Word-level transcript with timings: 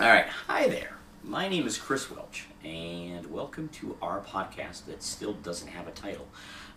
All 0.00 0.08
right, 0.08 0.26
hi 0.26 0.66
there. 0.66 0.96
My 1.22 1.46
name 1.46 1.68
is 1.68 1.78
Chris 1.78 2.10
Welch, 2.10 2.46
and 2.64 3.24
welcome 3.26 3.68
to 3.74 3.96
our 4.02 4.20
podcast 4.22 4.86
that 4.86 5.04
still 5.04 5.34
doesn't 5.34 5.68
have 5.68 5.86
a 5.86 5.92
title. 5.92 6.26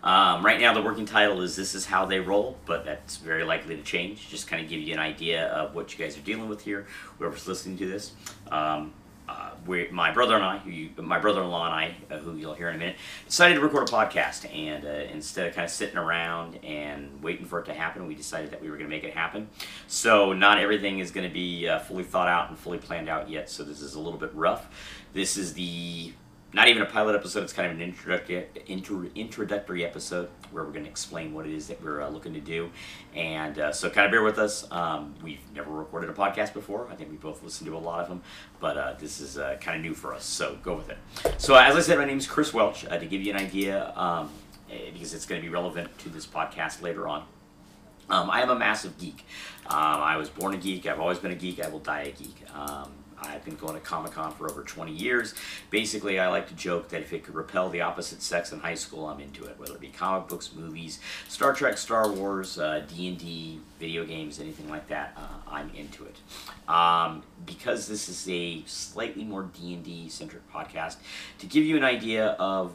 Um, 0.04 0.46
right 0.46 0.60
now, 0.60 0.72
the 0.72 0.82
working 0.82 1.04
title 1.04 1.42
is 1.42 1.56
This 1.56 1.74
Is 1.74 1.84
How 1.84 2.06
They 2.06 2.20
Roll, 2.20 2.56
but 2.64 2.84
that's 2.84 3.16
very 3.16 3.42
likely 3.42 3.74
to 3.74 3.82
change. 3.82 4.28
Just 4.28 4.46
kind 4.46 4.62
of 4.62 4.70
give 4.70 4.80
you 4.80 4.94
an 4.94 5.00
idea 5.00 5.48
of 5.48 5.74
what 5.74 5.92
you 5.92 6.04
guys 6.04 6.16
are 6.16 6.20
dealing 6.20 6.48
with 6.48 6.62
here, 6.62 6.86
whoever's 7.18 7.48
listening 7.48 7.76
to 7.78 7.88
this. 7.88 8.12
Um, 8.52 8.92
uh, 9.28 9.50
we, 9.66 9.88
my 9.90 10.10
brother 10.10 10.34
and 10.34 10.44
I, 10.44 10.62
you, 10.66 10.90
my 10.96 11.18
brother-in-law 11.18 11.66
and 11.66 11.74
I, 11.74 12.14
uh, 12.14 12.18
who 12.18 12.36
you'll 12.36 12.54
hear 12.54 12.68
in 12.70 12.76
a 12.76 12.78
minute, 12.78 12.96
decided 13.26 13.56
to 13.56 13.60
record 13.60 13.88
a 13.88 13.92
podcast. 13.92 14.52
And 14.54 14.84
uh, 14.84 15.12
instead 15.12 15.46
of 15.46 15.54
kind 15.54 15.64
of 15.64 15.70
sitting 15.70 15.98
around 15.98 16.56
and 16.64 17.22
waiting 17.22 17.44
for 17.44 17.60
it 17.60 17.66
to 17.66 17.74
happen, 17.74 18.06
we 18.06 18.14
decided 18.14 18.50
that 18.52 18.62
we 18.62 18.70
were 18.70 18.76
going 18.76 18.88
to 18.88 18.94
make 18.94 19.04
it 19.04 19.14
happen. 19.14 19.48
So 19.86 20.32
not 20.32 20.58
everything 20.58 21.00
is 21.00 21.10
going 21.10 21.28
to 21.28 21.32
be 21.32 21.68
uh, 21.68 21.78
fully 21.80 22.04
thought 22.04 22.28
out 22.28 22.48
and 22.48 22.58
fully 22.58 22.78
planned 22.78 23.08
out 23.08 23.28
yet. 23.28 23.50
So 23.50 23.62
this 23.62 23.80
is 23.80 23.94
a 23.94 24.00
little 24.00 24.18
bit 24.18 24.34
rough. 24.34 24.68
This 25.12 25.36
is 25.36 25.54
the 25.54 26.12
not 26.52 26.68
even 26.68 26.82
a 26.82 26.86
pilot 26.86 27.14
episode. 27.14 27.42
It's 27.42 27.52
kind 27.52 27.70
of 27.70 27.76
an 27.76 27.82
introductory, 27.82 28.46
intro, 28.66 29.06
introductory 29.14 29.84
episode 29.84 30.30
where 30.50 30.64
we're 30.64 30.70
going 30.70 30.84
to 30.84 30.90
explain 30.90 31.34
what 31.34 31.46
it 31.46 31.52
is 31.52 31.68
that 31.68 31.82
we're 31.82 32.00
uh, 32.00 32.08
looking 32.08 32.32
to 32.34 32.40
do. 32.40 32.70
And 33.14 33.58
uh, 33.58 33.72
so, 33.72 33.90
kind 33.90 34.06
of 34.06 34.10
bear 34.10 34.22
with 34.22 34.38
us. 34.38 34.66
Um, 34.70 35.14
we've 35.22 35.40
never 35.54 35.70
recorded 35.70 36.08
a 36.08 36.14
podcast 36.14 36.54
before. 36.54 36.88
I 36.90 36.94
think 36.94 37.10
we 37.10 37.16
both 37.16 37.42
listened 37.42 37.68
to 37.68 37.76
a 37.76 37.78
lot 37.78 38.00
of 38.00 38.08
them, 38.08 38.22
but 38.60 38.78
uh, 38.78 38.94
this 38.98 39.20
is 39.20 39.36
uh, 39.36 39.58
kind 39.60 39.76
of 39.76 39.82
new 39.82 39.94
for 39.94 40.14
us. 40.14 40.24
So, 40.24 40.56
go 40.62 40.74
with 40.74 40.88
it. 40.88 40.98
So, 41.36 41.54
as 41.54 41.76
I 41.76 41.80
said, 41.80 41.98
my 41.98 42.06
name 42.06 42.18
is 42.18 42.26
Chris 42.26 42.54
Welch. 42.54 42.86
Uh, 42.86 42.98
to 42.98 43.06
give 43.06 43.20
you 43.20 43.32
an 43.32 43.38
idea, 43.38 43.92
um, 43.94 44.30
eh, 44.70 44.90
because 44.92 45.12
it's 45.12 45.26
going 45.26 45.40
to 45.40 45.46
be 45.46 45.52
relevant 45.52 45.96
to 45.98 46.08
this 46.08 46.26
podcast 46.26 46.80
later 46.80 47.06
on. 47.06 47.24
Um, 48.08 48.30
I 48.30 48.40
am 48.40 48.48
a 48.48 48.58
massive 48.58 48.96
geek. 48.96 49.26
Um, 49.66 49.76
I 49.76 50.16
was 50.16 50.30
born 50.30 50.54
a 50.54 50.56
geek. 50.56 50.86
I've 50.86 50.98
always 50.98 51.18
been 51.18 51.32
a 51.32 51.36
geek. 51.36 51.62
I 51.62 51.68
will 51.68 51.80
die 51.80 52.04
a 52.04 52.12
geek. 52.12 52.36
I've 53.22 53.44
been 53.44 53.56
going 53.56 53.74
to 53.74 53.80
Comic 53.80 54.12
Con 54.12 54.32
for 54.32 54.50
over 54.50 54.62
20 54.62 54.92
years. 54.92 55.34
Basically, 55.70 56.18
I 56.18 56.28
like 56.28 56.48
to 56.48 56.54
joke 56.54 56.88
that 56.88 57.00
if 57.00 57.12
it 57.12 57.24
could 57.24 57.34
repel 57.34 57.68
the 57.68 57.80
opposite 57.80 58.22
sex 58.22 58.52
in 58.52 58.60
high 58.60 58.74
school, 58.74 59.06
I'm 59.06 59.20
into 59.20 59.44
it. 59.44 59.58
Whether 59.58 59.74
it 59.74 59.80
be 59.80 59.88
comic 59.88 60.28
books, 60.28 60.52
movies, 60.54 61.00
Star 61.28 61.52
Trek, 61.52 61.78
Star 61.78 62.10
Wars, 62.10 62.58
uh, 62.58 62.84
D&D, 62.88 63.60
video 63.78 64.04
games, 64.04 64.40
anything 64.40 64.68
like 64.68 64.88
that, 64.88 65.12
uh, 65.16 65.50
I'm 65.50 65.70
into 65.74 66.04
it. 66.04 66.16
Um, 66.70 67.22
because 67.46 67.88
this 67.88 68.08
is 68.08 68.28
a 68.28 68.62
slightly 68.66 69.24
more 69.24 69.44
D&D 69.44 70.08
centric 70.08 70.50
podcast, 70.52 70.96
to 71.38 71.46
give 71.46 71.64
you 71.64 71.76
an 71.76 71.84
idea 71.84 72.28
of 72.38 72.72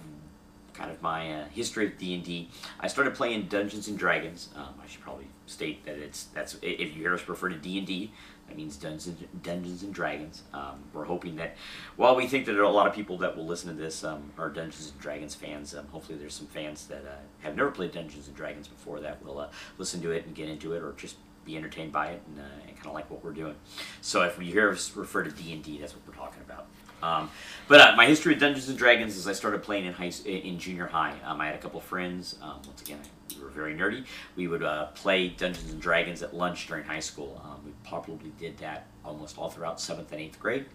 kind 0.73 0.91
of 0.91 1.01
my 1.01 1.31
uh, 1.31 1.45
history 1.49 1.87
of 1.87 1.97
D&D, 1.97 2.49
I 2.79 2.87
started 2.87 3.13
playing 3.13 3.43
Dungeons 3.43 3.87
and 3.87 3.97
Dragons. 3.97 4.49
Um, 4.55 4.73
I 4.83 4.87
should 4.87 5.01
probably 5.01 5.27
state 5.45 5.85
that 5.85 5.97
it's 5.97 6.25
that's 6.33 6.55
if 6.61 6.95
you 6.95 7.01
hear 7.01 7.13
us 7.13 7.27
refer 7.27 7.49
to 7.49 7.55
D&D, 7.55 8.11
that 8.47 8.57
means 8.57 8.77
Dungeons, 8.77 9.83
and 9.83 9.93
Dragons. 9.93 10.43
Um, 10.53 10.83
we're 10.93 11.05
hoping 11.05 11.37
that 11.37 11.55
while 11.95 12.15
we 12.15 12.27
think 12.27 12.45
that 12.45 12.53
there 12.53 12.61
are 12.61 12.65
a 12.65 12.69
lot 12.69 12.87
of 12.87 12.93
people 12.93 13.17
that 13.19 13.35
will 13.35 13.45
listen 13.45 13.75
to 13.75 13.81
this 13.81 14.03
um, 14.03 14.31
are 14.37 14.49
Dungeons 14.49 14.91
and 14.91 14.99
Dragons 14.99 15.33
fans, 15.33 15.73
um, 15.73 15.87
hopefully 15.87 16.17
there's 16.17 16.33
some 16.33 16.47
fans 16.47 16.85
that 16.87 17.05
uh, 17.05 17.15
have 17.39 17.55
never 17.55 17.71
played 17.71 17.91
Dungeons 17.91 18.27
and 18.27 18.35
Dragons 18.35 18.67
before 18.67 18.99
that 18.99 19.23
will 19.23 19.39
uh, 19.39 19.49
listen 19.77 20.01
to 20.01 20.11
it 20.11 20.25
and 20.25 20.35
get 20.35 20.49
into 20.49 20.73
it 20.73 20.83
or 20.83 20.93
just 20.93 21.15
be 21.45 21.57
entertained 21.57 21.91
by 21.91 22.07
it 22.07 22.21
and, 22.27 22.39
uh, 22.39 22.67
and 22.67 22.75
kind 22.75 22.87
of 22.87 22.93
like 22.93 23.09
what 23.09 23.23
we're 23.23 23.31
doing. 23.31 23.55
So 24.01 24.21
if 24.21 24.37
you 24.37 24.51
hear 24.51 24.69
us 24.69 24.95
refer 24.95 25.23
to 25.23 25.31
D&D, 25.31 25.79
that's 25.79 25.93
what 25.93 26.07
we're 26.07 26.13
talking 26.13 26.41
about. 26.41 26.67
Um, 27.03 27.29
but 27.67 27.81
uh, 27.81 27.95
my 27.97 28.05
history 28.05 28.33
of 28.33 28.39
Dungeons 28.39 28.69
and 28.69 28.77
Dragons 28.77 29.17
is 29.17 29.27
I 29.27 29.33
started 29.33 29.61
playing 29.61 29.85
in 29.85 29.93
high 29.93 30.11
in 30.25 30.57
junior 30.57 30.87
high. 30.87 31.15
Um, 31.25 31.41
I 31.41 31.47
had 31.47 31.55
a 31.55 31.57
couple 31.57 31.79
friends. 31.81 32.37
Um, 32.41 32.61
once 32.65 32.81
again, 32.81 32.99
we 33.35 33.43
were 33.43 33.49
very 33.49 33.75
nerdy. 33.75 34.05
We 34.35 34.47
would 34.47 34.63
uh, 34.63 34.87
play 34.87 35.27
Dungeons 35.27 35.71
and 35.71 35.81
Dragons 35.81 36.23
at 36.23 36.33
lunch 36.33 36.67
during 36.67 36.85
high 36.85 37.01
school. 37.01 37.41
Um, 37.43 37.65
we 37.65 37.71
probably 37.87 38.31
did 38.39 38.57
that 38.59 38.87
almost 39.03 39.37
all 39.37 39.49
throughout 39.49 39.81
seventh 39.81 40.11
and 40.13 40.21
eighth 40.21 40.39
grade. 40.39 40.65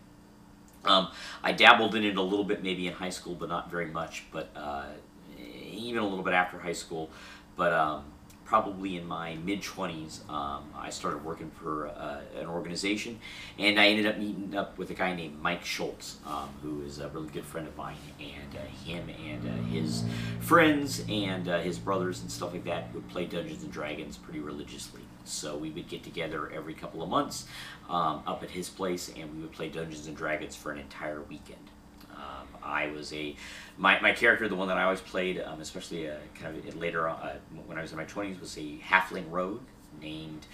Um, 0.84 1.08
I 1.42 1.52
dabbled 1.52 1.94
in 1.94 2.04
it 2.04 2.16
a 2.16 2.22
little 2.22 2.44
bit, 2.44 2.62
maybe 2.62 2.86
in 2.86 2.92
high 2.92 3.10
school, 3.10 3.34
but 3.34 3.48
not 3.48 3.70
very 3.70 3.86
much. 3.86 4.24
But 4.30 4.50
uh, 4.54 4.84
even 5.38 6.02
a 6.02 6.06
little 6.06 6.24
bit 6.24 6.34
after 6.34 6.58
high 6.58 6.72
school. 6.72 7.10
But 7.56 7.72
um, 7.72 8.04
probably 8.48 8.96
in 8.96 9.06
my 9.06 9.36
mid 9.44 9.60
20s, 9.60 10.26
um, 10.30 10.64
I 10.74 10.88
started 10.88 11.22
working 11.22 11.50
for 11.50 11.88
uh, 11.88 12.20
an 12.34 12.46
organization, 12.46 13.20
and 13.58 13.78
I 13.78 13.88
ended 13.88 14.06
up 14.06 14.16
meeting 14.16 14.56
up 14.56 14.78
with 14.78 14.88
a 14.88 14.94
guy 14.94 15.14
named 15.14 15.38
Mike 15.42 15.66
Schultz, 15.66 16.16
um, 16.26 16.48
who 16.62 16.80
is 16.82 16.98
a 16.98 17.08
really 17.08 17.28
good 17.28 17.44
friend 17.44 17.68
of 17.68 17.76
mine, 17.76 17.98
and 18.18 18.56
uh, 18.56 18.86
him 18.86 19.10
and 19.22 19.46
uh, 19.46 19.62
his 19.70 20.02
friends 20.40 21.04
and 21.10 21.46
uh, 21.46 21.60
his 21.60 21.78
brothers 21.78 22.22
and 22.22 22.32
stuff 22.32 22.54
like 22.54 22.64
that 22.64 22.92
would 22.94 23.06
play 23.08 23.26
Dungeons 23.26 23.62
and 23.62 23.70
Dragons 23.70 24.16
pretty 24.16 24.40
religiously. 24.40 25.02
So 25.24 25.54
we 25.54 25.68
would 25.68 25.88
get 25.88 26.02
together 26.02 26.50
every 26.50 26.72
couple 26.72 27.02
of 27.02 27.10
months 27.10 27.46
um, 27.90 28.22
up 28.26 28.42
at 28.42 28.50
his 28.50 28.70
place, 28.70 29.12
and 29.14 29.30
we 29.34 29.42
would 29.42 29.52
play 29.52 29.68
Dungeons 29.68 30.06
and 30.06 30.16
Dragons 30.16 30.56
for 30.56 30.72
an 30.72 30.78
entire 30.78 31.20
weekend. 31.20 31.70
Um, 32.18 32.46
I 32.62 32.88
was 32.88 33.12
a 33.12 33.36
my, 33.76 34.00
my 34.00 34.12
character, 34.12 34.48
the 34.48 34.56
one 34.56 34.68
that 34.68 34.76
I 34.76 34.82
always 34.82 35.00
played, 35.00 35.40
um, 35.40 35.60
especially 35.60 36.10
uh, 36.10 36.16
kind 36.34 36.56
of 36.56 36.76
later 36.76 37.08
on, 37.08 37.16
uh, 37.16 37.36
when 37.66 37.78
I 37.78 37.82
was 37.82 37.92
in 37.92 37.96
my 37.96 38.04
twenties, 38.04 38.40
was 38.40 38.56
a 38.58 38.78
halfling 38.78 39.30
rogue 39.30 39.62
named 40.00 40.46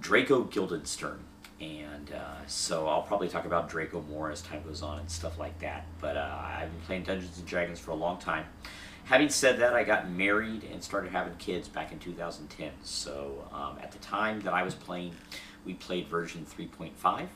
Draco 0.00 0.44
Guildenstern. 0.44 1.20
And 1.60 2.12
uh, 2.12 2.46
so 2.46 2.86
I'll 2.86 3.02
probably 3.02 3.28
talk 3.28 3.44
about 3.44 3.68
Draco 3.68 4.04
more 4.08 4.30
as 4.30 4.42
time 4.42 4.62
goes 4.62 4.80
on 4.80 5.00
and 5.00 5.10
stuff 5.10 5.38
like 5.38 5.58
that. 5.58 5.86
But 6.00 6.16
uh, 6.16 6.38
I've 6.40 6.70
been 6.70 6.80
playing 6.82 7.02
Dungeons 7.02 7.36
and 7.38 7.46
Dragons 7.46 7.80
for 7.80 7.90
a 7.90 7.96
long 7.96 8.18
time. 8.18 8.44
Having 9.06 9.30
said 9.30 9.58
that, 9.58 9.74
I 9.74 9.82
got 9.82 10.10
married 10.10 10.64
and 10.70 10.84
started 10.84 11.10
having 11.10 11.34
kids 11.36 11.66
back 11.66 11.90
in 11.90 11.98
2010. 11.98 12.70
So 12.84 13.48
um, 13.52 13.78
at 13.82 13.90
the 13.90 13.98
time 13.98 14.40
that 14.42 14.52
I 14.52 14.62
was 14.62 14.74
playing, 14.74 15.14
we 15.64 15.74
played 15.74 16.06
version 16.06 16.46
3.5 16.48 17.26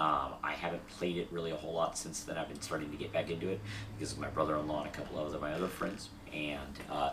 um, 0.00 0.32
I 0.42 0.52
haven't 0.52 0.88
played 0.88 1.18
it 1.18 1.28
really 1.30 1.50
a 1.50 1.56
whole 1.56 1.74
lot 1.74 1.98
since 1.98 2.22
then. 2.22 2.38
I've 2.38 2.48
been 2.48 2.62
starting 2.62 2.90
to 2.90 2.96
get 2.96 3.12
back 3.12 3.28
into 3.28 3.50
it 3.50 3.60
because 3.98 4.12
of 4.12 4.18
my 4.18 4.28
brother-in-law 4.28 4.84
and 4.84 4.88
a 4.88 4.92
couple 4.92 5.18
of 5.18 5.38
my 5.42 5.52
other 5.52 5.66
friends, 5.66 6.08
and 6.32 6.78
uh, 6.90 7.10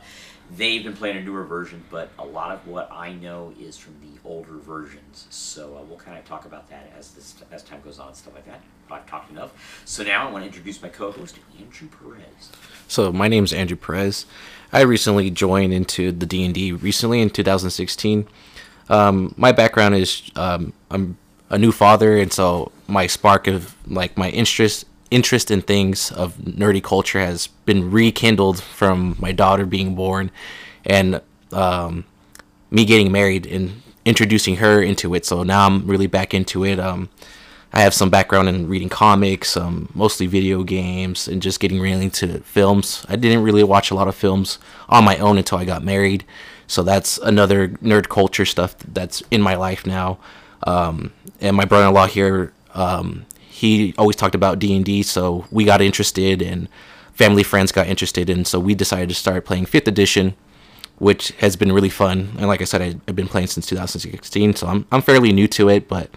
they've 0.55 0.85
been 0.85 0.93
playing 0.93 1.17
a 1.17 1.21
newer 1.21 1.43
version. 1.43 1.83
But 1.91 2.11
a 2.17 2.25
lot 2.25 2.51
of 2.51 2.65
what 2.65 2.89
I 2.89 3.11
know 3.11 3.53
is 3.59 3.77
from 3.77 3.95
the 3.99 4.17
older 4.23 4.53
versions. 4.53 5.27
So 5.29 5.75
uh, 5.75 5.83
we'll 5.83 5.97
kind 5.97 6.17
of 6.17 6.23
talk 6.23 6.45
about 6.45 6.69
that 6.69 6.89
as 6.97 7.11
this 7.11 7.35
as 7.51 7.61
time 7.61 7.81
goes 7.83 7.99
on 7.99 8.07
and 8.07 8.15
stuff 8.15 8.35
like 8.35 8.45
that. 8.45 8.61
I've 8.89 9.05
talked 9.05 9.31
enough. 9.31 9.83
So 9.83 10.01
now 10.03 10.25
I 10.25 10.31
want 10.31 10.43
to 10.43 10.47
introduce 10.47 10.81
my 10.81 10.87
co-host 10.87 11.39
Andrew 11.59 11.89
Perez. 11.89 12.51
So 12.87 13.11
my 13.11 13.27
name 13.27 13.43
is 13.43 13.51
Andrew 13.51 13.75
Perez. 13.75 14.25
I 14.71 14.79
recently 14.83 15.29
joined 15.29 15.73
into 15.73 16.13
the 16.13 16.25
D 16.25 16.45
and 16.45 16.53
D 16.53 16.71
recently 16.71 17.19
in 17.19 17.31
2016. 17.31 18.29
Um, 18.87 19.35
my 19.35 19.51
background 19.51 19.95
is 19.95 20.31
um, 20.37 20.71
I'm 20.89 21.17
a 21.49 21.57
new 21.57 21.73
father, 21.73 22.17
and 22.17 22.31
so 22.31 22.71
my 22.87 23.07
spark 23.07 23.47
of 23.47 23.75
like 23.87 24.17
my 24.17 24.29
interest 24.29 24.85
interest 25.09 25.51
in 25.51 25.61
things 25.61 26.11
of 26.11 26.35
nerdy 26.37 26.83
culture 26.83 27.19
has 27.19 27.47
been 27.65 27.91
rekindled 27.91 28.61
from 28.61 29.15
my 29.19 29.31
daughter 29.31 29.65
being 29.65 29.95
born, 29.95 30.31
and 30.85 31.21
um, 31.51 32.05
me 32.69 32.85
getting 32.85 33.11
married 33.11 33.45
and 33.45 33.81
introducing 34.05 34.57
her 34.57 34.81
into 34.81 35.13
it. 35.15 35.25
So 35.25 35.43
now 35.43 35.65
I'm 35.65 35.87
really 35.87 36.07
back 36.07 36.33
into 36.33 36.65
it. 36.65 36.79
Um, 36.79 37.09
I 37.73 37.81
have 37.81 37.93
some 37.93 38.09
background 38.09 38.47
in 38.47 38.67
reading 38.67 38.89
comics, 38.89 39.57
um, 39.57 39.89
mostly 39.93 40.25
video 40.25 40.63
games, 40.63 41.27
and 41.27 41.41
just 41.41 41.59
getting 41.59 41.79
really 41.79 42.05
into 42.05 42.39
films. 42.39 43.05
I 43.09 43.17
didn't 43.17 43.43
really 43.43 43.63
watch 43.63 43.91
a 43.91 43.95
lot 43.95 44.07
of 44.07 44.15
films 44.15 44.59
on 44.87 45.03
my 45.03 45.17
own 45.17 45.37
until 45.37 45.57
I 45.57 45.65
got 45.65 45.83
married. 45.83 46.25
So 46.67 46.83
that's 46.83 47.17
another 47.17 47.69
nerd 47.69 48.09
culture 48.09 48.45
stuff 48.45 48.77
that's 48.79 49.21
in 49.31 49.41
my 49.41 49.55
life 49.55 49.85
now. 49.85 50.17
Um, 50.63 51.11
and 51.39 51.55
my 51.55 51.65
brother-in-law 51.65 52.07
here, 52.07 52.53
um, 52.77 53.25
he 53.49 53.93
always 53.97 54.15
talked 54.15 54.35
about 54.35 54.59
D 54.59 54.75
and 54.75 54.85
D, 54.85 55.03
so 55.03 55.45
we 55.51 55.65
got 55.65 55.81
interested, 55.81 56.41
and 56.41 56.69
family 57.13 57.43
friends 57.43 57.71
got 57.71 57.88
interested, 57.88 58.29
and 58.29 58.47
so 58.47 58.59
we 58.59 58.75
decided 58.75 59.09
to 59.09 59.15
start 59.15 59.45
playing 59.45 59.65
Fifth 59.65 59.88
Edition, 59.88 60.35
which 60.99 61.29
has 61.39 61.55
been 61.55 61.71
really 61.71 61.89
fun. 61.89 62.35
And 62.38 62.47
like 62.47 62.61
I 62.61 62.65
said, 62.65 62.81
I, 62.81 62.85
have 63.07 63.15
been 63.15 63.27
playing 63.27 63.47
since 63.47 63.65
2016, 63.65 64.55
so 64.55 64.67
I'm 64.67 64.85
I'm 64.91 65.01
fairly 65.01 65.33
new 65.33 65.47
to 65.49 65.69
it, 65.69 65.88
but 65.88 66.11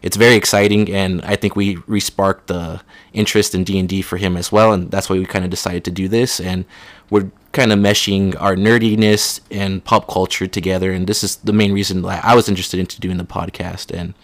it's 0.00 0.16
very 0.16 0.36
exciting, 0.36 0.88
and 0.94 1.22
I 1.22 1.34
think 1.34 1.56
we 1.56 1.76
resparked 1.76 2.46
the 2.46 2.80
interest 3.12 3.54
in 3.54 3.64
D 3.64 3.80
and 3.80 3.88
D 3.88 4.00
for 4.00 4.16
him 4.16 4.36
as 4.36 4.52
well, 4.52 4.72
and 4.72 4.88
that's 4.88 5.10
why 5.10 5.18
we 5.18 5.26
kind 5.26 5.44
of 5.44 5.50
decided 5.50 5.84
to 5.86 5.90
do 5.90 6.06
this, 6.06 6.38
and 6.38 6.64
we're 7.10 7.32
kind 7.50 7.72
of 7.72 7.80
meshing 7.80 8.40
our 8.40 8.54
nerdiness 8.54 9.40
and 9.50 9.82
pop 9.82 10.06
culture 10.06 10.46
together, 10.46 10.92
and 10.92 11.08
this 11.08 11.24
is 11.24 11.36
the 11.36 11.52
main 11.52 11.72
reason 11.72 12.02
that 12.02 12.24
I 12.24 12.36
was 12.36 12.48
interested 12.48 12.78
into 12.78 13.00
doing 13.00 13.16
the 13.16 13.24
podcast, 13.24 13.92
and 13.92 14.14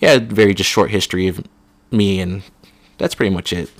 yeah, 0.00 0.18
very 0.18 0.54
just 0.54 0.70
short 0.70 0.90
history 0.90 1.28
of 1.28 1.44
me, 1.90 2.20
and 2.20 2.42
that's 2.98 3.14
pretty 3.14 3.34
much 3.34 3.52
it. 3.52 3.70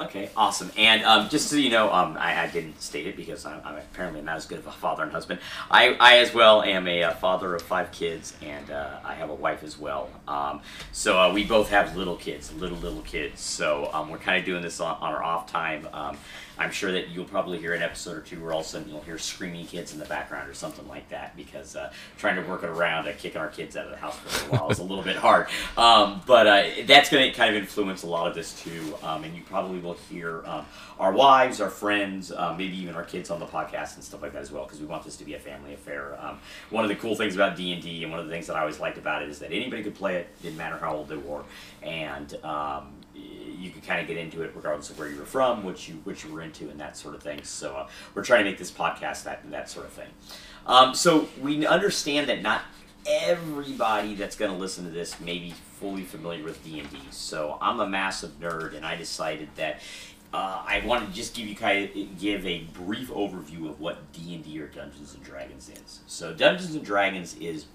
Okay, 0.00 0.30
awesome. 0.34 0.70
And 0.78 1.04
um, 1.04 1.28
just 1.28 1.48
so 1.48 1.56
you 1.56 1.68
know, 1.68 1.92
um, 1.92 2.16
I, 2.18 2.44
I, 2.44 2.46
didn't 2.46 2.80
state 2.80 3.06
it 3.06 3.16
because 3.16 3.44
I'm, 3.44 3.60
I'm, 3.62 3.76
apparently 3.76 4.22
not 4.22 4.36
as 4.36 4.46
good 4.46 4.58
of 4.58 4.66
a 4.66 4.72
father 4.72 5.02
and 5.02 5.12
husband. 5.12 5.40
I, 5.70 5.94
I 6.00 6.18
as 6.18 6.32
well 6.32 6.62
am 6.62 6.88
a, 6.88 7.02
a 7.02 7.14
father 7.16 7.54
of 7.54 7.60
five 7.60 7.92
kids, 7.92 8.34
and 8.40 8.70
uh, 8.70 9.00
I 9.04 9.12
have 9.12 9.28
a 9.28 9.34
wife 9.34 9.62
as 9.62 9.78
well. 9.78 10.08
Um, 10.26 10.62
so 10.92 11.20
uh, 11.20 11.30
we 11.34 11.44
both 11.44 11.68
have 11.68 11.98
little 11.98 12.16
kids, 12.16 12.50
little 12.54 12.78
little 12.78 13.02
kids. 13.02 13.42
So 13.42 13.90
um, 13.92 14.08
we're 14.08 14.16
kind 14.16 14.38
of 14.38 14.46
doing 14.46 14.62
this 14.62 14.80
on, 14.80 14.96
on, 15.02 15.12
our 15.12 15.22
off 15.22 15.52
time. 15.52 15.86
I'm 16.60 16.70
sure 16.70 16.92
that 16.92 17.08
you'll 17.08 17.24
probably 17.24 17.58
hear 17.58 17.72
an 17.72 17.80
episode 17.80 18.18
or 18.18 18.20
two 18.20 18.38
where 18.42 18.52
all 18.52 18.60
of 18.60 18.66
a 18.66 18.68
sudden 18.68 18.90
you'll 18.90 19.00
hear 19.00 19.16
screaming 19.16 19.66
kids 19.66 19.94
in 19.94 19.98
the 19.98 20.04
background 20.04 20.46
or 20.46 20.52
something 20.52 20.86
like 20.86 21.08
that 21.08 21.34
because 21.34 21.74
uh, 21.74 21.90
trying 22.18 22.36
to 22.36 22.42
work 22.42 22.62
it 22.62 22.68
around 22.68 23.08
uh, 23.08 23.12
kicking 23.16 23.40
our 23.40 23.48
kids 23.48 23.78
out 23.78 23.86
of 23.86 23.90
the 23.90 23.96
house 23.96 24.14
for 24.18 24.46
a 24.46 24.58
while 24.58 24.70
is 24.70 24.78
a 24.78 24.82
little 24.82 25.02
bit 25.02 25.16
hard. 25.16 25.46
Um, 25.78 26.20
but 26.26 26.46
uh, 26.46 26.64
that's 26.84 27.08
going 27.08 27.30
to 27.30 27.34
kind 27.34 27.56
of 27.56 27.62
influence 27.62 28.02
a 28.02 28.06
lot 28.06 28.28
of 28.28 28.34
this 28.34 28.62
too. 28.62 28.94
Um, 29.02 29.24
and 29.24 29.34
you 29.34 29.40
probably 29.42 29.78
will 29.78 29.96
hear 30.10 30.42
um, 30.44 30.66
our 30.98 31.12
wives, 31.12 31.62
our 31.62 31.70
friends, 31.70 32.30
uh, 32.30 32.54
maybe 32.58 32.76
even 32.76 32.94
our 32.94 33.04
kids 33.04 33.30
on 33.30 33.40
the 33.40 33.46
podcast 33.46 33.94
and 33.94 34.04
stuff 34.04 34.20
like 34.20 34.34
that 34.34 34.42
as 34.42 34.52
well 34.52 34.64
because 34.64 34.80
we 34.80 34.86
want 34.86 35.02
this 35.02 35.16
to 35.16 35.24
be 35.24 35.32
a 35.32 35.38
family 35.38 35.72
affair. 35.72 36.18
Um, 36.20 36.38
one 36.68 36.84
of 36.84 36.90
the 36.90 36.96
cool 36.96 37.14
things 37.14 37.34
about 37.34 37.56
D&D 37.56 38.02
and 38.02 38.12
one 38.12 38.20
of 38.20 38.26
the 38.26 38.32
things 38.32 38.46
that 38.48 38.56
I 38.56 38.60
always 38.60 38.78
liked 38.78 38.98
about 38.98 39.22
it 39.22 39.30
is 39.30 39.38
that 39.38 39.50
anybody 39.50 39.82
could 39.82 39.94
play 39.94 40.16
it, 40.16 40.28
didn't 40.42 40.58
matter 40.58 40.76
how 40.76 40.94
old 40.94 41.08
they 41.08 41.16
were. 41.16 41.42
And 41.82 42.34
um, 42.44 42.99
you 43.60 43.70
could 43.70 43.84
kind 43.86 44.00
of 44.00 44.06
get 44.06 44.16
into 44.16 44.42
it 44.42 44.52
regardless 44.54 44.90
of 44.90 44.98
where 44.98 45.08
you 45.08 45.18
were 45.18 45.26
from, 45.26 45.62
what 45.62 45.86
you 45.88 46.00
what 46.04 46.24
you 46.24 46.32
were 46.32 46.40
into, 46.40 46.68
and 46.70 46.80
that 46.80 46.96
sort 46.96 47.14
of 47.14 47.22
thing. 47.22 47.42
So 47.44 47.76
uh, 47.76 47.88
we're 48.14 48.24
trying 48.24 48.44
to 48.44 48.50
make 48.50 48.58
this 48.58 48.70
podcast 48.70 49.24
that 49.24 49.48
that 49.50 49.68
sort 49.68 49.86
of 49.86 49.92
thing. 49.92 50.08
Um, 50.66 50.94
so 50.94 51.28
we 51.40 51.66
understand 51.66 52.28
that 52.28 52.42
not 52.42 52.62
everybody 53.06 54.14
that's 54.14 54.36
going 54.36 54.50
to 54.50 54.56
listen 54.56 54.84
to 54.84 54.90
this 54.90 55.20
may 55.20 55.38
be 55.38 55.54
fully 55.78 56.02
familiar 56.02 56.44
with 56.44 56.62
D 56.64 56.80
and 56.80 56.90
D. 56.90 56.98
So 57.10 57.58
I'm 57.60 57.80
a 57.80 57.86
massive 57.86 58.40
nerd, 58.40 58.74
and 58.76 58.84
I 58.84 58.96
decided 58.96 59.48
that. 59.56 59.80
Uh, 60.32 60.62
I 60.64 60.80
wanted 60.86 61.08
to 61.08 61.12
just 61.12 61.34
give 61.34 61.48
you 61.48 61.56
kind 61.56 61.90
of 61.90 62.20
give 62.20 62.46
a 62.46 62.60
brief 62.72 63.08
overview 63.08 63.68
of 63.68 63.80
what 63.80 64.12
D 64.12 64.36
and 64.36 64.44
D 64.44 64.60
or 64.60 64.68
Dungeons 64.68 65.12
and 65.12 65.24
Dragons 65.24 65.68
is. 65.68 65.98
So 66.06 66.32
Dungeons 66.32 66.72
and 66.76 66.84
Dragons 66.84 67.36
is 67.40 67.66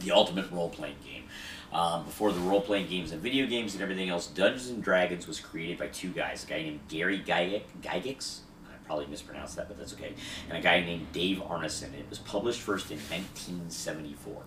the 0.00 0.12
ultimate 0.12 0.50
role 0.50 0.70
playing 0.70 0.96
game. 1.04 1.24
Um, 1.72 2.04
before 2.04 2.32
the 2.32 2.40
role 2.40 2.60
playing 2.60 2.88
games 2.88 3.12
and 3.12 3.20
video 3.20 3.46
games 3.46 3.74
and 3.74 3.82
everything 3.82 4.08
else, 4.08 4.26
Dungeons 4.26 4.68
and 4.70 4.82
Dragons 4.82 5.26
was 5.26 5.38
created 5.38 5.78
by 5.78 5.88
two 5.88 6.10
guys 6.10 6.44
a 6.44 6.46
guy 6.46 6.62
named 6.62 6.80
Gary 6.88 7.18
Gygax. 7.20 8.40
I 8.66 8.86
probably 8.86 9.06
mispronounced 9.06 9.56
that, 9.56 9.68
but 9.68 9.76
that's 9.76 9.92
okay. 9.92 10.14
And 10.48 10.58
a 10.58 10.62
guy 10.62 10.80
named 10.80 11.12
Dave 11.12 11.38
Arneson. 11.38 11.92
It 11.94 12.06
was 12.08 12.18
published 12.18 12.60
first 12.60 12.90
in 12.90 12.96
1974. 12.96 14.42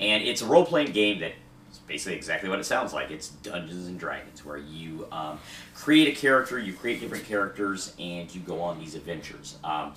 And 0.00 0.24
it's 0.24 0.42
a 0.42 0.46
role 0.46 0.66
playing 0.66 0.90
game 0.90 1.20
that 1.20 1.32
is 1.70 1.78
basically 1.78 2.16
exactly 2.16 2.48
what 2.48 2.58
it 2.58 2.64
sounds 2.64 2.92
like. 2.92 3.10
It's 3.12 3.28
Dungeons 3.28 3.86
and 3.86 3.98
Dragons, 3.98 4.44
where 4.44 4.56
you 4.56 5.06
um, 5.12 5.38
create 5.74 6.08
a 6.08 6.20
character, 6.20 6.58
you 6.58 6.72
create 6.72 7.00
different 7.00 7.24
characters, 7.24 7.94
and 8.00 8.32
you 8.34 8.40
go 8.40 8.60
on 8.60 8.80
these 8.80 8.96
adventures. 8.96 9.58
Um, 9.62 9.94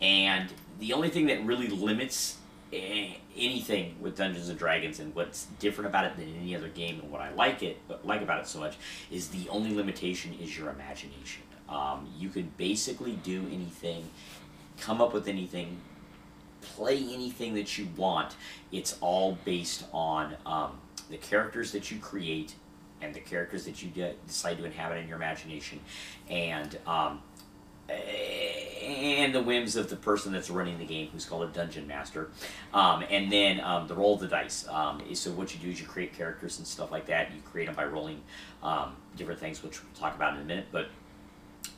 and 0.00 0.48
the 0.80 0.92
only 0.92 1.10
thing 1.10 1.26
that 1.26 1.44
really 1.44 1.68
limits 1.68 2.38
anything 2.72 3.96
with 4.00 4.16
Dungeons 4.16 4.48
and 4.48 4.58
Dragons 4.58 5.00
and 5.00 5.14
what's 5.14 5.46
different 5.58 5.88
about 5.88 6.04
it 6.04 6.16
than 6.16 6.34
any 6.40 6.54
other 6.54 6.68
game 6.68 7.00
and 7.00 7.10
what 7.10 7.20
I 7.20 7.32
like 7.32 7.62
it 7.62 7.80
like 8.04 8.20
about 8.20 8.40
it 8.40 8.46
so 8.46 8.60
much 8.60 8.76
is 9.10 9.28
the 9.28 9.48
only 9.48 9.74
limitation 9.74 10.34
is 10.40 10.56
your 10.56 10.68
imagination. 10.70 11.42
Um, 11.68 12.08
you 12.18 12.28
can 12.28 12.52
basically 12.56 13.12
do 13.22 13.46
anything, 13.52 14.08
come 14.80 15.00
up 15.00 15.12
with 15.12 15.28
anything, 15.28 15.78
play 16.60 16.96
anything 16.96 17.54
that 17.54 17.78
you 17.78 17.88
want. 17.96 18.36
It's 18.72 18.96
all 19.00 19.38
based 19.44 19.84
on 19.92 20.36
um, 20.46 20.78
the 21.10 21.18
characters 21.18 21.72
that 21.72 21.90
you 21.90 21.98
create 21.98 22.54
and 23.00 23.14
the 23.14 23.20
characters 23.20 23.64
that 23.64 23.82
you 23.82 23.90
de- 23.90 24.14
decide 24.26 24.58
to 24.58 24.64
inhabit 24.64 24.98
in 24.98 25.06
your 25.06 25.16
imagination, 25.16 25.78
and 26.28 26.76
um, 26.86 27.20
and 27.88 29.34
the 29.34 29.42
whims 29.42 29.76
of 29.76 29.90
the 29.90 29.96
person 29.96 30.32
that's 30.32 30.50
running 30.50 30.78
the 30.78 30.84
game, 30.84 31.08
who's 31.12 31.24
called 31.24 31.48
a 31.48 31.52
dungeon 31.52 31.86
master, 31.86 32.30
um, 32.74 33.04
and 33.10 33.30
then 33.30 33.60
um, 33.60 33.86
the 33.86 33.94
roll 33.94 34.14
of 34.14 34.20
the 34.20 34.28
dice. 34.28 34.66
Um, 34.68 35.02
so 35.14 35.30
what 35.32 35.54
you 35.54 35.60
do 35.60 35.70
is 35.70 35.80
you 35.80 35.86
create 35.86 36.14
characters 36.14 36.58
and 36.58 36.66
stuff 36.66 36.90
like 36.90 37.06
that. 37.06 37.32
You 37.34 37.40
create 37.42 37.66
them 37.66 37.74
by 37.74 37.84
rolling 37.84 38.20
um, 38.62 38.96
different 39.16 39.40
things, 39.40 39.62
which 39.62 39.82
we'll 39.82 39.92
talk 39.94 40.14
about 40.14 40.34
in 40.34 40.42
a 40.42 40.44
minute. 40.44 40.66
But 40.72 40.88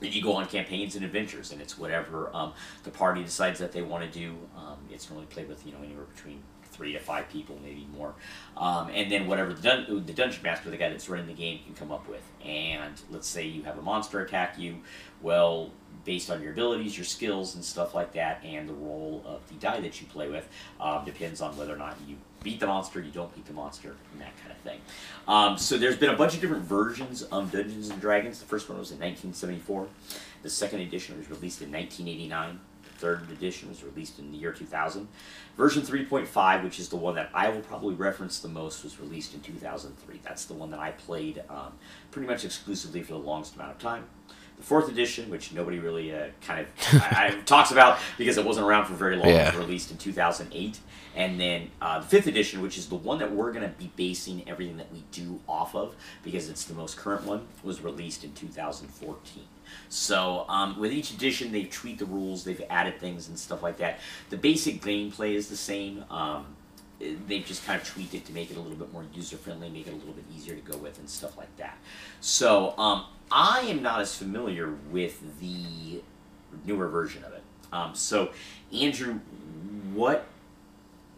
then 0.01 0.13
you 0.13 0.23
go 0.23 0.35
on 0.35 0.47
campaigns 0.47 0.97
and 0.97 1.05
adventures, 1.05 1.53
and 1.53 1.61
it's 1.61 1.79
whatever 1.79 2.35
um, 2.35 2.53
the 2.85 2.91
party 2.91 3.23
decides 3.23 3.59
that 3.61 3.73
they 3.73 3.83
want 3.83 4.11
to 4.11 4.19
do. 4.19 4.37
Um, 4.57 4.79
it's 4.91 5.09
normally 5.11 5.27
played 5.27 5.49
with 5.49 5.67
you 5.67 5.73
know 5.73 5.79
anywhere 5.83 6.07
between 6.15 6.43
three 6.71 6.93
to 6.93 7.01
five 7.01 7.29
people, 7.29 7.59
maybe 7.63 7.87
more. 7.95 8.15
Um, 8.57 8.89
and 8.95 9.11
then 9.11 9.27
whatever 9.27 9.53
the, 9.53 9.61
dun- 9.61 10.07
the 10.07 10.13
dungeon 10.13 10.43
master, 10.43 10.71
the 10.71 10.77
guy 10.77 10.89
that's 10.89 11.09
running 11.09 11.27
the 11.27 11.35
game, 11.35 11.61
can 11.65 11.75
come 11.75 11.93
up 11.93 12.09
with. 12.09 12.23
And 12.45 12.95
let's 13.11 13.27
say 13.29 13.47
you 13.47 13.65
have 13.65 13.77
a 13.77 13.83
monster 13.83 14.21
attack 14.21 14.59
you. 14.59 14.79
Well, 15.21 15.73
based 16.05 16.31
on 16.31 16.43
your 16.43 16.53
abilities, 16.53 16.97
your 16.97 17.05
skills, 17.05 17.55
and 17.55 17.65
stuff 17.65 17.95
like 17.95 18.13
that, 18.15 18.43
and 18.45 18.69
the 18.69 18.73
roll 18.73 19.23
of 19.27 19.47
the 19.49 19.55
die 19.55 19.81
that 19.81 20.01
you 20.01 20.07
play 20.07 20.29
with, 20.29 20.49
um, 20.81 21.05
depends 21.05 21.41
on 21.41 21.57
whether 21.57 21.75
or 21.75 21.79
not 21.79 21.97
you 22.07 22.17
beat 22.43 22.61
the 22.61 22.67
monster, 22.67 23.01
you 23.01 23.11
don't 23.11 23.35
beat 23.35 23.45
the 23.45 23.53
monster, 23.53 23.95
and 24.13 24.21
that 24.21 24.37
kind 24.39 24.53
of 24.53 24.59
thing. 24.59 24.81
Um, 25.29 25.59
so 25.59 25.77
there's 25.77 25.97
been 25.97 26.11
a 26.11 26.17
bunch 26.17 26.35
of 26.35 26.41
different 26.41 26.65
versions 26.65 27.23
of 27.23 27.53
Dungeons 27.53 27.91
and 27.91 28.01
Dragons. 28.01 28.41
The 28.41 28.47
first 28.47 28.69
one 28.69 28.79
was 28.79 28.91
in 28.91 28.99
1974. 28.99 29.89
The 30.43 30.51
second 30.51 30.81
edition 30.81 31.19
was 31.19 31.29
released 31.29 31.61
in 31.61 31.71
1989. 31.71 32.61
The 32.83 32.91
third 32.99 33.31
edition 33.31 33.69
was 33.69 33.85
released 33.85 34.19
in 34.19 34.33
the 34.33 34.39
year 34.39 34.53
2000. 34.53 35.07
Version 35.57 35.83
3.5, 35.83 36.65
which 36.65 36.81
is 36.81 36.89
the 36.89 36.97
one 36.97 37.15
that 37.17 37.29
I 37.35 37.51
will 37.51 37.61
probably 37.61 37.95
reference 37.95 38.41
the 38.41 38.49
most, 38.49 38.83
was 38.83 38.99
released 38.99 39.35
in 39.35 39.41
2003. 39.41 40.21
That's 40.23 40.47
the 40.47 40.55
one 40.55 40.71
that 40.71 40.81
I 40.81 40.93
played 40.93 41.43
um, 41.51 41.73
pretty 42.11 42.27
much 42.27 42.45
exclusively 42.45 43.03
for 43.03 43.13
the 43.13 43.19
longest 43.19 43.57
amount 43.57 43.73
of 43.73 43.79
time. 43.79 44.05
The 44.61 44.67
fourth 44.67 44.89
edition, 44.91 45.31
which 45.31 45.53
nobody 45.53 45.79
really 45.79 46.15
uh, 46.15 46.27
kind 46.43 46.61
of 46.61 47.03
I, 47.03 47.29
I, 47.29 47.41
talks 47.47 47.71
about 47.71 47.99
because 48.19 48.37
it 48.37 48.45
wasn't 48.45 48.67
around 48.67 48.87
for 48.87 48.95
very 48.95 49.17
long, 49.17 49.29
yeah. 49.29 49.47
was 49.47 49.57
released 49.57 49.91
in 49.91 49.97
2008. 49.97 50.79
And 51.17 51.41
then 51.41 51.71
uh, 51.81 52.01
the 52.01 52.07
fifth 52.07 52.27
edition, 52.27 52.61
which 52.61 52.79
is 52.79 52.89
the 52.89 52.95
one 52.95 53.19
that 53.19 53.33
we're 53.33 53.53
going 53.53 53.69
to 53.69 53.75
be 53.77 53.91
basing 53.97 54.49
everything 54.49 54.77
that 54.77 54.93
we 54.93 55.03
do 55.13 55.41
off 55.49 55.75
of 55.75 55.97
because 56.23 56.49
it's 56.49 56.65
the 56.65 56.75
most 56.75 56.97
current 56.97 57.25
one, 57.25 57.47
was 57.63 57.81
released 57.81 58.23
in 58.23 58.33
2014. 58.33 59.43
So 59.89 60.45
um, 60.49 60.79
with 60.79 60.93
each 60.93 61.13
edition, 61.13 61.53
they've 61.53 61.71
tweaked 61.71 62.01
the 62.01 62.07
rules, 62.07 62.45
they've 62.45 62.63
added 62.71 63.01
things 63.01 63.29
and 63.29 63.39
stuff 63.39 63.63
like 63.63 63.79
that. 63.79 63.99
The 64.29 64.37
basic 64.37 64.83
gameplay 64.83 65.35
is 65.35 65.49
the 65.49 65.57
same. 65.57 66.05
Um, 66.11 66.47
they've 67.27 67.45
just 67.45 67.65
kind 67.67 67.81
of 67.81 67.87
tweaked 67.87 68.15
it 68.15 68.25
to 68.27 68.33
make 68.33 68.51
it 68.51 68.57
a 68.57 68.61
little 68.61 68.77
bit 68.77 68.93
more 68.93 69.05
user 69.15 69.37
friendly, 69.37 69.71
make 69.71 69.87
it 69.87 69.93
a 69.93 69.97
little 69.97 70.13
bit 70.13 70.25
easier 70.37 70.55
to 70.55 70.61
go 70.61 70.77
with, 70.79 70.99
and 70.99 71.09
stuff 71.09 71.37
like 71.37 71.55
that. 71.57 71.79
So 72.21 72.75
um, 72.79 73.05
I 73.33 73.61
am 73.61 73.83
not 73.83 74.01
as 74.01 74.15
familiar 74.15 74.75
with 74.91 75.41
the 75.41 76.03
newer 76.65 76.89
version 76.89 77.25
of 77.25 77.33
it. 77.33 77.43
Um, 77.73 77.95
so, 77.95 78.31
Andrew, 78.73 79.21
what 79.95 80.27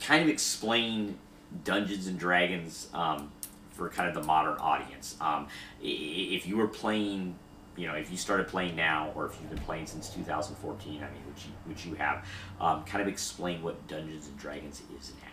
kind 0.00 0.22
of 0.22 0.28
explain 0.28 1.18
Dungeons 1.64 2.06
and 2.06 2.18
Dragons 2.18 2.88
um, 2.92 3.30
for 3.70 3.88
kind 3.88 4.08
of 4.08 4.14
the 4.14 4.26
modern 4.26 4.58
audience? 4.58 5.16
Um, 5.20 5.48
if 5.82 6.46
you 6.46 6.56
were 6.58 6.68
playing, 6.68 7.36
you 7.76 7.86
know, 7.86 7.94
if 7.94 8.10
you 8.10 8.18
started 8.18 8.48
playing 8.48 8.76
now, 8.76 9.12
or 9.14 9.26
if 9.26 9.38
you've 9.40 9.50
been 9.50 9.58
playing 9.60 9.86
since 9.86 10.10
2014, 10.10 10.96
I 10.96 10.96
mean, 10.96 11.22
which 11.26 11.46
you, 11.46 11.52
which 11.64 11.86
you 11.86 11.94
have, 11.94 12.26
um, 12.60 12.84
kind 12.84 13.00
of 13.00 13.08
explain 13.08 13.62
what 13.62 13.86
Dungeons 13.88 14.28
and 14.28 14.36
Dragons 14.38 14.82
is 15.00 15.12
now. 15.24 15.31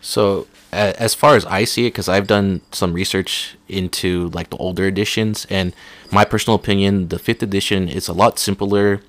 So 0.00 0.46
as 0.72 1.14
far 1.14 1.36
as 1.36 1.44
I 1.46 1.64
see 1.64 1.86
it, 1.86 1.90
because 1.90 2.08
I've 2.08 2.26
done 2.26 2.60
some 2.72 2.92
research 2.92 3.56
into 3.68 4.28
like 4.30 4.50
the 4.50 4.56
older 4.56 4.86
editions, 4.86 5.46
and 5.50 5.74
my 6.10 6.24
personal 6.24 6.56
opinion, 6.56 7.08
the 7.08 7.18
fifth 7.18 7.42
edition 7.42 7.88
is 7.88 8.08
a 8.08 8.12
lot 8.12 8.38
simpler. 8.38 9.00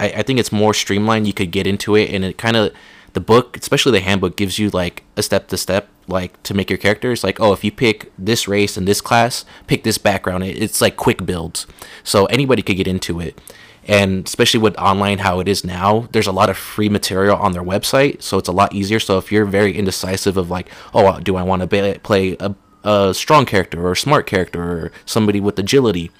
I, 0.00 0.06
I 0.08 0.22
think 0.22 0.38
it's 0.38 0.52
more 0.52 0.74
streamlined. 0.74 1.26
You 1.26 1.32
could 1.32 1.50
get 1.50 1.66
into 1.66 1.96
it, 1.96 2.10
and 2.10 2.24
it 2.24 2.38
kind 2.38 2.56
of 2.56 2.72
the 3.12 3.20
book, 3.20 3.58
especially 3.58 3.92
the 3.92 4.00
handbook, 4.00 4.36
gives 4.36 4.58
you 4.58 4.70
like 4.70 5.04
a 5.16 5.22
step 5.22 5.48
to 5.48 5.56
step, 5.58 5.88
like 6.08 6.42
to 6.44 6.54
make 6.54 6.70
your 6.70 6.78
characters. 6.78 7.22
Like, 7.22 7.40
oh, 7.40 7.52
if 7.52 7.62
you 7.62 7.70
pick 7.70 8.10
this 8.18 8.48
race 8.48 8.76
and 8.76 8.88
this 8.88 9.02
class, 9.02 9.44
pick 9.66 9.84
this 9.84 9.98
background. 9.98 10.44
It, 10.44 10.62
it's 10.62 10.80
like 10.80 10.96
quick 10.96 11.26
builds, 11.26 11.66
so 12.02 12.24
anybody 12.26 12.62
could 12.62 12.76
get 12.76 12.88
into 12.88 13.20
it 13.20 13.38
and 13.86 14.26
especially 14.26 14.60
with 14.60 14.76
online 14.78 15.18
how 15.18 15.40
it 15.40 15.48
is 15.48 15.64
now 15.64 16.08
there's 16.12 16.26
a 16.26 16.32
lot 16.32 16.48
of 16.48 16.56
free 16.56 16.88
material 16.88 17.36
on 17.36 17.52
their 17.52 17.62
website 17.62 18.22
so 18.22 18.38
it's 18.38 18.48
a 18.48 18.52
lot 18.52 18.72
easier. 18.74 19.00
So 19.00 19.18
if 19.18 19.32
you're 19.32 19.44
very 19.44 19.76
indecisive 19.76 20.36
of 20.36 20.50
like 20.50 20.68
oh 20.94 21.18
do 21.20 21.36
i 21.36 21.42
want 21.42 21.68
to 21.68 21.98
play 22.02 22.36
a, 22.40 22.54
a 22.84 23.14
strong 23.14 23.44
character 23.46 23.84
or 23.84 23.92
a 23.92 23.96
smart 23.96 24.26
character 24.26 24.62
or 24.62 24.92
somebody 25.04 25.40
with 25.40 25.58
agility 25.58 26.10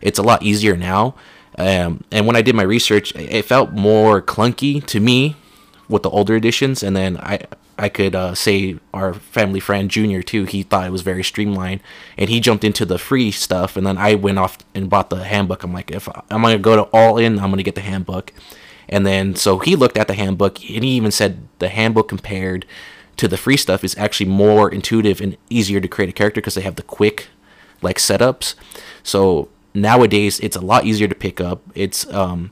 it's 0.00 0.18
a 0.18 0.22
lot 0.22 0.42
easier 0.44 0.76
now. 0.76 1.16
Um, 1.56 2.04
and 2.12 2.26
when 2.26 2.36
i 2.36 2.42
did 2.42 2.54
my 2.54 2.62
research 2.62 3.14
it 3.16 3.44
felt 3.44 3.72
more 3.72 4.22
clunky 4.22 4.84
to 4.86 5.00
me 5.00 5.36
with 5.88 6.04
the 6.04 6.10
older 6.10 6.36
editions 6.36 6.82
and 6.82 6.94
then 6.94 7.16
i 7.18 7.40
I 7.78 7.88
could 7.88 8.14
uh, 8.14 8.34
say 8.34 8.78
our 8.92 9.14
family 9.14 9.60
friend 9.60 9.90
Junior 9.90 10.22
too. 10.22 10.44
He 10.44 10.62
thought 10.62 10.86
it 10.86 10.92
was 10.92 11.02
very 11.02 11.22
streamlined, 11.22 11.80
and 12.16 12.28
he 12.28 12.40
jumped 12.40 12.64
into 12.64 12.84
the 12.84 12.98
free 12.98 13.30
stuff. 13.30 13.76
And 13.76 13.86
then 13.86 13.96
I 13.96 14.14
went 14.14 14.38
off 14.38 14.58
and 14.74 14.90
bought 14.90 15.10
the 15.10 15.24
handbook. 15.24 15.62
I'm 15.62 15.72
like, 15.72 15.90
if 15.90 16.08
I'm 16.30 16.42
gonna 16.42 16.58
go 16.58 16.76
to 16.76 16.82
all 16.92 17.18
in, 17.18 17.38
I'm 17.38 17.50
gonna 17.50 17.62
get 17.62 17.76
the 17.76 17.80
handbook. 17.80 18.32
And 18.88 19.06
then 19.06 19.36
so 19.36 19.58
he 19.58 19.76
looked 19.76 19.96
at 19.96 20.08
the 20.08 20.14
handbook, 20.14 20.58
and 20.68 20.82
he 20.82 20.90
even 20.90 21.10
said 21.10 21.46
the 21.60 21.68
handbook 21.68 22.08
compared 22.08 22.66
to 23.16 23.28
the 23.28 23.36
free 23.36 23.56
stuff 23.56 23.84
is 23.84 23.96
actually 23.98 24.30
more 24.30 24.70
intuitive 24.70 25.20
and 25.20 25.36
easier 25.50 25.80
to 25.80 25.88
create 25.88 26.08
a 26.08 26.12
character 26.12 26.40
because 26.40 26.54
they 26.54 26.62
have 26.62 26.76
the 26.76 26.82
quick 26.82 27.28
like 27.82 27.98
setups. 27.98 28.54
So 29.02 29.48
nowadays 29.74 30.40
it's 30.40 30.56
a 30.56 30.60
lot 30.60 30.84
easier 30.84 31.08
to 31.08 31.14
pick 31.14 31.40
up. 31.40 31.62
It's 31.74 32.10
um 32.12 32.50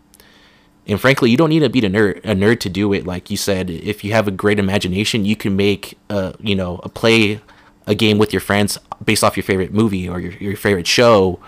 and 0.87 1.01
frankly, 1.01 1.31
you 1.31 1.37
don't 1.37 1.51
need 1.51 1.61
to 1.61 1.69
be 1.69 1.81
a 1.81 1.91
nerd, 1.91 2.19
a 2.19 2.35
nerd 2.35 2.61
to 2.61 2.69
do 2.69 2.93
it. 2.93 3.07
Like 3.07 3.31
you 3.31 3.37
said, 3.37 3.71
if 3.71 4.05
you 4.05 4.13
have 4.13 4.29
a 4.29 4.31
great 4.31 4.59
imagination, 4.59 5.25
you 5.25 5.37
can 5.37 5.57
make 5.57 5.99
a 6.09 6.35
you 6.41 6.55
know 6.55 6.81
a 6.83 6.89
play 6.89 7.41
a 7.87 7.95
game 7.95 8.19
with 8.19 8.33
your 8.33 8.41
friends 8.41 8.79
based 9.05 9.23
off 9.23 9.37
your 9.37 9.45
favorite 9.45 9.73
movie 9.73 10.09
or 10.09 10.19
your, 10.19 10.33
your 10.33 10.57
favorite 10.57 10.89
show 10.89 11.39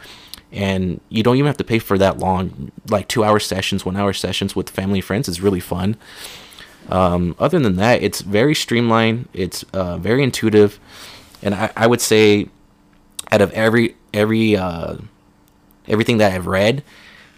and 0.51 1.01
you 1.09 1.23
don't 1.23 1.37
even 1.37 1.47
have 1.47 1.57
to 1.59 1.65
pay 1.65 1.79
for 1.79 1.99
that 1.99 2.19
long, 2.19 2.73
like 2.89 3.09
two 3.09 3.23
hour 3.23 3.39
sessions, 3.39 3.85
one 3.85 3.97
hour 3.97 4.13
sessions 4.13 4.57
with 4.57 4.71
family 4.71 4.99
and 4.99 5.05
friends. 5.05 5.29
is 5.29 5.41
really 5.41 5.61
fun. 5.61 5.97
Um, 6.89 7.37
other 7.39 7.59
than 7.59 7.77
that, 7.77 8.03
it's 8.03 8.23
very 8.23 8.55
streamlined. 8.55 9.29
It's 9.35 9.63
uh, 9.75 9.99
very 9.99 10.23
intuitive, 10.23 10.81
and 11.43 11.55
I, 11.55 11.71
I 11.77 11.87
would 11.87 12.01
say, 12.01 12.49
out 13.31 13.43
of 13.43 13.53
every 13.53 13.95
every 14.15 14.57
uh, 14.57 14.97
everything 15.87 16.17
that 16.17 16.33
I've 16.33 16.47
read, 16.47 16.83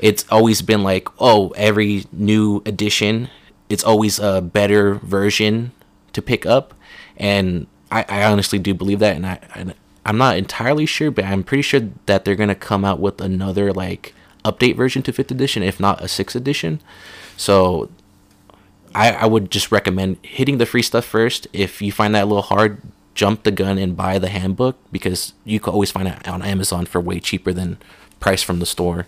it's 0.00 0.24
always 0.30 0.62
been 0.62 0.82
like, 0.82 1.08
oh, 1.20 1.50
every 1.50 2.06
new 2.10 2.62
edition, 2.64 3.28
it's 3.68 3.84
always 3.84 4.18
a 4.18 4.40
better 4.40 4.94
version 4.94 5.72
to 6.14 6.22
pick 6.22 6.46
up, 6.46 6.74
and 7.16 7.66
I, 7.92 8.04
I 8.08 8.24
honestly 8.24 8.58
do 8.58 8.72
believe 8.74 8.98
that, 9.00 9.14
and 9.14 9.26
I 9.26 9.38
and 9.54 9.74
I'm 10.06 10.16
not 10.16 10.38
entirely 10.38 10.86
sure, 10.86 11.10
but 11.10 11.26
I'm 11.26 11.44
pretty 11.44 11.62
sure 11.62 11.82
that 12.06 12.24
they're 12.24 12.34
gonna 12.34 12.54
come 12.54 12.84
out 12.84 12.98
with 12.98 13.20
another 13.20 13.72
like 13.72 14.14
update 14.42 14.74
version 14.74 15.02
to 15.02 15.12
fifth 15.12 15.30
edition, 15.30 15.62
if 15.62 15.78
not 15.78 16.02
a 16.02 16.08
sixth 16.08 16.34
edition. 16.34 16.80
So 17.36 17.90
I, 18.94 19.12
I 19.12 19.26
would 19.26 19.50
just 19.50 19.70
recommend 19.70 20.16
hitting 20.22 20.56
the 20.56 20.66
free 20.66 20.82
stuff 20.82 21.04
first. 21.04 21.46
If 21.52 21.82
you 21.82 21.92
find 21.92 22.14
that 22.14 22.24
a 22.24 22.26
little 22.26 22.42
hard, 22.42 22.80
jump 23.14 23.42
the 23.42 23.50
gun 23.50 23.76
and 23.76 23.94
buy 23.94 24.18
the 24.18 24.30
handbook 24.30 24.78
because 24.90 25.34
you 25.44 25.60
can 25.60 25.74
always 25.74 25.90
find 25.90 26.08
it 26.08 26.26
on 26.26 26.40
Amazon 26.42 26.86
for 26.86 27.00
way 27.02 27.20
cheaper 27.20 27.52
than 27.52 27.76
price 28.18 28.42
from 28.42 28.60
the 28.60 28.66
store 28.66 29.06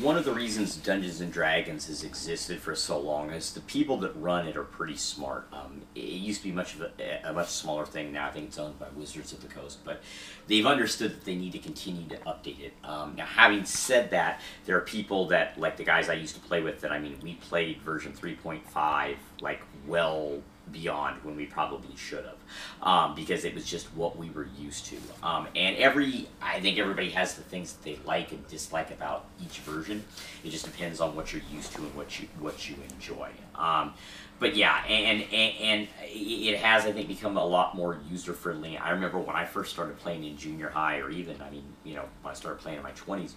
one 0.00 0.16
of 0.16 0.24
the 0.24 0.32
reasons 0.32 0.76
Dungeons 0.76 1.20
and 1.20 1.32
Dragons 1.32 1.86
has 1.88 2.02
existed 2.04 2.60
for 2.60 2.74
so 2.74 2.98
long 2.98 3.30
is 3.30 3.52
the 3.52 3.60
people 3.60 3.98
that 3.98 4.12
run 4.16 4.46
it 4.46 4.56
are 4.56 4.64
pretty 4.64 4.96
smart. 4.96 5.46
Um, 5.52 5.82
it 5.94 6.04
used 6.04 6.42
to 6.42 6.48
be 6.48 6.52
much 6.52 6.74
of 6.74 6.82
a, 6.82 7.20
a, 7.24 7.32
much 7.32 7.48
smaller 7.48 7.84
thing. 7.84 8.12
Now 8.12 8.28
I 8.28 8.30
think 8.30 8.46
it's 8.48 8.58
owned 8.58 8.78
by 8.78 8.86
Wizards 8.94 9.32
of 9.32 9.42
the 9.42 9.48
Coast, 9.48 9.84
but 9.84 10.02
they've 10.48 10.66
understood 10.66 11.12
that 11.12 11.24
they 11.24 11.34
need 11.34 11.52
to 11.52 11.58
continue 11.58 12.08
to 12.08 12.16
update 12.18 12.60
it. 12.60 12.74
Um, 12.84 13.14
now, 13.16 13.26
having 13.26 13.64
said 13.64 14.10
that, 14.10 14.40
there 14.64 14.76
are 14.76 14.82
people 14.82 15.28
that 15.28 15.58
like 15.58 15.76
the 15.76 15.84
guys 15.84 16.08
I 16.08 16.14
used 16.14 16.34
to 16.34 16.40
play 16.40 16.62
with. 16.62 16.80
That 16.80 16.92
I 16.92 16.98
mean, 16.98 17.18
we 17.22 17.34
played 17.34 17.82
version 17.82 18.12
three 18.12 18.36
point 18.36 18.68
five 18.68 19.16
like 19.40 19.60
well 19.86 20.42
beyond 20.72 21.22
when 21.24 21.36
we 21.36 21.46
probably 21.46 21.94
should 21.96 22.24
have 22.24 22.36
um, 22.82 23.14
because 23.14 23.44
it 23.44 23.54
was 23.54 23.64
just 23.64 23.86
what 23.94 24.16
we 24.16 24.30
were 24.30 24.48
used 24.58 24.86
to. 24.86 24.96
Um, 25.22 25.46
and 25.54 25.76
every 25.76 26.28
i 26.42 26.60
think 26.60 26.78
everybody 26.78 27.10
has 27.10 27.34
the 27.34 27.42
things 27.42 27.72
that 27.72 27.82
they 27.82 27.98
like 28.04 28.32
and 28.32 28.46
dislike 28.48 28.90
about 28.90 29.26
each 29.42 29.58
version. 29.60 30.04
It 30.44 30.50
just 30.50 30.64
depends 30.64 31.00
on 31.00 31.14
what 31.14 31.32
you're 31.32 31.42
used 31.52 31.72
to 31.72 31.82
and 31.82 31.94
what 31.94 32.20
you 32.20 32.28
what 32.38 32.68
you 32.68 32.76
enjoy. 32.90 33.30
Um, 33.54 33.94
but 34.38 34.56
yeah 34.56 34.82
and, 34.86 35.22
and 35.22 35.54
and 35.60 35.88
it 36.02 36.58
has 36.58 36.86
i 36.86 36.92
think 36.92 37.06
become 37.06 37.36
a 37.36 37.44
lot 37.44 37.76
more 37.76 38.00
user 38.08 38.32
friendly 38.32 38.78
i 38.78 38.90
remember 38.90 39.18
when 39.18 39.36
i 39.36 39.44
first 39.44 39.70
started 39.70 39.96
playing 39.98 40.24
in 40.24 40.34
junior 40.36 40.70
high 40.70 40.96
or 40.96 41.10
even 41.10 41.40
i 41.42 41.50
mean 41.50 41.62
you 41.84 41.94
know 41.94 42.04
when 42.22 42.32
i 42.32 42.34
started 42.34 42.58
playing 42.58 42.78
in 42.78 42.82
my 42.82 42.92
20s 42.92 43.32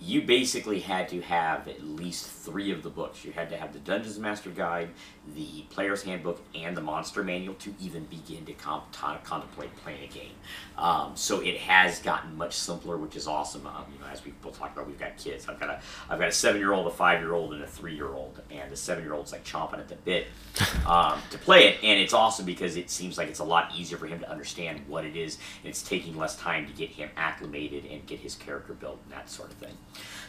you 0.00 0.22
basically 0.22 0.80
had 0.80 1.08
to 1.10 1.20
have 1.20 1.68
at 1.68 1.84
least 1.84 2.26
three 2.26 2.72
of 2.72 2.82
the 2.82 2.88
books. 2.88 3.22
You 3.24 3.32
had 3.32 3.50
to 3.50 3.56
have 3.56 3.74
the 3.74 3.78
Dungeons 3.78 4.18
Master 4.18 4.48
Guide, 4.48 4.88
the 5.34 5.62
Player's 5.70 6.02
Handbook, 6.02 6.40
and 6.54 6.76
the 6.76 6.80
Monster 6.80 7.22
Manual 7.22 7.54
to 7.54 7.74
even 7.80 8.04
begin 8.04 8.44
to 8.46 8.52
comp- 8.54 8.92
contemplate 8.92 9.74
playing 9.76 10.04
a 10.04 10.06
game. 10.06 10.32
Um, 10.76 11.12
so 11.14 11.40
it 11.40 11.58
has 11.58 12.00
gotten 12.00 12.36
much 12.36 12.54
simpler, 12.54 12.96
which 12.96 13.16
is 13.16 13.26
awesome. 13.26 13.66
Um, 13.66 13.84
you 13.92 13.98
know, 14.00 14.06
as 14.10 14.24
we 14.24 14.32
will 14.42 14.50
talk 14.50 14.72
about, 14.72 14.86
we've 14.86 14.98
got 14.98 15.16
kids. 15.16 15.48
I've 15.48 15.60
got 15.60 15.70
a 15.70 15.80
I've 16.08 16.18
got 16.18 16.28
a 16.28 16.32
seven 16.32 16.60
year 16.60 16.72
old, 16.72 16.86
a 16.86 16.90
five 16.90 17.20
year 17.20 17.34
old, 17.34 17.52
and 17.54 17.62
a 17.62 17.66
three 17.66 17.94
year 17.94 18.08
old, 18.08 18.40
and 18.50 18.70
the 18.70 18.76
seven 18.76 19.04
year 19.04 19.12
old's 19.12 19.32
like 19.32 19.44
chomping 19.44 19.78
at 19.78 19.88
the 19.88 19.96
bit 19.96 20.26
um, 20.86 21.20
to 21.30 21.38
play 21.38 21.68
it, 21.68 21.84
and 21.84 22.00
it's 22.00 22.12
awesome 22.12 22.46
because 22.46 22.76
it 22.76 22.90
seems 22.90 23.18
like 23.18 23.28
it's 23.28 23.40
a 23.40 23.44
lot 23.44 23.72
easier 23.76 23.98
for 23.98 24.06
him 24.06 24.20
to 24.20 24.30
understand 24.30 24.80
what 24.86 25.04
it 25.04 25.16
is. 25.16 25.38
And 25.62 25.68
it's 25.68 25.82
taking 25.82 26.16
less 26.16 26.36
time 26.36 26.66
to 26.66 26.72
get 26.72 26.90
him 26.90 27.10
acclimated 27.16 27.84
and 27.86 28.04
get 28.06 28.20
his 28.20 28.34
character 28.34 28.72
built 28.72 28.98
and 29.04 29.12
that 29.12 29.28
sort 29.28 29.50
of 29.50 29.56
thing. 29.56 29.76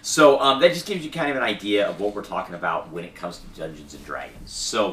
So 0.01 0.39
um, 0.39 0.60
that 0.62 0.74
just 0.74 0.86
gives 0.86 1.05
you 1.05 1.12
kind 1.12 1.29
of 1.29 1.38
an 1.38 1.43
idea 1.43 1.88
of 1.88 2.00
what 2.00 2.15
we're 2.15 2.24
talking 2.24 2.55
about 2.55 2.91
when 2.91 3.03
it 3.03 3.15
comes 3.15 3.39
to 3.39 3.60
Dungeons 3.60 3.93
and 3.93 4.03
Dragons. 4.05 4.51
So 4.51 4.90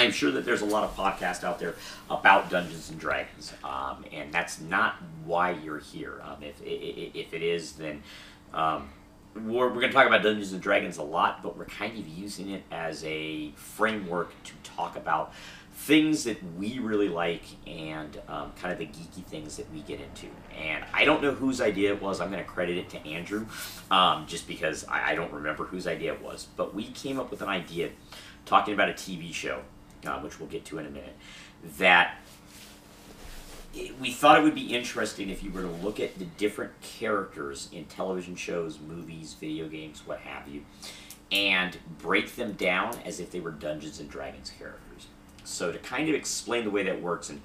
I'm 0.00 0.12
sure 0.12 0.30
that 0.30 0.46
there's 0.46 0.62
a 0.62 0.66
lot 0.66 0.82
of 0.82 0.96
podcasts 0.96 1.44
out 1.44 1.58
there 1.58 1.74
about 2.08 2.48
Dungeons 2.48 2.88
and 2.88 2.98
Dragons, 2.98 3.52
um, 3.62 4.02
and 4.10 4.32
that's 4.32 4.58
not 4.58 4.96
why 5.26 5.50
you're 5.50 5.78
here. 5.78 6.22
Um, 6.24 6.42
if, 6.42 6.60
if 6.64 7.34
it 7.34 7.42
is, 7.42 7.72
then 7.72 8.02
um, 8.54 8.88
we're, 9.34 9.68
we're 9.68 9.74
going 9.74 9.88
to 9.88 9.92
talk 9.92 10.06
about 10.06 10.22
Dungeons 10.22 10.54
and 10.54 10.62
Dragons 10.62 10.96
a 10.96 11.02
lot, 11.02 11.42
but 11.42 11.58
we're 11.58 11.66
kind 11.66 11.98
of 11.98 12.08
using 12.08 12.48
it 12.48 12.62
as 12.70 13.04
a 13.04 13.50
framework 13.56 14.32
to 14.44 14.52
talk 14.64 14.96
about 14.96 15.34
things 15.74 16.24
that 16.24 16.38
we 16.56 16.78
really 16.78 17.10
like 17.10 17.42
and 17.66 18.18
um, 18.28 18.52
kind 18.60 18.72
of 18.72 18.78
the 18.78 18.86
geeky 18.86 19.22
things 19.26 19.58
that 19.58 19.70
we 19.70 19.80
get 19.80 20.00
into. 20.00 20.28
And 20.58 20.82
I 20.94 21.04
don't 21.04 21.22
know 21.22 21.32
whose 21.32 21.60
idea 21.60 21.92
it 21.92 22.00
was. 22.00 22.22
I'm 22.22 22.30
going 22.30 22.42
to 22.42 22.48
credit 22.48 22.78
it 22.78 22.88
to 22.90 23.06
Andrew, 23.06 23.46
um, 23.90 24.26
just 24.26 24.48
because 24.48 24.86
I, 24.86 25.12
I, 25.12 25.14
don't 25.14 25.32
remember 25.32 25.64
whose 25.64 25.86
idea 25.86 26.14
it 26.14 26.22
was. 26.22 26.48
But 26.56 26.74
we 26.74 26.84
came 26.84 27.20
up 27.20 27.30
with 27.30 27.42
an 27.42 27.48
idea 27.48 27.90
talking 28.46 28.74
about 28.74 28.88
a 28.88 28.94
TV 28.94 29.32
show, 29.32 29.62
uh, 30.06 30.18
which 30.20 30.38
we'll 30.38 30.48
get 30.48 30.64
to 30.66 30.78
in 30.78 30.86
a 30.86 30.90
minute, 30.90 31.16
that 31.78 32.16
we 34.00 34.10
thought 34.10 34.38
it 34.38 34.42
would 34.42 34.54
be 34.54 34.74
interesting 34.74 35.30
if 35.30 35.44
you 35.44 35.50
were 35.50 35.62
to 35.62 35.68
look 35.68 36.00
at 36.00 36.18
the 36.18 36.24
different 36.24 36.72
characters 36.80 37.68
in 37.72 37.84
television 37.84 38.34
shows, 38.34 38.78
movies, 38.80 39.36
video 39.38 39.68
games, 39.68 40.02
what 40.04 40.18
have 40.20 40.48
you, 40.48 40.64
and 41.30 41.78
break 41.98 42.34
them 42.34 42.52
down 42.52 42.98
as 43.04 43.20
if 43.20 43.30
they 43.30 43.38
were 43.38 43.52
Dungeons 43.52 44.00
and 44.00 44.10
Dragons 44.10 44.50
characters. 44.50 45.06
So 45.44 45.70
to 45.70 45.78
kind 45.78 46.08
of 46.08 46.14
explain 46.14 46.64
the 46.64 46.70
way 46.70 46.82
that 46.82 47.00
works, 47.00 47.30
and 47.30 47.40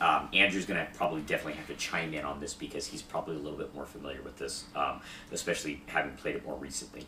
um, 0.00 0.28
Andrew's 0.32 0.66
going 0.66 0.84
to 0.84 0.92
probably 0.94 1.20
definitely 1.22 1.54
have 1.54 1.66
to 1.66 1.74
chime 1.74 2.14
in 2.14 2.24
on 2.24 2.40
this 2.40 2.54
because 2.54 2.86
he's 2.86 3.02
probably 3.02 3.36
a 3.36 3.38
little 3.38 3.58
bit 3.58 3.74
more 3.74 3.86
familiar 3.86 4.22
with 4.22 4.38
this, 4.38 4.64
um, 4.74 5.00
especially 5.32 5.82
having 5.86 6.12
played 6.12 6.36
it 6.36 6.44
more 6.44 6.56
recently. 6.56 7.06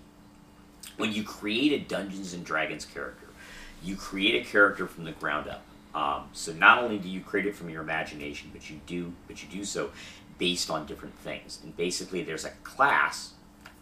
When 0.96 1.12
you 1.12 1.22
create 1.22 1.72
a 1.72 1.84
Dungeons 1.84 2.34
and 2.34 2.44
Dragons 2.44 2.84
character, 2.84 3.27
you 3.82 3.96
create 3.96 4.46
a 4.46 4.48
character 4.48 4.86
from 4.86 5.04
the 5.04 5.12
ground 5.12 5.48
up. 5.48 5.62
Um, 5.94 6.28
so 6.32 6.52
not 6.52 6.78
only 6.78 6.98
do 6.98 7.08
you 7.08 7.20
create 7.20 7.46
it 7.46 7.56
from 7.56 7.70
your 7.70 7.82
imagination, 7.82 8.50
but 8.52 8.70
you 8.70 8.80
do, 8.86 9.12
but 9.26 9.42
you 9.42 9.48
do 9.48 9.64
so 9.64 9.90
based 10.38 10.70
on 10.70 10.86
different 10.86 11.14
things. 11.16 11.58
And 11.62 11.76
basically, 11.76 12.22
there's 12.22 12.44
a 12.44 12.50
class, 12.62 13.32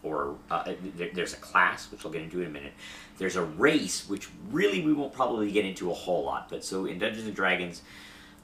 or 0.03 0.35
uh, 0.49 0.73
there's 1.13 1.33
a 1.33 1.37
class, 1.37 1.91
which 1.91 2.05
I'll 2.05 2.11
get 2.11 2.21
into 2.21 2.41
in 2.41 2.47
a 2.47 2.49
minute, 2.49 2.73
there's 3.17 3.35
a 3.35 3.43
race, 3.43 4.07
which 4.07 4.29
really 4.49 4.81
we 4.81 4.93
won't 4.93 5.13
probably 5.13 5.51
get 5.51 5.65
into 5.65 5.91
a 5.91 5.93
whole 5.93 6.23
lot. 6.23 6.49
But 6.49 6.63
so 6.63 6.85
in 6.85 6.99
Dungeons 6.99 7.27
and 7.27 7.35
Dragons, 7.35 7.81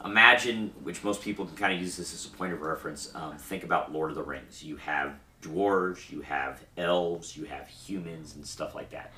imagine, 0.03 0.71
which 0.83 1.03
most 1.03 1.21
people 1.21 1.45
can 1.45 1.55
kind 1.55 1.73
of 1.73 1.81
use 1.81 1.95
this 1.97 2.13
as 2.13 2.25
a 2.25 2.29
point 2.29 2.53
of 2.53 2.61
reference, 2.61 3.13
um, 3.15 3.37
think 3.37 3.63
about 3.63 3.91
Lord 3.93 4.11
of 4.11 4.15
the 4.15 4.23
Rings. 4.23 4.63
You 4.63 4.77
have 4.77 5.13
dwarves, 5.43 6.09
you 6.11 6.21
have 6.21 6.63
elves, 6.77 7.37
you 7.37 7.45
have 7.45 7.67
humans, 7.67 8.35
and 8.35 8.45
stuff 8.45 8.75
like 8.75 8.89
that. 8.91 9.11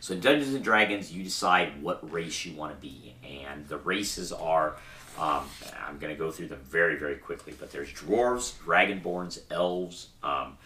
So 0.00 0.14
in 0.14 0.20
Dungeons 0.20 0.54
and 0.54 0.64
Dragons, 0.64 1.12
you 1.12 1.22
decide 1.22 1.82
what 1.82 2.10
race 2.12 2.44
you 2.44 2.56
want 2.56 2.74
to 2.74 2.80
be, 2.80 3.14
and 3.24 3.66
the 3.68 3.78
races 3.78 4.32
are. 4.32 4.76
Um, 5.18 5.44
I'm 5.86 5.98
going 5.98 6.14
to 6.14 6.18
go 6.18 6.30
through 6.30 6.48
them 6.48 6.60
very, 6.64 6.96
very 6.96 7.16
quickly, 7.16 7.52
but 7.60 7.70
there's 7.70 7.90
dwarves, 7.92 8.54
dragonborns, 8.64 9.40
elves, 9.50 10.08
um, 10.22 10.56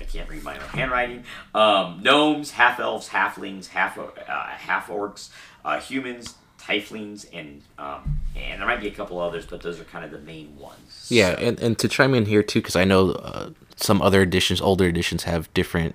I 0.00 0.04
can't 0.04 0.28
read 0.28 0.42
my 0.42 0.54
own 0.54 0.68
handwriting. 0.68 1.24
Um, 1.54 2.00
gnomes, 2.02 2.52
half 2.52 2.80
elves, 2.80 3.08
halflings, 3.08 3.68
half 3.68 3.98
uh, 3.98 4.08
half 4.26 4.88
orcs, 4.88 5.30
uh, 5.64 5.80
humans, 5.80 6.34
tieflings, 6.68 7.26
and 7.32 7.62
um, 7.78 8.18
and 8.36 8.60
there 8.60 8.68
might 8.68 8.80
be 8.80 8.88
a 8.88 8.92
couple 8.92 9.20
others, 9.20 9.46
but 9.46 9.62
those 9.62 9.80
are 9.80 9.84
kind 9.84 10.04
of 10.04 10.10
the 10.10 10.18
main 10.18 10.56
ones. 10.58 11.06
Yeah, 11.08 11.34
so. 11.34 11.42
and, 11.42 11.60
and 11.60 11.78
to 11.78 11.88
chime 11.88 12.14
in 12.14 12.26
here 12.26 12.42
too, 12.42 12.60
because 12.60 12.76
I 12.76 12.84
know 12.84 13.10
uh, 13.12 13.50
some 13.76 14.02
other 14.02 14.22
editions, 14.22 14.60
older 14.60 14.86
editions, 14.86 15.24
have 15.24 15.52
different 15.54 15.94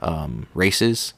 um, 0.00 0.46
races, 0.54 1.14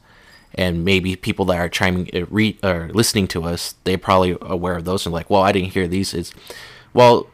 and 0.55 0.83
maybe 0.83 1.15
people 1.15 1.45
that 1.45 1.57
are 1.57 1.69
chiming, 1.69 2.09
uh, 2.13 2.25
re, 2.29 2.57
or 2.63 2.89
listening 2.93 3.27
to 3.29 3.43
us, 3.43 3.75
they're 3.83 3.97
probably 3.97 4.37
aware 4.41 4.75
of 4.75 4.85
those 4.85 5.05
and 5.05 5.13
like, 5.13 5.29
well, 5.29 5.41
I 5.41 5.51
didn't 5.51 5.73
hear 5.73 5.87
these. 5.87 6.13
Is 6.13 6.33
well, 6.93 7.27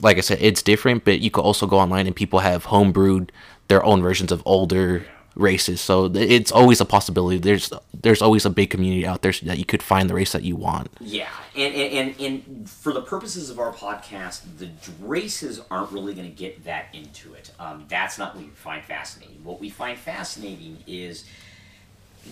like 0.00 0.18
I 0.18 0.20
said, 0.20 0.38
it's 0.40 0.62
different, 0.62 1.04
but 1.04 1.20
you 1.20 1.30
could 1.30 1.42
also 1.42 1.66
go 1.66 1.78
online 1.78 2.06
and 2.06 2.16
people 2.16 2.40
have 2.40 2.66
homebrewed 2.66 3.30
their 3.68 3.84
own 3.84 4.02
versions 4.02 4.32
of 4.32 4.42
older 4.44 5.04
races. 5.34 5.80
So 5.80 6.06
it's 6.14 6.52
always 6.52 6.80
a 6.80 6.84
possibility. 6.84 7.38
There's 7.38 7.72
there's 7.94 8.22
always 8.22 8.44
a 8.44 8.50
big 8.50 8.70
community 8.70 9.06
out 9.06 9.22
there 9.22 9.32
that 9.42 9.58
you 9.58 9.64
could 9.64 9.82
find 9.82 10.08
the 10.08 10.14
race 10.14 10.32
that 10.32 10.42
you 10.42 10.56
want. 10.56 10.90
Yeah, 11.00 11.28
and 11.54 11.74
and, 11.74 11.92
and, 11.92 12.20
and 12.20 12.70
for 12.70 12.92
the 12.92 13.02
purposes 13.02 13.50
of 13.50 13.58
our 13.58 13.72
podcast, 13.72 14.42
the 14.58 14.70
races 15.00 15.60
aren't 15.70 15.92
really 15.92 16.14
going 16.14 16.28
to 16.28 16.36
get 16.36 16.64
that 16.64 16.86
into 16.92 17.34
it. 17.34 17.50
Um, 17.58 17.84
that's 17.88 18.18
not 18.18 18.34
what 18.34 18.44
we 18.44 18.50
find 18.50 18.84
fascinating. 18.84 19.42
What 19.44 19.60
we 19.60 19.70
find 19.70 19.98
fascinating 19.98 20.78
is 20.86 21.24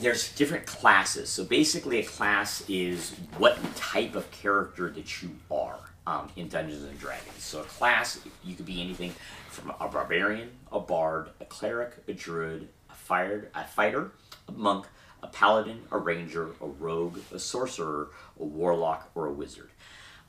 there's 0.00 0.33
different 0.35 0.67
classes. 0.67 1.31
So 1.31 1.45
basically, 1.45 1.99
a 1.99 2.05
class 2.05 2.62
is 2.69 3.14
what 3.38 3.59
type 3.76 4.14
of 4.14 4.31
character 4.31 4.90
that 4.90 5.23
you 5.23 5.31
are 5.50 5.78
um, 6.07 6.31
in 6.37 6.49
Dungeons 6.49 6.85
and 6.85 6.99
Dragons. 6.99 7.43
So 7.43 7.61
a 7.61 7.64
class, 7.64 8.21
you 8.45 8.55
could 8.55 8.67
be 8.67 8.81
anything 8.81 9.14
from 9.49 9.71
a 9.81 9.88
barbarian, 9.88 10.50
a 10.73 10.81
bard, 10.81 11.31
a 11.40 11.45
cleric, 11.45 11.95
a 12.07 12.12
druid, 12.12 12.69
fired, 13.09 13.50
a 13.55 13.65
fighter, 13.65 14.12
a 14.47 14.53
monk, 14.53 14.87
a 15.23 15.27
paladin, 15.29 15.81
a 15.91 15.99
ranger, 15.99 16.50
a 16.61 16.67
rogue, 16.67 17.19
a 17.33 17.38
sorcerer, 17.38 18.11
a 18.38 18.45
warlock, 18.45 19.11
or 19.15 19.27
a 19.27 19.33
wizard. 19.33 19.71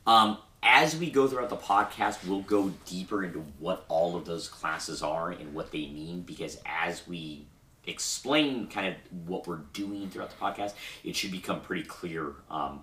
Um, 0.07 0.38
as 0.63 0.95
we 0.95 1.12
go 1.12 1.27
throughout 1.27 1.50
the 1.50 1.57
podcast, 1.57 2.25
we'll 2.25 2.41
go 2.41 2.71
deeper 2.86 3.24
into 3.24 3.45
what 3.59 3.86
all 3.89 4.15
of 4.15 4.25
those 4.25 4.48
classes 4.48 5.03
are 5.03 5.29
and 5.29 5.53
what 5.53 5.71
they 5.71 5.88
mean 5.88 6.21
because 6.21 6.59
as 6.65 7.05
we 7.07 7.45
explain 7.86 8.67
kind 8.67 8.88
of 8.88 8.93
what 9.27 9.45
we're 9.45 9.62
doing 9.74 10.09
throughout 10.09 10.29
the 10.29 10.38
podcast, 10.38 10.74
it 11.03 11.15
should 11.15 11.31
become 11.31 11.59
pretty 11.59 11.83
clear 11.83 12.33
um, 12.50 12.81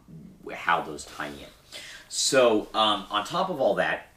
how 0.55 0.83
those 0.83 1.07
tie 1.07 1.27
in. 1.27 1.51
So, 2.09 2.69
um, 2.75 3.07
on 3.11 3.25
top 3.25 3.51
of 3.51 3.61
all 3.61 3.75
that, 3.77 4.09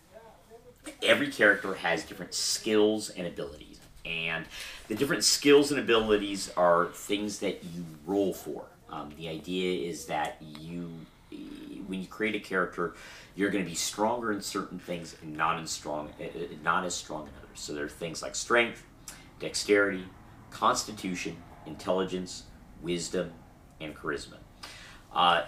every 1.02 1.28
character 1.32 1.74
has 1.76 2.04
different 2.04 2.34
skills 2.34 3.10
and 3.10 3.26
abilities. 3.28 3.69
And 4.06 4.46
the 4.88 4.96
different 4.96 5.24
skills 5.24 5.72
and 5.72 5.80
abilities 5.80 6.52
are 6.56 6.88
things 6.88 7.40
that 7.40 7.64
you 7.64 7.86
roll 8.06 8.34
for. 8.34 8.66
Um, 8.90 9.12
the 9.18 9.30
idea 9.30 9.88
is 9.88 10.06
that 10.06 10.38
you, 10.42 10.92
when 11.88 12.02
you 12.02 12.08
create 12.08 12.36
a 12.36 12.40
character, 12.40 12.96
you're 13.36 13.52
going 13.52 13.64
to 13.64 13.70
be 13.70 13.76
stronger 13.76 14.32
in 14.32 14.42
certain 14.42 14.80
things 14.80 15.16
and 15.22 15.36
not 15.36 15.60
as 15.62 15.70
strong, 15.70 16.10
eh, 16.20 16.28
eh, 16.36 16.46
not 16.64 16.86
as 16.86 16.96
strong 16.96 17.24
in 17.24 17.30
others. 17.44 17.60
So 17.60 17.74
there 17.74 17.86
are 17.86 17.90
things 17.90 18.22
like 18.22 18.36
strength, 18.36 18.84
dexterity, 19.40 20.06
constitution, 20.50 21.38
intelligence, 21.66 22.44
wisdom, 22.82 23.32
and 23.80 23.96
charisma. 23.96 24.38
Uh, 25.14 25.44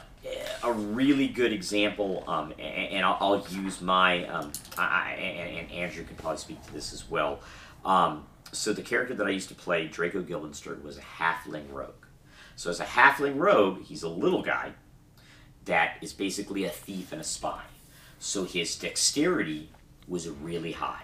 a 0.63 0.71
really 0.71 1.27
good 1.27 1.51
example, 1.51 2.23
um, 2.27 2.51
and, 2.59 2.93
and 2.93 3.05
I'll, 3.05 3.17
I'll, 3.19 3.47
use 3.49 3.81
my, 3.81 4.25
um, 4.27 4.51
I, 4.77 5.13
and, 5.13 5.57
and, 5.59 5.71
Andrew 5.71 6.03
can 6.03 6.15
probably 6.15 6.37
speak 6.37 6.63
to 6.65 6.73
this 6.73 6.93
as 6.93 7.09
well. 7.09 7.39
Um, 7.83 8.25
so 8.51 8.73
the 8.73 8.81
character 8.81 9.13
that 9.15 9.27
I 9.27 9.31
used 9.31 9.49
to 9.49 9.55
play, 9.55 9.87
Draco 9.87 10.21
Guildenstern, 10.21 10.83
was 10.83 10.97
a 10.97 11.01
halfling 11.01 11.71
rogue. 11.71 12.05
So 12.55 12.69
as 12.69 12.79
a 12.79 12.85
halfling 12.85 13.37
rogue, 13.37 13.83
he's 13.83 14.03
a 14.03 14.09
little 14.09 14.41
guy 14.41 14.73
that 15.65 15.97
is 16.01 16.13
basically 16.13 16.65
a 16.65 16.69
thief 16.69 17.11
and 17.11 17.21
a 17.21 17.23
spy. 17.23 17.61
So 18.19 18.43
his 18.43 18.75
dexterity 18.77 19.69
was 20.07 20.29
really 20.29 20.73
high. 20.73 21.03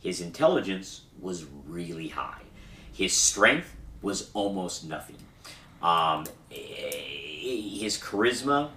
His 0.00 0.20
intelligence 0.20 1.02
was 1.20 1.46
really 1.66 2.08
high. 2.08 2.42
His 2.92 3.12
strength 3.12 3.74
was 4.02 4.30
almost 4.34 4.86
nothing. 4.86 5.16
Um, 5.82 6.24
his 6.48 7.98
charisma, 7.98 8.70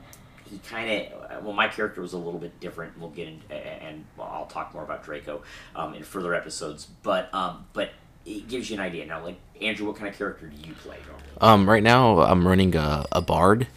he 0.50 0.60
kind 0.60 0.90
of 0.90 1.44
well, 1.44 1.54
my 1.54 1.68
character 1.68 2.02
was 2.02 2.14
a 2.14 2.18
little 2.18 2.40
bit 2.40 2.60
different. 2.60 2.98
We'll 2.98 3.10
get 3.10 3.28
and 3.50 4.06
I'll 4.20 4.48
talk 4.48 4.74
more 4.74 4.84
about 4.84 5.04
Draco 5.04 5.44
um, 5.76 5.94
in 5.94 6.04
further 6.04 6.34
episodes. 6.34 6.88
But 7.04 7.34
um, 7.34 7.66
but 7.74 7.92
it 8.28 8.48
gives 8.48 8.70
you 8.70 8.76
an 8.76 8.82
idea. 8.82 9.06
Now, 9.06 9.24
like 9.24 9.38
Andrew, 9.62 9.88
what 9.88 9.96
kind 9.96 10.10
of 10.10 10.18
character 10.18 10.48
do 10.48 10.68
you 10.68 10.74
play? 10.76 10.98
Um, 11.40 11.70
right 11.70 11.84
now 11.84 12.20
I'm 12.20 12.48
running 12.48 12.76
a, 12.76 13.06
a 13.12 13.22
bard, 13.22 13.68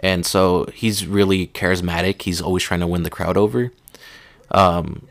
and 0.00 0.26
so 0.26 0.66
he's 0.74 1.06
really 1.06 1.46
charismatic. 1.48 2.22
He's 2.22 2.40
always 2.40 2.62
trying 2.62 2.80
to 2.80 2.86
win 2.86 3.04
the 3.04 3.10
crowd 3.10 3.36
over. 3.36 3.72
Um, 4.50 5.06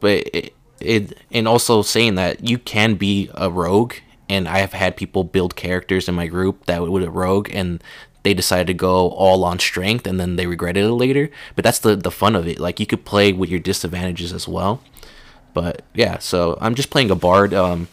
but 0.00 0.28
it, 0.34 0.54
it 0.80 1.18
and 1.30 1.48
also 1.48 1.82
saying 1.82 2.16
that 2.16 2.48
you 2.48 2.58
can 2.58 2.94
be 2.94 3.30
a 3.34 3.50
rogue 3.50 3.94
and 4.28 4.48
I 4.48 4.58
have 4.58 4.72
had 4.72 4.96
people 4.96 5.24
build 5.24 5.56
characters 5.56 6.08
in 6.08 6.14
my 6.14 6.26
group 6.26 6.66
that 6.66 6.82
would 6.82 7.02
a 7.02 7.10
rogue 7.10 7.50
and 7.52 7.82
they 8.22 8.34
decided 8.34 8.66
to 8.66 8.74
go 8.74 9.10
all 9.10 9.44
on 9.44 9.58
strength 9.58 10.06
and 10.06 10.18
then 10.18 10.36
they 10.36 10.46
regretted 10.46 10.84
it 10.84 10.92
later. 10.92 11.30
But 11.54 11.64
that's 11.64 11.78
the 11.78 11.96
the 11.96 12.10
fun 12.10 12.34
of 12.34 12.46
it. 12.46 12.58
Like 12.58 12.80
you 12.80 12.86
could 12.86 13.04
play 13.04 13.32
with 13.32 13.50
your 13.50 13.60
disadvantages 13.60 14.32
as 14.32 14.48
well. 14.48 14.82
But 15.52 15.82
yeah, 15.94 16.18
so 16.18 16.56
I'm 16.60 16.74
just 16.74 16.90
playing 16.90 17.10
a 17.10 17.16
bard. 17.16 17.52
Um, 17.54 17.88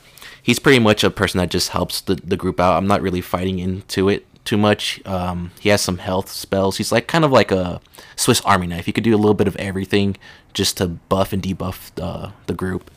he's 0.48 0.60
pretty 0.60 0.80
much 0.80 1.04
a 1.04 1.12
person 1.12 1.38
that 1.40 1.50
just 1.50 1.70
helps 1.70 2.00
the, 2.02 2.16
the 2.16 2.38
group 2.38 2.60
out. 2.60 2.78
I'm 2.78 2.88
not 2.88 3.02
really 3.02 3.20
fighting 3.20 3.60
into 3.60 4.08
it 4.08 4.26
too 4.46 4.58
much. 4.58 5.06
Um, 5.06 5.52
he 5.60 5.68
has 5.70 5.82
some 5.82 5.98
health 5.98 6.30
spells. 6.30 6.78
He's 6.78 6.90
like 6.90 7.06
kind 7.06 7.26
of 7.26 7.34
like 7.34 7.52
a 7.52 7.82
Swiss 8.16 8.40
Army 8.42 8.66
knife. 8.66 8.86
He 8.86 8.94
could 8.94 9.04
do 9.04 9.14
a 9.14 9.20
little 9.20 9.34
bit 9.34 9.50
of 9.50 9.58
everything 9.58 10.16
just 10.54 10.78
to 10.78 10.88
buff 10.88 11.34
and 11.34 11.44
debuff 11.44 11.92
uh, 12.02 12.32
the 12.48 12.54
group. 12.54 12.90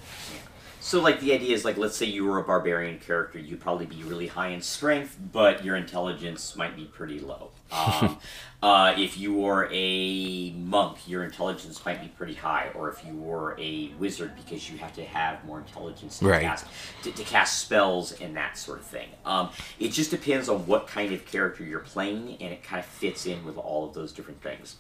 So, 0.91 1.01
like, 1.01 1.21
the 1.21 1.33
idea 1.33 1.55
is, 1.55 1.65
like, 1.65 1.77
let's 1.77 1.97
say 1.97 2.07
you 2.07 2.25
were 2.25 2.39
a 2.39 2.43
barbarian 2.43 2.99
character, 2.99 3.39
you'd 3.39 3.61
probably 3.61 3.87
be 3.87 4.03
really 4.03 4.27
high 4.27 4.49
in 4.49 4.61
strength, 4.61 5.17
but 5.33 5.65
your 5.65 5.77
intelligence 5.77 6.57
might 6.57 6.75
be 6.75 6.85
pretty 6.85 7.21
low. 7.21 7.53
Um, 7.73 8.19
uh, 8.61 8.95
if 8.99 9.17
you 9.17 9.33
were 9.33 9.69
a 9.71 10.51
monk, 10.51 11.09
your 11.09 11.23
intelligence 11.23 11.85
might 11.87 12.03
be 12.03 12.09
pretty 12.09 12.35
high, 12.35 12.71
or 12.75 12.91
if 12.91 13.05
you 13.07 13.15
were 13.15 13.57
a 13.61 13.93
wizard, 14.01 14.33
because 14.35 14.69
you 14.69 14.79
have 14.79 14.93
to 14.97 15.05
have 15.05 15.45
more 15.45 15.61
intelligence 15.61 16.19
to, 16.19 16.27
right. 16.27 16.43
cast, 16.43 16.67
to, 17.05 17.13
to, 17.13 17.23
cast 17.23 17.59
spells 17.59 18.11
and 18.21 18.37
that 18.37 18.59
sort 18.59 18.81
of 18.81 18.85
thing. 18.85 19.09
Um, 19.25 19.51
it 19.79 19.93
just 19.93 20.11
depends 20.11 20.49
on 20.49 20.67
what 20.67 20.89
kind 20.89 21.13
of 21.13 21.25
character 21.25 21.63
you're 21.63 21.79
playing, 21.79 22.37
and 22.41 22.53
it 22.53 22.65
kind 22.65 22.81
of 22.81 22.87
fits 22.87 23.27
in 23.27 23.45
with 23.45 23.57
all 23.57 23.87
of 23.87 23.95
those 23.95 24.11
different 24.13 24.43
things. 24.43 24.75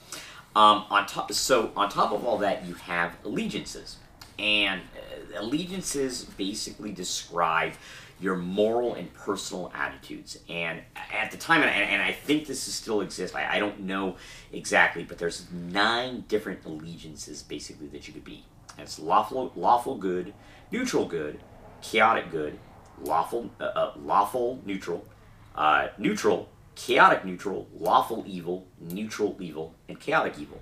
Um, 0.56 0.84
on 0.90 1.06
top, 1.06 1.32
so 1.32 1.70
on 1.76 1.88
top 1.88 2.10
of 2.10 2.24
all 2.24 2.38
that, 2.38 2.66
you 2.66 2.74
have 2.74 3.16
allegiances, 3.24 3.98
and 4.40 4.80
uh, 4.80 5.40
allegiances 5.40 6.24
basically 6.24 6.92
describe 6.92 7.74
your 8.20 8.36
moral 8.36 8.94
and 8.94 9.12
personal 9.14 9.72
attitudes. 9.74 10.38
And 10.48 10.80
at 11.12 11.30
the 11.30 11.36
time, 11.36 11.62
and, 11.62 11.70
and 11.70 12.02
I 12.02 12.12
think 12.12 12.46
this 12.46 12.68
is 12.68 12.74
still 12.74 13.00
exists, 13.00 13.34
I, 13.34 13.54
I, 13.54 13.58
don't 13.58 13.80
know 13.80 14.16
exactly, 14.52 15.04
but 15.04 15.18
there's 15.18 15.46
nine 15.50 16.24
different 16.28 16.64
allegiances 16.66 17.42
basically 17.42 17.86
that 17.88 18.06
you 18.06 18.12
could 18.14 18.24
be. 18.24 18.44
And 18.76 18.80
it's 18.80 18.98
lawful, 18.98 19.52
lawful 19.56 19.96
good, 19.96 20.34
neutral 20.70 21.06
good, 21.06 21.40
chaotic 21.80 22.30
good, 22.30 22.58
lawful, 23.02 23.50
uh, 23.58 23.64
uh, 23.64 23.92
lawful 23.96 24.60
neutral, 24.66 25.06
uh, 25.54 25.88
neutral, 25.96 26.50
chaotic 26.74 27.24
neutral, 27.24 27.68
lawful 27.78 28.24
evil, 28.26 28.66
neutral 28.78 29.36
evil, 29.40 29.74
and 29.88 29.98
chaotic 29.98 30.34
evil. 30.38 30.60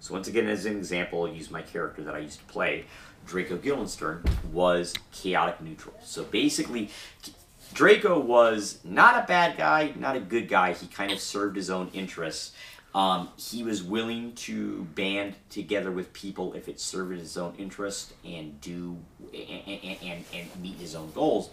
So 0.00 0.14
once 0.14 0.28
again, 0.28 0.46
as 0.48 0.64
an 0.64 0.76
example, 0.76 1.22
I'll 1.22 1.32
use 1.32 1.50
my 1.50 1.62
character 1.62 2.02
that 2.04 2.14
I 2.14 2.18
used 2.18 2.38
to 2.38 2.44
play. 2.44 2.84
Draco 3.28 3.56
Guildenstern 3.58 4.24
was 4.52 4.94
chaotic 5.12 5.60
neutral. 5.60 5.94
So 6.02 6.24
basically, 6.24 6.90
Draco 7.74 8.18
was 8.18 8.78
not 8.82 9.22
a 9.22 9.26
bad 9.26 9.58
guy, 9.58 9.92
not 9.96 10.16
a 10.16 10.20
good 10.20 10.48
guy. 10.48 10.72
He 10.72 10.86
kind 10.86 11.12
of 11.12 11.20
served 11.20 11.54
his 11.56 11.68
own 11.68 11.90
interests. 11.92 12.52
Um, 12.94 13.28
he 13.36 13.62
was 13.62 13.82
willing 13.82 14.32
to 14.36 14.84
band 14.94 15.34
together 15.50 15.90
with 15.90 16.12
people 16.14 16.54
if 16.54 16.68
it 16.68 16.80
served 16.80 17.18
his 17.18 17.36
own 17.36 17.54
interest 17.58 18.14
and 18.24 18.58
do 18.62 18.96
and, 19.34 19.98
and, 20.02 20.24
and 20.34 20.62
meet 20.62 20.76
his 20.76 20.94
own 20.94 21.12
goals. 21.12 21.50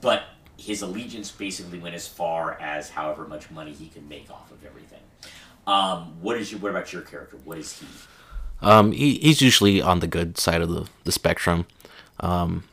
But 0.00 0.22
his 0.56 0.82
allegiance 0.82 1.32
basically 1.32 1.80
went 1.80 1.96
as 1.96 2.06
far 2.06 2.58
as 2.60 2.90
however 2.90 3.26
much 3.26 3.50
money 3.50 3.72
he 3.72 3.88
could 3.88 4.08
make 4.08 4.30
off 4.30 4.52
of 4.52 4.64
everything. 4.64 5.00
Um, 5.66 6.22
what 6.22 6.38
is 6.38 6.50
your, 6.50 6.60
what 6.60 6.70
about 6.70 6.92
your 6.92 7.02
character? 7.02 7.36
What 7.44 7.58
is 7.58 7.78
he? 7.78 7.86
Um, 8.60 8.92
he, 8.92 9.18
he's 9.18 9.40
usually 9.40 9.80
on 9.80 10.00
the 10.00 10.06
good 10.06 10.38
side 10.38 10.60
of 10.60 10.68
the, 10.68 10.88
the 11.04 11.12
spectrum. 11.12 11.66
Um, 12.20 12.64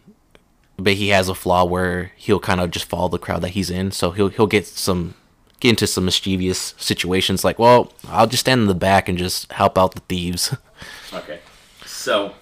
but 0.77 0.93
he 0.93 1.09
has 1.09 1.29
a 1.29 1.35
flaw 1.35 1.63
where 1.63 2.11
he'll 2.15 2.39
kind 2.39 2.59
of 2.59 2.71
just 2.71 2.85
follow 2.85 3.07
the 3.07 3.19
crowd 3.19 3.41
that 3.41 3.49
he's 3.49 3.69
in. 3.69 3.91
So 3.91 4.11
he'll 4.11 4.29
he'll 4.29 4.47
get 4.47 4.65
some 4.65 5.15
get 5.59 5.69
into 5.69 5.87
some 5.87 6.05
mischievous 6.05 6.73
situations 6.77 7.43
like, 7.43 7.59
well, 7.59 7.93
I'll 8.07 8.27
just 8.27 8.41
stand 8.41 8.61
in 8.61 8.67
the 8.67 8.75
back 8.75 9.07
and 9.07 9.17
just 9.17 9.51
help 9.53 9.77
out 9.77 9.95
the 9.95 10.01
thieves. 10.01 10.55
okay. 11.13 11.39
So 11.85 12.33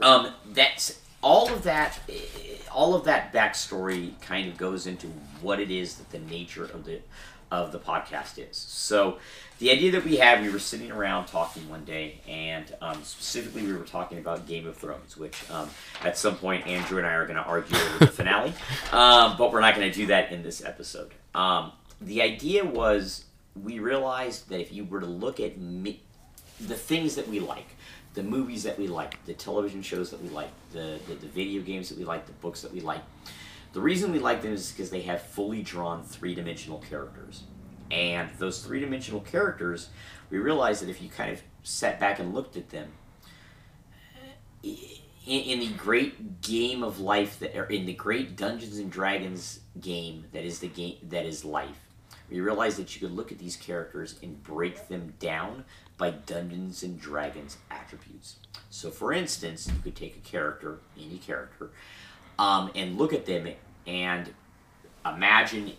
um 0.00 0.32
that's 0.52 1.00
all 1.22 1.52
of 1.52 1.62
that 1.64 1.98
all 2.72 2.94
of 2.94 3.04
that 3.04 3.32
backstory 3.32 4.20
kind 4.20 4.48
of 4.48 4.56
goes 4.56 4.86
into 4.86 5.08
what 5.40 5.60
it 5.60 5.70
is 5.70 5.96
that 5.96 6.10
the 6.10 6.18
nature 6.18 6.64
of 6.64 6.84
the 6.84 7.00
of 7.52 7.70
the 7.70 7.78
podcast 7.78 8.38
is. 8.38 8.56
So, 8.56 9.18
the 9.58 9.70
idea 9.70 9.92
that 9.92 10.04
we 10.04 10.16
had, 10.16 10.40
we 10.42 10.48
were 10.48 10.58
sitting 10.58 10.90
around 10.90 11.26
talking 11.26 11.68
one 11.68 11.84
day, 11.84 12.20
and 12.26 12.64
um, 12.80 13.04
specifically 13.04 13.62
we 13.62 13.74
were 13.74 13.84
talking 13.84 14.18
about 14.18 14.48
Game 14.48 14.66
of 14.66 14.76
Thrones, 14.76 15.16
which 15.16 15.48
um, 15.50 15.68
at 16.02 16.16
some 16.16 16.36
point 16.36 16.66
Andrew 16.66 16.98
and 16.98 17.06
I 17.06 17.12
are 17.12 17.26
going 17.26 17.36
to 17.36 17.44
argue 17.44 17.76
over 17.76 17.98
the 17.98 18.06
finale, 18.08 18.54
um, 18.92 19.36
but 19.36 19.52
we're 19.52 19.60
not 19.60 19.76
going 19.76 19.88
to 19.88 19.94
do 19.94 20.06
that 20.06 20.32
in 20.32 20.42
this 20.42 20.64
episode. 20.64 21.12
Um, 21.34 21.72
the 22.00 22.22
idea 22.22 22.64
was 22.64 23.26
we 23.62 23.78
realized 23.78 24.48
that 24.48 24.60
if 24.60 24.72
you 24.72 24.84
were 24.84 25.00
to 25.00 25.06
look 25.06 25.38
at 25.38 25.58
me, 25.58 26.02
the 26.58 26.74
things 26.74 27.14
that 27.16 27.28
we 27.28 27.38
like, 27.38 27.76
the 28.14 28.22
movies 28.22 28.62
that 28.62 28.78
we 28.78 28.88
like, 28.88 29.22
the 29.26 29.34
television 29.34 29.82
shows 29.82 30.10
that 30.10 30.22
we 30.22 30.30
like, 30.30 30.50
the, 30.72 30.98
the, 31.06 31.14
the 31.14 31.28
video 31.28 31.62
games 31.62 31.90
that 31.90 31.98
we 31.98 32.04
like, 32.04 32.26
the 32.26 32.32
books 32.32 32.62
that 32.62 32.72
we 32.72 32.80
like, 32.80 33.02
the 33.72 33.80
reason 33.80 34.12
we 34.12 34.18
like 34.18 34.42
them 34.42 34.52
is 34.52 34.70
because 34.70 34.90
they 34.90 35.02
have 35.02 35.22
fully 35.22 35.62
drawn 35.62 36.02
three 36.02 36.34
dimensional 36.34 36.78
characters. 36.78 37.44
And 37.90 38.30
those 38.38 38.62
three 38.62 38.80
dimensional 38.80 39.20
characters, 39.20 39.88
we 40.30 40.38
realize 40.38 40.80
that 40.80 40.88
if 40.88 41.02
you 41.02 41.08
kind 41.08 41.32
of 41.32 41.42
sat 41.62 42.00
back 42.00 42.18
and 42.18 42.34
looked 42.34 42.56
at 42.56 42.70
them, 42.70 42.92
in, 45.26 45.60
the 45.60 45.68
great 45.76 46.40
game 46.40 46.82
of 46.82 47.00
life 47.00 47.38
that 47.40 47.54
in 47.72 47.86
the 47.86 47.92
great 47.92 48.36
Dungeons 48.36 48.78
and 48.78 48.90
Dragons 48.90 49.60
game 49.80 50.24
that 50.32 50.44
is 50.44 50.58
the 50.58 50.68
game 50.68 50.96
that 51.10 51.24
is 51.26 51.44
life, 51.44 51.78
we 52.30 52.40
realize 52.40 52.76
that 52.76 52.94
you 52.94 53.06
could 53.06 53.16
look 53.16 53.30
at 53.30 53.38
these 53.38 53.56
characters 53.56 54.18
and 54.22 54.42
break 54.42 54.88
them 54.88 55.14
down 55.18 55.64
by 55.98 56.10
Dungeons 56.10 56.82
and 56.82 57.00
Dragons 57.00 57.58
attributes. 57.70 58.36
So, 58.70 58.90
for 58.90 59.12
instance, 59.12 59.68
you 59.68 59.80
could 59.82 59.94
take 59.94 60.16
a 60.16 60.20
character, 60.20 60.78
any 60.98 61.18
character, 61.18 61.70
um, 62.38 62.70
and 62.74 62.98
look 62.98 63.12
at 63.12 63.26
them 63.26 63.48
and 63.86 64.32
imagine 65.04 65.72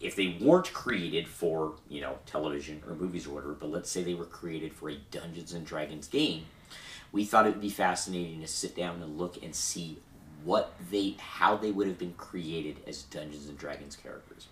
if 0.00 0.14
they 0.14 0.36
weren't 0.40 0.72
created 0.72 1.26
for 1.26 1.74
you 1.88 2.00
know 2.00 2.18
television 2.26 2.82
or 2.86 2.94
movies 2.94 3.26
or 3.26 3.30
whatever, 3.30 3.54
but 3.54 3.70
let's 3.70 3.90
say 3.90 4.02
they 4.02 4.14
were 4.14 4.26
created 4.26 4.72
for 4.72 4.90
a 4.90 4.96
Dungeons 5.10 5.52
and 5.52 5.66
Dragons 5.66 6.08
game, 6.08 6.46
we 7.12 7.24
thought 7.24 7.46
it 7.46 7.50
would 7.50 7.60
be 7.60 7.70
fascinating 7.70 8.40
to 8.40 8.46
sit 8.46 8.76
down 8.76 9.02
and 9.02 9.18
look 9.18 9.42
and 9.42 9.54
see 9.54 9.98
what 10.44 10.74
they 10.90 11.16
how 11.18 11.56
they 11.56 11.70
would 11.70 11.86
have 11.86 11.98
been 11.98 12.14
created 12.14 12.76
as 12.86 13.02
Dungeons 13.04 13.48
and 13.48 13.58
Dragons 13.58 13.96
characters. 13.96 14.48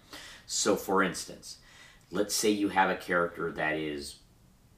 So, 0.46 0.76
for 0.76 1.02
instance, 1.02 1.58
let's 2.10 2.34
say 2.34 2.50
you 2.50 2.68
have 2.70 2.90
a 2.90 2.96
character 2.96 3.52
that 3.52 3.76
is 3.76 4.16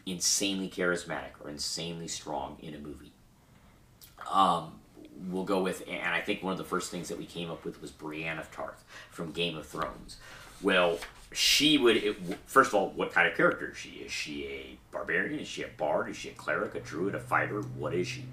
insanely 0.04 0.68
charismatic 0.68 1.32
or 1.42 1.50
insanely 1.50 2.08
strong 2.08 2.56
in 2.60 2.74
a 2.74 2.78
movie. 2.78 3.12
Um, 4.30 4.80
we'll 5.28 5.44
go 5.44 5.62
with, 5.62 5.82
and 5.88 6.14
I 6.14 6.20
think 6.20 6.42
one 6.42 6.52
of 6.52 6.58
the 6.58 6.64
first 6.64 6.90
things 6.90 7.08
that 7.08 7.18
we 7.18 7.26
came 7.26 7.50
up 7.50 7.64
with 7.64 7.80
was 7.80 7.90
Brienne 7.90 8.38
of 8.38 8.50
Tarth 8.50 8.84
from 9.10 9.32
Game 9.32 9.56
of 9.56 9.66
Thrones. 9.66 10.16
Well, 10.62 10.98
she 11.32 11.76
would, 11.78 11.96
it, 11.96 12.16
first 12.46 12.68
of 12.68 12.74
all, 12.74 12.90
what 12.90 13.12
kind 13.12 13.28
of 13.28 13.36
character 13.36 13.70
is 13.70 13.76
she? 13.76 13.90
Is 13.90 14.12
she 14.12 14.44
a 14.46 14.78
barbarian? 14.90 15.38
Is 15.38 15.48
she 15.48 15.62
a 15.62 15.68
bard? 15.68 16.08
Is 16.08 16.16
she 16.16 16.30
a 16.30 16.32
cleric, 16.32 16.74
a 16.74 16.80
druid, 16.80 17.14
a 17.14 17.20
fighter? 17.20 17.60
What 17.60 17.94
is 17.94 18.08
she? 18.08 18.24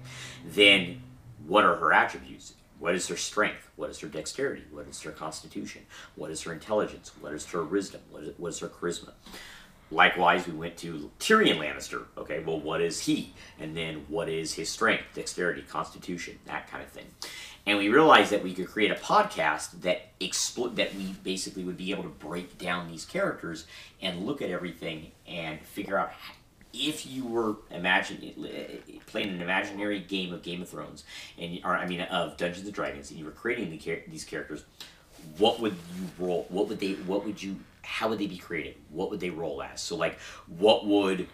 Then, 0.46 1.02
what 1.46 1.64
are 1.64 1.76
her 1.76 1.92
attributes? 1.92 2.54
What 2.78 2.94
is 2.94 3.08
her 3.08 3.16
strength? 3.16 3.68
What 3.76 3.90
is 3.90 4.00
her 4.00 4.08
dexterity? 4.08 4.64
What 4.70 4.88
is 4.88 5.00
her 5.02 5.10
constitution? 5.10 5.82
What 6.16 6.30
is 6.30 6.42
her 6.42 6.52
intelligence? 6.52 7.12
What 7.20 7.32
is 7.32 7.46
her 7.46 7.64
wisdom? 7.64 8.00
What 8.10 8.22
is, 8.24 8.38
what 8.38 8.48
is 8.48 8.58
her 8.60 8.68
charisma? 8.68 9.12
Likewise, 9.90 10.46
we 10.46 10.54
went 10.54 10.76
to 10.78 11.10
Tyrion 11.20 11.58
Lannister. 11.58 12.04
Okay, 12.16 12.42
well, 12.42 12.58
what 12.58 12.80
is 12.80 13.00
he? 13.00 13.32
And 13.60 13.76
then 13.76 14.04
what 14.08 14.28
is 14.28 14.54
his 14.54 14.68
strength, 14.68 15.04
dexterity, 15.14 15.62
constitution, 15.62 16.38
that 16.46 16.68
kind 16.70 16.82
of 16.82 16.90
thing. 16.90 17.06
And 17.66 17.78
we 17.78 17.88
realized 17.88 18.30
that 18.32 18.42
we 18.42 18.52
could 18.52 18.66
create 18.66 18.90
a 18.90 18.96
podcast 18.96 19.82
that 19.82 20.18
expl- 20.20 20.74
that 20.76 20.94
we 20.94 21.14
basically 21.22 21.64
would 21.64 21.76
be 21.76 21.92
able 21.92 22.02
to 22.02 22.08
break 22.10 22.58
down 22.58 22.88
these 22.88 23.04
characters 23.04 23.66
and 24.02 24.26
look 24.26 24.42
at 24.42 24.50
everything 24.50 25.12
and 25.26 25.60
figure 25.60 25.96
out 25.96 26.12
if 26.74 27.06
you 27.06 27.24
were 27.24 27.56
imagine 27.70 28.18
eh, 28.22 28.50
eh, 28.50 28.98
playing 29.06 29.28
an 29.28 29.40
imaginary 29.40 30.00
game 30.00 30.32
of 30.32 30.42
Game 30.42 30.60
of 30.60 30.68
Thrones 30.68 31.04
and 31.38 31.58
or 31.64 31.76
I 31.76 31.86
mean 31.86 32.02
of 32.02 32.36
Dungeons 32.36 32.66
and 32.66 32.74
Dragons 32.74 33.10
and 33.10 33.18
you 33.18 33.24
were 33.24 33.30
creating 33.30 33.70
the, 33.70 34.02
these 34.08 34.24
characters, 34.24 34.64
what 35.38 35.60
would 35.60 35.74
you 35.96 36.08
roll? 36.18 36.46
What 36.48 36.68
would 36.68 36.80
they? 36.80 36.92
What 36.92 37.24
would 37.24 37.42
you? 37.42 37.56
How 37.82 38.08
would 38.08 38.18
they 38.18 38.26
be 38.26 38.38
created? 38.38 38.76
What 38.90 39.10
would 39.10 39.20
they 39.20 39.30
roll 39.30 39.62
as? 39.62 39.80
So 39.80 39.96
like, 39.96 40.18
what 40.46 40.86
would 40.86 41.28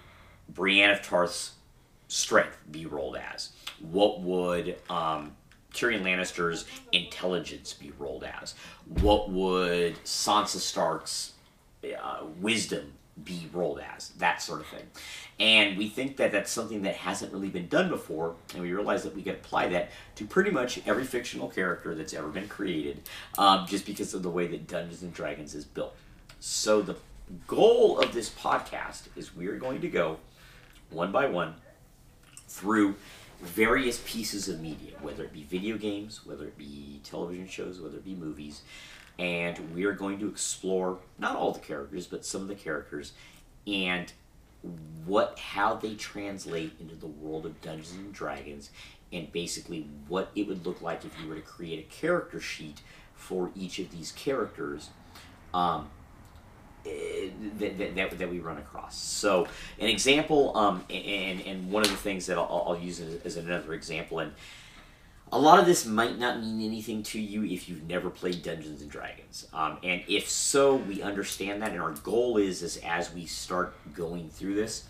Brienne 0.48 0.90
of 0.90 1.02
Tarth's 1.02 1.52
strength 2.08 2.56
be 2.70 2.86
rolled 2.86 3.16
as? 3.16 3.50
What 3.80 4.20
would 4.20 4.76
um, 4.90 5.32
Tyrion 5.72 6.02
Lannister's 6.02 6.66
intelligence 6.92 7.72
be 7.72 7.92
rolled 7.98 8.24
as? 8.24 8.54
What 9.00 9.30
would 9.30 10.02
Sansa 10.04 10.58
Stark's 10.58 11.34
uh, 11.84 12.24
wisdom 12.40 12.92
be 13.22 13.48
rolled 13.52 13.80
as? 13.80 14.10
That 14.10 14.40
sort 14.42 14.60
of 14.60 14.66
thing. 14.66 14.86
And 15.38 15.76
we 15.78 15.88
think 15.88 16.16
that 16.18 16.32
that's 16.32 16.50
something 16.50 16.82
that 16.82 16.96
hasn't 16.96 17.32
really 17.32 17.48
been 17.48 17.68
done 17.68 17.88
before, 17.88 18.34
and 18.54 18.62
we 18.62 18.72
realize 18.72 19.02
that 19.04 19.14
we 19.14 19.22
can 19.22 19.34
apply 19.34 19.68
that 19.68 19.90
to 20.16 20.24
pretty 20.26 20.50
much 20.50 20.80
every 20.86 21.04
fictional 21.04 21.48
character 21.48 21.94
that's 21.94 22.14
ever 22.14 22.28
been 22.28 22.48
created, 22.48 23.02
um, 23.38 23.66
just 23.66 23.86
because 23.86 24.14
of 24.14 24.22
the 24.22 24.30
way 24.30 24.46
that 24.46 24.66
Dungeons 24.68 25.02
and 25.02 25.12
Dragons 25.14 25.54
is 25.54 25.64
built. 25.64 25.94
So 26.40 26.82
the 26.82 26.96
goal 27.46 28.00
of 28.00 28.12
this 28.12 28.30
podcast 28.30 29.04
is 29.16 29.34
we 29.34 29.46
are 29.46 29.56
going 29.56 29.80
to 29.80 29.88
go 29.88 30.18
one 30.90 31.12
by 31.12 31.26
one 31.26 31.54
through 32.48 32.96
various 33.40 34.02
pieces 34.04 34.48
of 34.48 34.60
media, 34.60 34.92
whether 35.00 35.24
it 35.24 35.32
be 35.32 35.44
video 35.44 35.78
games, 35.78 36.26
whether 36.26 36.44
it 36.44 36.58
be 36.58 37.00
television 37.04 37.48
shows, 37.48 37.80
whether 37.80 37.96
it 37.96 38.04
be 38.04 38.14
movies, 38.14 38.62
and 39.20 39.74
we 39.74 39.84
are 39.84 39.92
going 39.92 40.18
to 40.18 40.28
explore 40.28 40.98
not 41.18 41.36
all 41.36 41.52
the 41.52 41.60
characters, 41.60 42.06
but 42.06 42.24
some 42.24 42.40
of 42.40 42.48
the 42.48 42.54
characters, 42.54 43.12
and 43.66 44.10
what 45.04 45.38
how 45.38 45.74
they 45.74 45.94
translate 45.94 46.72
into 46.80 46.94
the 46.94 47.06
world 47.06 47.44
of 47.44 47.60
Dungeons 47.60 47.92
and 47.92 48.12
Dragons, 48.14 48.70
and 49.12 49.30
basically 49.30 49.86
what 50.08 50.30
it 50.34 50.48
would 50.48 50.66
look 50.66 50.80
like 50.80 51.04
if 51.04 51.12
you 51.22 51.28
were 51.28 51.34
to 51.34 51.42
create 51.42 51.78
a 51.78 51.94
character 51.94 52.40
sheet 52.40 52.80
for 53.14 53.50
each 53.54 53.78
of 53.78 53.90
these 53.90 54.10
characters. 54.12 54.88
Um, 55.52 55.90
eh, 56.86 57.28
that, 57.58 57.94
that, 57.94 58.18
that, 58.18 58.30
we 58.30 58.38
run 58.38 58.56
across. 58.56 58.96
So, 58.96 59.48
an 59.80 59.88
example, 59.88 60.56
um, 60.56 60.84
and, 60.88 61.42
and 61.42 61.70
one 61.70 61.82
of 61.82 61.90
the 61.90 61.96
things 61.96 62.26
that 62.26 62.38
I'll, 62.38 62.64
I'll 62.68 62.78
use 62.78 63.00
as, 63.00 63.20
as 63.22 63.36
another 63.36 63.74
example, 63.74 64.20
and 64.20 64.32
a 65.32 65.38
lot 65.38 65.60
of 65.60 65.66
this 65.66 65.86
might 65.86 66.18
not 66.18 66.40
mean 66.40 66.60
anything 66.60 67.02
to 67.04 67.20
you 67.20 67.44
if 67.44 67.68
you've 67.68 67.88
never 67.88 68.10
played 68.10 68.42
Dungeons 68.42 68.82
and 68.82 68.90
Dragons. 68.90 69.46
Um, 69.52 69.78
and 69.84 70.02
if 70.08 70.28
so, 70.28 70.76
we 70.76 71.02
understand 71.02 71.62
that. 71.62 71.70
And 71.70 71.80
our 71.80 71.92
goal 71.92 72.36
is, 72.36 72.62
is 72.62 72.78
as 72.78 73.14
we 73.14 73.26
start 73.26 73.74
going 73.94 74.28
through 74.28 74.54
this, 74.54 74.84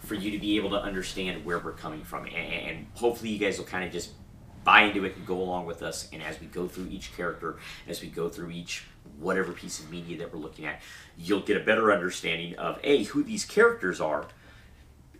for 0.00 0.14
you 0.14 0.30
to 0.30 0.38
be 0.38 0.56
able 0.56 0.70
to 0.70 0.80
understand 0.80 1.44
where 1.44 1.58
we're 1.58 1.72
coming 1.72 2.02
from. 2.02 2.24
And, 2.26 2.34
and 2.34 2.86
hopefully, 2.94 3.30
you 3.30 3.38
guys 3.38 3.58
will 3.58 3.66
kind 3.66 3.84
of 3.84 3.92
just 3.92 4.12
buy 4.64 4.82
into 4.82 5.04
it 5.04 5.16
and 5.16 5.26
go 5.26 5.38
along 5.38 5.66
with 5.66 5.82
us. 5.82 6.08
And 6.12 6.22
as 6.22 6.40
we 6.40 6.46
go 6.46 6.68
through 6.68 6.88
each 6.90 7.14
character, 7.16 7.58
as 7.88 8.00
we 8.00 8.08
go 8.08 8.28
through 8.28 8.50
each 8.50 8.84
whatever 9.18 9.52
piece 9.52 9.80
of 9.80 9.90
media 9.90 10.18
that 10.18 10.32
we're 10.32 10.40
looking 10.40 10.66
at, 10.66 10.80
you'll 11.18 11.40
get 11.40 11.56
a 11.56 11.64
better 11.64 11.92
understanding 11.92 12.56
of 12.58 12.78
A, 12.84 13.04
who 13.04 13.22
these 13.22 13.44
characters 13.44 14.00
are 14.00 14.26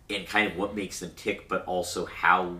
and 0.09 0.27
kind 0.27 0.51
of 0.51 0.57
what 0.57 0.75
makes 0.75 0.99
them 0.99 1.11
tick, 1.15 1.47
but 1.47 1.65
also 1.65 2.05
how 2.05 2.57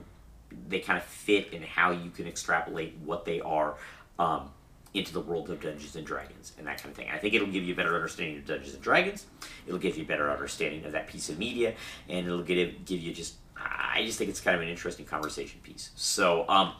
they 0.68 0.80
kind 0.80 0.98
of 0.98 1.04
fit 1.04 1.54
and 1.54 1.64
how 1.64 1.92
you 1.92 2.10
can 2.10 2.28
extrapolate 2.28 2.98
what 3.04 3.26
they 3.26 3.42
are 3.42 3.76
um, 4.20 4.52
into 4.94 5.14
the 5.14 5.22
world 5.22 5.50
of 5.50 5.62
Dungeons 5.62 5.96
and 5.96 6.06
Dragons 6.06 6.54
and 6.58 6.68
that 6.68 6.78
kind 6.78 6.90
of 6.90 6.96
thing. 6.96 7.10
I 7.12 7.18
think 7.18 7.34
it'll 7.34 7.48
give 7.48 7.64
you 7.64 7.74
a 7.74 7.76
better 7.78 7.96
understanding 7.96 8.38
of 8.38 8.46
Dungeons 8.46 8.74
and 8.74 8.84
Dragons. 8.84 9.26
It'll 9.66 9.80
give 9.80 9.98
you 9.98 10.04
a 10.04 10.08
better 10.08 10.30
understanding 10.30 10.86
of 10.86 10.92
that 10.92 11.08
piece 11.08 11.30
of 11.30 11.38
media, 11.38 11.76
and 12.10 12.26
it'll 12.26 12.44
get 12.44 12.86
give 12.86 13.00
you 13.00 13.14
just. 13.14 13.36
I 13.56 14.04
just 14.06 14.18
think 14.18 14.30
it's 14.30 14.42
kind 14.42 14.56
of 14.56 14.64
an 14.64 14.70
interesting 14.70 15.06
conversation 15.06 15.60
piece. 15.62 15.92
So, 15.96 16.50
um, 16.50 16.74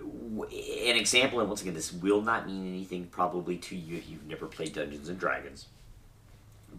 an 0.00 0.96
example, 0.96 1.40
and 1.40 1.48
once 1.48 1.60
again, 1.60 1.74
this 1.74 1.92
will 1.92 2.22
not 2.22 2.46
mean 2.46 2.66
anything 2.66 3.06
probably 3.06 3.58
to 3.58 3.76
you 3.76 3.96
if 3.96 4.08
you've 4.08 4.26
never 4.26 4.46
played 4.46 4.72
Dungeons 4.72 5.08
and 5.08 5.18
Dragons. 5.18 5.66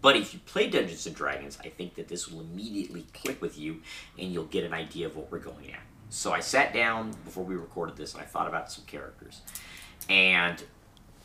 But 0.01 0.15
if 0.15 0.33
you 0.33 0.39
play 0.45 0.69
Dungeons 0.69 1.05
and 1.05 1.15
Dragons, 1.15 1.57
I 1.63 1.69
think 1.69 1.95
that 1.95 2.07
this 2.07 2.27
will 2.27 2.41
immediately 2.41 3.05
click 3.13 3.41
with 3.41 3.57
you, 3.57 3.81
and 4.17 4.31
you'll 4.31 4.45
get 4.45 4.63
an 4.63 4.73
idea 4.73 5.07
of 5.07 5.15
what 5.15 5.31
we're 5.31 5.39
going 5.39 5.71
at. 5.71 5.81
So 6.09 6.31
I 6.31 6.39
sat 6.39 6.73
down 6.73 7.13
before 7.25 7.43
we 7.43 7.55
recorded 7.55 7.97
this 7.97 8.13
and 8.13 8.21
I 8.21 8.25
thought 8.25 8.47
about 8.47 8.71
some 8.71 8.85
characters. 8.85 9.41
And 10.09 10.63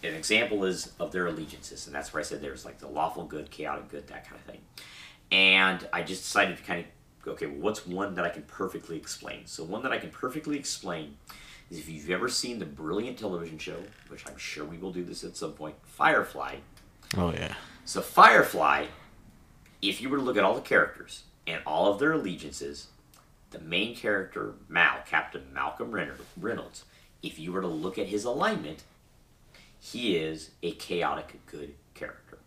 an 0.02 0.14
example 0.14 0.64
is 0.64 0.92
of 0.98 1.12
their 1.12 1.26
allegiances, 1.26 1.86
and 1.86 1.94
that's 1.94 2.12
where 2.12 2.20
I 2.20 2.24
said 2.24 2.40
there's 2.40 2.64
like 2.64 2.78
the 2.78 2.88
lawful 2.88 3.24
good, 3.24 3.50
chaotic 3.50 3.88
good, 3.88 4.08
that 4.08 4.28
kind 4.28 4.40
of 4.40 4.42
thing. 4.42 4.60
And 5.30 5.86
I 5.92 6.02
just 6.02 6.24
decided 6.24 6.56
to 6.56 6.62
kind 6.62 6.84
of, 7.24 7.32
okay, 7.32 7.46
well, 7.46 7.58
what's 7.58 7.86
one 7.86 8.14
that 8.16 8.24
I 8.24 8.28
can 8.28 8.42
perfectly 8.42 8.96
explain? 8.96 9.46
So, 9.46 9.64
one 9.64 9.82
that 9.82 9.92
I 9.92 9.98
can 9.98 10.10
perfectly 10.10 10.58
explain 10.58 11.16
is 11.70 11.78
if 11.78 11.88
you've 11.88 12.10
ever 12.10 12.28
seen 12.28 12.58
the 12.58 12.66
brilliant 12.66 13.18
television 13.18 13.58
show, 13.58 13.76
which 14.08 14.26
I'm 14.26 14.36
sure 14.36 14.64
we 14.64 14.76
will 14.76 14.92
do 14.92 15.04
this 15.04 15.24
at 15.24 15.36
some 15.36 15.52
point, 15.52 15.76
Firefly. 15.84 16.56
Oh, 17.16 17.32
yeah. 17.32 17.54
So, 17.84 18.02
Firefly, 18.02 18.86
if 19.80 20.02
you 20.02 20.10
were 20.10 20.18
to 20.18 20.22
look 20.22 20.36
at 20.36 20.44
all 20.44 20.54
the 20.54 20.60
characters 20.60 21.22
and 21.46 21.62
all 21.64 21.90
of 21.90 21.98
their 21.98 22.12
allegiances, 22.12 22.88
the 23.52 23.60
main 23.60 23.94
character, 23.94 24.54
Mal, 24.68 24.98
Captain 25.06 25.44
Malcolm 25.52 25.92
Reynolds, 26.36 26.84
if 27.22 27.38
you 27.38 27.52
were 27.52 27.60
to 27.60 27.68
look 27.68 27.98
at 27.98 28.08
his 28.08 28.24
alignment, 28.24 28.82
he 29.78 30.16
is 30.16 30.50
a 30.62 30.72
chaotic 30.72 31.40
good 31.46 31.74
character. 31.94 32.38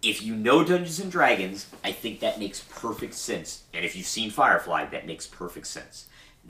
If 0.00 0.22
you 0.22 0.34
know 0.34 0.64
Dungeons 0.64 1.00
and 1.00 1.10
Dragons, 1.10 1.66
I 1.82 1.92
think 1.92 2.20
that 2.20 2.38
makes 2.38 2.60
perfect 2.60 3.14
sense. 3.14 3.64
And 3.74 3.84
if 3.84 3.96
you've 3.96 4.06
seen 4.06 4.30
Firefly, 4.30 4.86
that 4.86 5.06
makes 5.06 5.26
perfect 5.26 5.66
sense. 5.66 6.06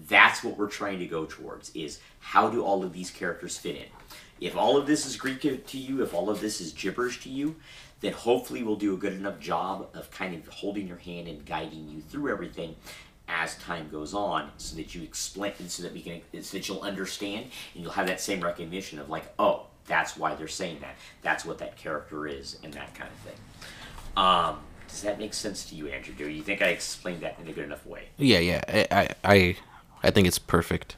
That's 0.09 0.45
what 0.45 0.59
we're 0.59 0.69
trying 0.69 0.99
to 0.99 1.07
go 1.07 1.25
towards 1.25 1.75
is 1.75 1.99
how 2.21 2.51
do 2.51 2.63
all 2.63 2.85
of 2.85 2.93
these 2.93 3.11
characters 3.11 3.57
fit 3.57 3.77
in? 3.77 3.87
If 4.41 4.57
all 4.57 4.77
of 4.77 4.87
this 4.87 5.07
is 5.07 5.17
Greek 5.17 5.41
to 5.41 5.79
you, 5.79 6.03
if 6.03 6.15
all 6.15 6.31
of 6.31 6.41
this 6.41 6.61
is 6.61 6.73
gibberish 6.73 7.21
to 7.23 7.31
you, 7.31 7.57
then 8.01 8.13
hopefully 8.13 8.63
we'll 8.63 8.77
do 8.77 8.95
a 8.95 8.99
good 8.99 9.15
enough 9.15 9.41
job 9.41 9.89
of 9.95 10.11
kind 10.11 10.35
of 10.35 10.47
holding 10.49 10.87
your 10.87 10.99
hand 10.99 11.27
and 11.27 11.45
guiding 11.45 11.89
you 11.89 12.01
through 12.01 12.31
everything 12.31 12.77
as 13.29 13.57
time 13.59 13.89
goes 13.91 14.15
on 14.15 14.51
so 14.57 14.75
that 14.77 14.95
you 14.95 15.03
explain 15.03 15.53
so 15.69 15.83
that 15.83 15.93
we 15.93 16.01
can 16.01 16.21
so 16.43 16.57
that 16.57 16.67
you'll 16.67 16.81
understand 16.81 17.47
and 17.75 17.83
you'll 17.83 17.93
have 17.93 18.07
that 18.07 18.21
same 18.21 18.41
recognition 18.41 18.99
of 18.99 19.09
like 19.09 19.33
oh 19.39 19.67
that's 19.89 20.17
why 20.17 20.35
they're 20.35 20.47
saying 20.47 20.79
that. 20.81 20.95
That's 21.23 21.45
what 21.45 21.59
that 21.59 21.77
character 21.77 22.27
is 22.27 22.59
and 22.63 22.73
that 22.75 22.95
kind 22.95 23.11
of 23.11 23.19
thing. 23.21 23.41
Um, 24.17 24.59
does 24.87 25.03
that 25.03 25.19
make 25.19 25.35
sense 25.35 25.65
to 25.71 25.75
you 25.75 25.89
andrew? 25.89 26.15
Do 26.15 26.29
you 26.29 26.43
think 26.43 26.63
i 26.63 26.69
explained 26.69 27.23
that 27.23 27.39
in 27.41 27.49
a 27.49 27.53
good 27.53 27.65
enough 27.65 27.85
way? 27.87 28.09
Yeah 28.17 28.39
yeah. 28.39 28.63
I 28.69 29.09
i 29.25 29.57
i 30.03 30.11
think 30.11 30.29
it's 30.29 30.39
perfect. 30.39 30.97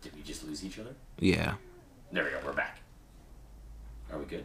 Did 0.00 0.14
we 0.14 0.22
just 0.22 0.46
lose 0.46 0.64
each 0.64 0.78
other? 0.78 0.94
Yeah. 1.18 1.54
There 2.12 2.24
we 2.24 2.30
go. 2.30 2.38
We're 2.44 2.52
back. 2.52 2.78
Are 4.12 4.18
we 4.18 4.24
good? 4.24 4.44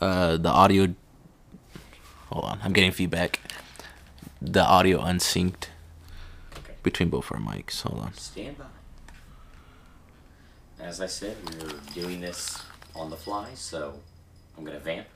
Uh 0.00 0.36
the 0.36 0.48
audio. 0.48 0.94
Hold 2.30 2.44
on. 2.44 2.60
I'm 2.62 2.72
getting 2.72 2.92
feedback 2.92 3.40
the 4.52 4.64
audio 4.64 5.00
unsynced 5.00 5.70
okay. 6.58 6.74
between 6.82 7.08
both 7.08 7.32
our 7.32 7.38
mics. 7.38 7.82
Hold 7.82 8.00
on. 8.00 8.14
Stand 8.14 8.58
by. 8.58 8.64
As 10.80 11.00
I 11.00 11.06
said, 11.06 11.36
we 11.48 11.66
are 11.66 11.72
doing 11.94 12.20
this 12.20 12.62
on 12.94 13.10
the 13.10 13.16
fly, 13.16 13.48
so 13.54 13.98
I'm 14.56 14.64
gonna 14.64 14.78
vamp. 14.78 15.06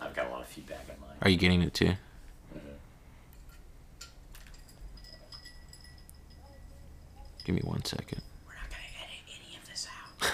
I've 0.00 0.14
got 0.14 0.26
a 0.26 0.30
lot 0.30 0.40
of 0.40 0.48
feedback 0.48 0.84
on 0.90 0.96
mine. 1.00 1.16
Are 1.22 1.30
you 1.30 1.36
getting 1.36 1.62
it 1.62 1.72
too? 1.72 1.94
Mm-hmm. 2.54 2.58
Give 7.44 7.54
me 7.54 7.62
one 7.64 7.84
second. 7.84 8.22
We're 8.46 8.54
not 8.54 8.68
gonna 8.70 8.82
edit 8.98 9.22
any 9.28 9.56
of 9.56 9.68
this 9.68 9.86
out. 9.86 10.32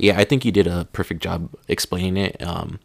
Yeah, 0.00 0.18
I 0.18 0.24
think 0.24 0.46
you 0.46 0.52
did 0.52 0.66
a 0.66 0.86
perfect 0.94 1.22
job 1.22 1.50
explaining 1.68 2.16
it. 2.16 2.42
Um, 2.42 2.80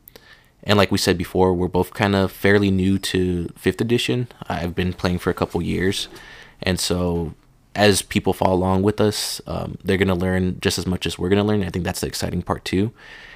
and 0.64 0.78
like 0.78 0.92
we 0.92 0.98
said 0.98 1.18
before, 1.18 1.54
we're 1.54 1.70
both 1.70 1.94
kind 1.94 2.14
of 2.14 2.30
fairly 2.30 2.70
new 2.70 3.00
to 3.00 3.48
fifth 3.56 3.80
edition. 3.80 4.28
I've 4.50 4.76
been 4.76 4.92
playing 4.92 5.20
for 5.20 5.30
a 5.30 5.34
couple 5.34 5.62
years, 5.62 6.10
and 6.62 6.78
so 6.78 7.34
as 7.74 8.02
people 8.02 8.34
follow 8.34 8.56
along 8.56 8.84
with 8.84 9.00
us, 9.00 9.40
um, 9.48 9.78
they're 9.84 9.98
gonna 9.98 10.16
learn 10.16 10.60
just 10.60 10.78
as 10.78 10.86
much 10.86 11.06
as 11.06 11.18
we're 11.18 11.30
gonna 11.30 11.44
learn. 11.44 11.64
I 11.64 11.70
think 11.70 11.86
that's 11.86 12.02
the 12.02 12.08
exciting 12.08 12.42
part 12.42 12.66
too, 12.66 12.92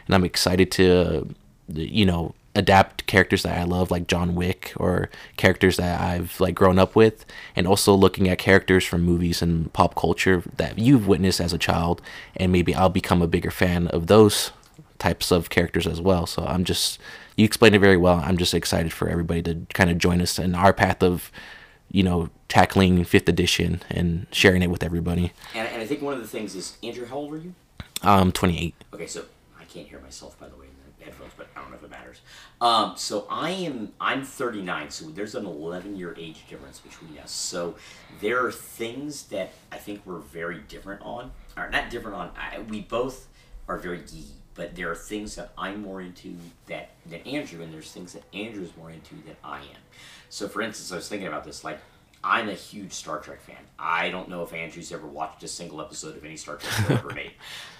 and 0.08 0.15
I'm 0.15 0.26
excited 0.26 0.72
to, 0.72 1.34
you 1.74 2.06
know, 2.06 2.36
adapt 2.55 3.05
characters 3.05 3.43
that 3.43 3.57
I 3.57 3.63
love, 3.63 3.91
like 3.91 4.07
John 4.07 4.35
Wick, 4.35 4.73
or 4.75 5.09
characters 5.38 5.77
that 5.77 6.01
I've 6.01 6.39
like 6.39 6.55
grown 6.55 6.79
up 6.79 6.95
with, 6.95 7.25
and 7.55 7.67
also 7.67 7.93
looking 7.93 8.27
at 8.27 8.38
characters 8.38 8.85
from 8.85 9.03
movies 9.03 9.41
and 9.41 9.71
pop 9.73 9.95
culture 9.95 10.43
that 10.57 10.77
you've 10.79 11.07
witnessed 11.07 11.39
as 11.39 11.53
a 11.53 11.57
child, 11.57 12.01
and 12.35 12.51
maybe 12.51 12.73
I'll 12.73 12.89
become 12.89 13.21
a 13.21 13.27
bigger 13.27 13.51
fan 13.51 13.88
of 13.88 14.07
those 14.07 14.51
types 14.97 15.31
of 15.31 15.49
characters 15.49 15.88
as 15.88 16.01
well. 16.01 16.25
So 16.25 16.43
I'm 16.45 16.65
just 16.65 16.99
you 17.35 17.45
explained 17.45 17.75
it 17.75 17.79
very 17.79 17.97
well. 17.97 18.21
I'm 18.23 18.38
just 18.38 18.53
excited 18.53 18.91
for 18.91 19.07
everybody 19.07 19.41
to 19.43 19.65
kind 19.73 19.89
of 19.89 19.97
join 19.97 20.21
us 20.21 20.38
in 20.38 20.55
our 20.55 20.73
path 20.73 21.01
of, 21.01 21.31
you 21.89 22.03
know, 22.03 22.29
tackling 22.49 23.05
fifth 23.05 23.29
edition 23.29 23.81
and 23.89 24.27
sharing 24.31 24.62
it 24.62 24.69
with 24.69 24.83
everybody. 24.83 25.31
And, 25.55 25.67
and 25.69 25.81
I 25.81 25.85
think 25.85 26.01
one 26.01 26.13
of 26.13 26.19
the 26.19 26.27
things 26.27 26.53
is 26.55 26.77
Andrew, 26.83 27.05
how 27.05 27.15
old 27.15 27.33
are 27.33 27.38
you? 27.38 27.53
Um, 28.01 28.31
28. 28.33 28.75
Okay, 28.93 29.07
so 29.07 29.23
I 29.57 29.63
can't 29.63 29.88
hear 29.88 29.99
myself 29.99 30.38
by 30.39 30.49
the 30.49 30.55
way 30.55 30.65
headphones, 31.10 31.32
but 31.36 31.48
I 31.56 31.62
don't 31.62 31.72
know 31.72 31.78
if 31.78 31.84
it 31.84 31.89
matters. 31.89 32.22
Um, 32.62 32.93
so 32.95 33.26
I 33.30 33.52
am 33.52 33.91
I'm 34.00 34.24
39, 34.24 34.89
so 34.89 35.06
there's 35.10 35.36
an 35.36 35.45
11 35.45 35.95
year 35.95 36.15
age 36.17 36.43
difference 36.50 36.80
between 36.80 37.17
us. 37.19 37.32
So 37.32 37.76
there 38.22 38.45
are 38.45 38.52
things 38.52 39.24
that 39.28 39.52
I 39.72 39.78
think 39.78 40.02
we're 40.06 40.19
very 40.19 40.60
different 40.67 41.02
on, 41.02 41.32
or 41.58 41.69
not 41.69 41.89
different 41.89 42.17
on. 42.17 42.32
I, 42.38 42.60
we 42.60 42.82
both 42.82 43.28
are 43.67 43.78
very 43.78 44.00
geeky, 44.00 44.32
but 44.56 44.76
there 44.76 44.91
are 44.91 44.95
things 44.95 45.36
that 45.36 45.52
I'm 45.58 45.82
more 45.82 46.02
into 46.02 46.36
that 46.67 46.91
than 47.06 47.22
Andrew, 47.22 47.63
and 47.63 47.74
there's 47.74 47.91
things 47.91 48.13
that 48.13 48.24
Andrew's 48.34 48.76
more 48.78 48.91
into 48.91 49.15
than 49.26 49.36
I 49.43 49.60
am. 49.60 49.82
So 50.30 50.48
for 50.48 50.62
instance, 50.62 50.91
I 50.91 50.95
was 50.95 51.10
thinking 51.10 51.28
about 51.28 51.43
this, 51.43 51.63
like. 51.63 51.80
I'm 52.22 52.50
a 52.50 52.54
huge 52.54 52.91
Star 52.91 53.19
Trek 53.19 53.39
fan. 53.39 53.56
I 53.80 54.10
don't 54.10 54.28
know 54.28 54.43
if 54.43 54.52
Andrew's 54.52 54.91
ever 54.91 55.08
watched 55.08 55.41
a 55.43 55.48
single 55.48 55.80
episode 55.80 56.17
of 56.17 56.26
any 56.26 56.36
Star 56.36 56.58
Trek 56.58 56.91
ever 56.91 57.13
made. 57.15 57.32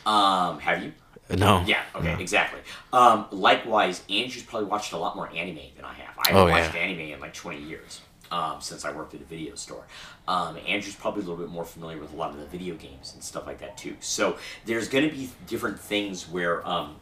Um, 0.06 0.60
have 0.60 0.82
you? 0.82 0.94
No. 1.38 1.64
Yeah, 1.68 1.82
okay, 1.96 2.16
exactly. 2.20 2.60
Um, 2.92 3.28
likewise, 3.32 4.02
Andrew's 4.10 4.44
probably 4.44 4.68
watched 4.68 4.94
a 4.94 4.98
lot 4.98 5.16
more 5.16 5.30
anime 5.30 5.60
than 5.76 5.86
I 5.86 5.94
have. 5.94 6.18
I 6.18 6.30
haven't 6.30 6.42
Oh, 6.42 6.48
yeah. 6.48 6.62
watched 6.62 6.76
anime 6.76 7.00
in 7.00 7.20
like 7.20 7.34
20 7.34 7.62
years 7.62 8.02
um, 8.32 8.58
since 8.62 8.84
I 8.86 8.92
worked 8.92 9.14
at 9.14 9.22
a 9.22 9.26
video 9.26 9.56
store. 9.56 9.84
Um, 10.28 10.58
Andrew's 10.68 10.96
probably 10.96 11.22
a 11.24 11.26
little 11.26 11.44
bit 11.44 11.52
more 11.52 11.66
familiar 11.66 11.98
with 12.00 12.14
a 12.14 12.16
lot 12.16 12.32
of 12.32 12.38
the 12.40 12.46
video 12.46 12.76
games 12.76 13.14
and 13.14 13.24
stuff 13.24 13.46
like 13.46 13.60
that 13.60 13.78
too. 13.78 13.96
So 14.00 14.38
there's 14.66 14.88
going 14.90 15.08
to 15.10 15.16
be 15.16 15.30
different 15.48 15.80
things 15.80 16.28
where 16.28 16.68
um, 16.68 16.96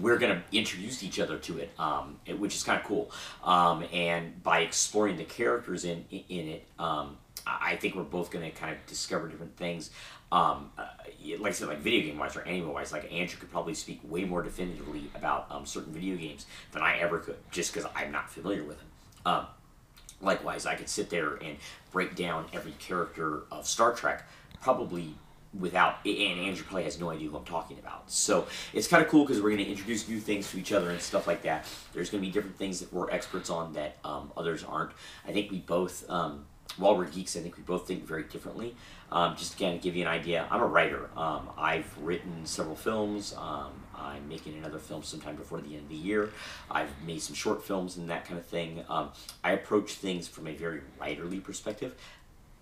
we're 0.00 0.18
going 0.18 0.34
to 0.36 0.42
introduce 0.56 1.02
each 1.02 1.18
other 1.20 1.38
to 1.38 1.58
it, 1.58 1.70
um, 1.78 2.18
which 2.38 2.54
is 2.54 2.62
kind 2.62 2.80
of 2.80 2.86
cool. 2.86 3.10
Um, 3.44 3.84
and 3.92 4.42
by 4.42 4.60
exploring 4.60 5.16
the 5.16 5.24
characters 5.24 5.84
in 5.84 6.04
in 6.10 6.48
it, 6.48 6.66
um, 6.78 7.16
I 7.48 7.76
think 7.76 7.94
we're 7.94 8.02
both 8.02 8.30
going 8.32 8.44
to 8.44 8.50
kind 8.56 8.72
of 8.74 8.84
discover 8.86 9.28
different 9.28 9.56
things. 9.56 9.90
Um, 10.32 10.70
uh, 10.76 10.86
like 11.38 11.52
I 11.52 11.54
said, 11.54 11.68
like 11.68 11.78
video 11.78 12.02
game 12.02 12.18
wise 12.18 12.36
or 12.36 12.42
anime 12.42 12.72
wise, 12.72 12.92
like 12.92 13.12
Andrew 13.12 13.38
could 13.38 13.50
probably 13.50 13.74
speak 13.74 14.00
way 14.04 14.24
more 14.24 14.42
definitively 14.42 15.10
about 15.14 15.46
um, 15.50 15.66
certain 15.66 15.92
video 15.92 16.16
games 16.16 16.46
than 16.72 16.82
I 16.82 16.98
ever 16.98 17.18
could, 17.18 17.36
just 17.50 17.72
because 17.72 17.88
I'm 17.94 18.10
not 18.12 18.30
familiar 18.30 18.64
with 18.64 18.78
them. 18.78 18.86
Um, 19.24 19.46
likewise, 20.20 20.66
I 20.66 20.74
could 20.74 20.88
sit 20.88 21.10
there 21.10 21.34
and 21.36 21.56
break 21.92 22.14
down 22.16 22.46
every 22.52 22.72
character 22.78 23.42
of 23.50 23.66
Star 23.66 23.92
Trek, 23.92 24.28
probably 24.60 25.14
without, 25.58 25.98
and 26.04 26.40
Andrew 26.40 26.64
probably 26.64 26.84
has 26.84 27.00
no 27.00 27.10
idea 27.10 27.28
who 27.28 27.36
I'm 27.36 27.44
talking 27.44 27.78
about. 27.78 28.10
So 28.10 28.46
it's 28.72 28.88
kind 28.88 29.02
of 29.02 29.08
cool 29.08 29.24
because 29.24 29.40
we're 29.40 29.50
going 29.50 29.64
to 29.64 29.70
introduce 29.70 30.08
new 30.08 30.20
things 30.20 30.50
to 30.50 30.58
each 30.58 30.72
other 30.72 30.90
and 30.90 31.00
stuff 31.00 31.26
like 31.26 31.42
that. 31.42 31.66
There's 31.92 32.10
going 32.10 32.22
to 32.22 32.26
be 32.26 32.32
different 32.32 32.56
things 32.56 32.80
that 32.80 32.92
we're 32.92 33.10
experts 33.10 33.48
on 33.48 33.72
that 33.74 33.96
um, 34.04 34.32
others 34.36 34.64
aren't. 34.64 34.90
I 35.26 35.32
think 35.32 35.50
we 35.50 35.58
both, 35.58 36.08
um, 36.10 36.46
while 36.78 36.96
we're 36.96 37.06
geeks, 37.06 37.36
I 37.36 37.40
think 37.40 37.56
we 37.56 37.62
both 37.62 37.86
think 37.86 38.06
very 38.06 38.24
differently. 38.24 38.74
Um, 39.10 39.36
just 39.36 39.54
again, 39.54 39.74
to 39.74 39.78
give 39.78 39.94
you 39.96 40.02
an 40.02 40.08
idea, 40.08 40.46
I'm 40.50 40.60
a 40.60 40.66
writer. 40.66 41.08
Um, 41.16 41.48
I've 41.56 41.96
written 41.98 42.44
several 42.44 42.74
films. 42.76 43.34
Um, 43.36 43.72
I'm 43.94 44.28
making 44.28 44.56
another 44.58 44.78
film 44.78 45.02
sometime 45.02 45.36
before 45.36 45.60
the 45.60 45.74
end 45.74 45.84
of 45.84 45.88
the 45.88 45.94
year. 45.96 46.30
I've 46.70 46.90
made 47.06 47.22
some 47.22 47.34
short 47.34 47.64
films 47.64 47.96
and 47.96 48.10
that 48.10 48.24
kind 48.26 48.38
of 48.38 48.46
thing. 48.46 48.84
Um, 48.88 49.10
I 49.44 49.52
approach 49.52 49.92
things 49.94 50.26
from 50.28 50.46
a 50.48 50.54
very 50.54 50.80
writerly 51.00 51.42
perspective. 51.42 51.94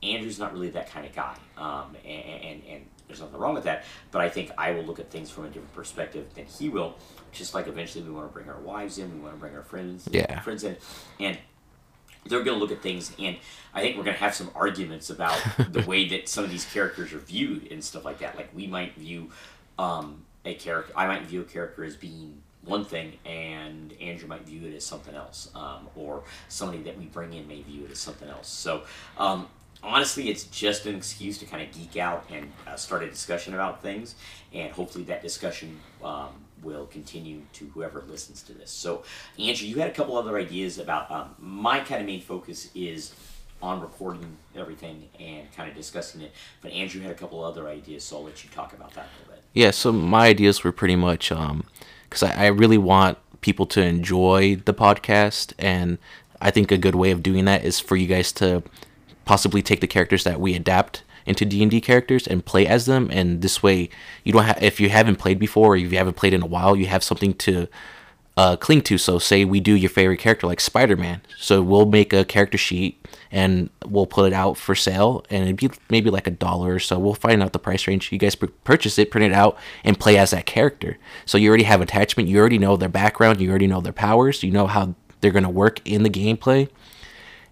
Andrew's 0.02 0.38
not 0.38 0.52
really 0.52 0.68
that 0.70 0.90
kind 0.90 1.06
of 1.06 1.14
guy, 1.14 1.34
um, 1.56 1.96
and, 2.04 2.42
and 2.42 2.62
and 2.68 2.86
there's 3.08 3.20
nothing 3.20 3.38
wrong 3.38 3.54
with 3.54 3.64
that. 3.64 3.84
But 4.10 4.20
I 4.20 4.28
think 4.28 4.50
I 4.58 4.72
will 4.72 4.82
look 4.82 4.98
at 5.00 5.10
things 5.10 5.30
from 5.30 5.44
a 5.44 5.48
different 5.48 5.72
perspective 5.72 6.26
than 6.34 6.44
he 6.44 6.68
will. 6.68 6.94
Just 7.32 7.54
like 7.54 7.68
eventually 7.68 8.04
we 8.04 8.10
want 8.10 8.28
to 8.28 8.32
bring 8.34 8.48
our 8.50 8.60
wives 8.60 8.98
in, 8.98 9.12
we 9.14 9.20
want 9.20 9.34
to 9.34 9.40
bring 9.40 9.54
our 9.56 9.62
friends, 9.62 10.06
Yeah. 10.12 10.40
friends 10.40 10.62
in, 10.62 10.76
and 11.20 11.38
they're 12.26 12.42
going 12.42 12.56
to 12.56 12.60
look 12.60 12.72
at 12.72 12.82
things 12.82 13.12
and 13.18 13.36
i 13.74 13.80
think 13.80 13.96
we're 13.96 14.04
going 14.04 14.16
to 14.16 14.20
have 14.20 14.34
some 14.34 14.50
arguments 14.54 15.10
about 15.10 15.38
the 15.70 15.82
way 15.82 16.08
that 16.08 16.28
some 16.28 16.44
of 16.44 16.50
these 16.50 16.64
characters 16.64 17.12
are 17.12 17.18
viewed 17.18 17.70
and 17.70 17.82
stuff 17.82 18.04
like 18.04 18.18
that. 18.18 18.36
Like 18.36 18.48
we 18.54 18.66
might 18.66 18.94
view 18.94 19.30
um, 19.78 20.24
a 20.44 20.54
character 20.54 20.92
i 20.96 21.06
might 21.06 21.22
view 21.22 21.40
a 21.40 21.44
character 21.44 21.84
as 21.84 21.96
being 21.96 22.40
one 22.64 22.84
thing 22.84 23.12
and 23.24 23.92
andrew 24.00 24.28
might 24.28 24.42
view 24.42 24.66
it 24.66 24.74
as 24.74 24.84
something 24.84 25.14
else 25.14 25.50
um, 25.54 25.88
or 25.96 26.22
somebody 26.48 26.82
that 26.82 26.98
we 26.98 27.06
bring 27.06 27.32
in 27.32 27.46
may 27.46 27.62
view 27.62 27.84
it 27.84 27.90
as 27.90 27.98
something 27.98 28.28
else. 28.28 28.48
So 28.48 28.82
um, 29.18 29.48
honestly 29.82 30.30
it's 30.30 30.44
just 30.44 30.86
an 30.86 30.94
excuse 30.94 31.38
to 31.38 31.46
kind 31.46 31.62
of 31.62 31.72
geek 31.72 31.96
out 31.96 32.24
and 32.30 32.50
uh, 32.66 32.76
start 32.76 33.02
a 33.02 33.08
discussion 33.08 33.54
about 33.54 33.82
things 33.82 34.14
and 34.52 34.72
hopefully 34.72 35.04
that 35.04 35.22
discussion 35.22 35.78
um, 36.02 36.43
will 36.64 36.86
continue 36.86 37.42
to 37.52 37.66
whoever 37.74 38.02
listens 38.08 38.42
to 38.44 38.52
this. 38.52 38.70
So, 38.70 39.04
Andrew, 39.38 39.68
you 39.68 39.76
had 39.76 39.88
a 39.88 39.92
couple 39.92 40.16
other 40.16 40.36
ideas 40.38 40.78
about 40.78 41.10
um, 41.10 41.34
my 41.38 41.80
kind 41.80 42.00
of 42.00 42.06
main 42.06 42.20
focus 42.20 42.70
is 42.74 43.14
on 43.62 43.80
recording 43.80 44.36
everything 44.54 45.08
and 45.18 45.50
kind 45.54 45.68
of 45.70 45.76
discussing 45.76 46.20
it. 46.20 46.32
But 46.60 46.72
Andrew 46.72 47.00
had 47.00 47.10
a 47.10 47.14
couple 47.14 47.42
other 47.42 47.68
ideas, 47.68 48.04
so 48.04 48.18
I'll 48.18 48.24
let 48.24 48.44
you 48.44 48.50
talk 48.50 48.72
about 48.72 48.92
that 48.94 49.06
a 49.06 49.12
little 49.20 49.34
bit. 49.34 49.42
Yeah, 49.54 49.70
so 49.70 49.92
my 49.92 50.26
ideas 50.26 50.62
were 50.62 50.72
pretty 50.72 50.96
much 50.96 51.30
because 51.30 52.22
I, 52.22 52.44
I 52.44 52.46
really 52.48 52.78
want 52.78 53.18
people 53.40 53.66
to 53.66 53.82
enjoy 53.82 54.56
the 54.56 54.74
podcast, 54.74 55.52
and 55.58 55.98
I 56.40 56.50
think 56.50 56.70
a 56.70 56.78
good 56.78 56.94
way 56.94 57.10
of 57.10 57.22
doing 57.22 57.44
that 57.46 57.64
is 57.64 57.80
for 57.80 57.96
you 57.96 58.06
guys 58.06 58.32
to 58.32 58.62
possibly 59.24 59.62
take 59.62 59.80
the 59.80 59.86
characters 59.86 60.24
that 60.24 60.40
we 60.40 60.54
adapt 60.54 61.02
into 61.26 61.44
D&D 61.44 61.80
characters 61.80 62.26
and 62.26 62.44
play 62.44 62.66
as 62.66 62.86
them. 62.86 63.10
And 63.12 63.42
this 63.42 63.62
way 63.62 63.88
you 64.22 64.32
don't 64.32 64.44
have 64.44 64.62
if 64.62 64.80
you 64.80 64.90
haven't 64.90 65.16
played 65.16 65.38
before 65.38 65.74
or 65.74 65.76
if 65.76 65.90
you 65.90 65.98
haven't 65.98 66.16
played 66.16 66.34
in 66.34 66.42
a 66.42 66.46
while 66.46 66.76
you 66.76 66.86
have 66.86 67.02
something 67.02 67.34
to 67.34 67.68
uh, 68.36 68.56
cling 68.56 68.82
to. 68.82 68.98
So 68.98 69.18
say 69.18 69.44
we 69.44 69.60
do 69.60 69.74
your 69.74 69.90
favorite 69.90 70.18
character 70.18 70.46
like 70.46 70.60
Spider-Man. 70.60 71.22
So 71.38 71.62
we'll 71.62 71.86
make 71.86 72.12
a 72.12 72.24
character 72.24 72.58
sheet 72.58 73.06
and 73.30 73.70
we'll 73.86 74.06
put 74.06 74.26
it 74.26 74.32
out 74.32 74.56
for 74.56 74.74
sale 74.74 75.24
and 75.30 75.44
it'd 75.44 75.56
be 75.56 75.70
maybe 75.88 76.10
like 76.10 76.26
a 76.26 76.32
dollar 76.32 76.74
or 76.74 76.78
so. 76.80 76.98
We'll 76.98 77.14
find 77.14 77.42
out 77.42 77.52
the 77.52 77.58
price 77.58 77.86
range. 77.86 78.10
You 78.10 78.18
guys 78.18 78.34
purchase 78.34 78.98
it 78.98 79.10
print 79.10 79.32
it 79.32 79.34
out 79.34 79.56
and 79.84 79.98
play 79.98 80.18
as 80.18 80.30
that 80.30 80.46
character. 80.46 80.98
So 81.26 81.38
you 81.38 81.48
already 81.48 81.64
have 81.64 81.80
attachment. 81.80 82.28
You 82.28 82.38
already 82.38 82.58
know 82.58 82.76
their 82.76 82.88
background. 82.88 83.40
You 83.40 83.50
already 83.50 83.66
know 83.68 83.80
their 83.80 83.92
powers. 83.92 84.42
You 84.42 84.50
know 84.50 84.66
how 84.66 84.94
they're 85.20 85.30
going 85.30 85.44
to 85.44 85.50
work 85.50 85.80
in 85.84 86.02
the 86.02 86.10
gameplay. 86.10 86.68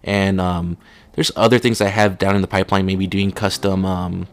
And 0.03 0.41
um, 0.41 0.77
there's 1.13 1.31
other 1.35 1.59
things 1.59 1.81
I 1.81 1.87
have 1.89 2.17
down 2.17 2.35
in 2.35 2.41
the 2.41 2.47
pipeline. 2.47 2.85
Maybe 2.85 3.07
doing 3.07 3.31
custom 3.31 3.85
um, 3.85 4.27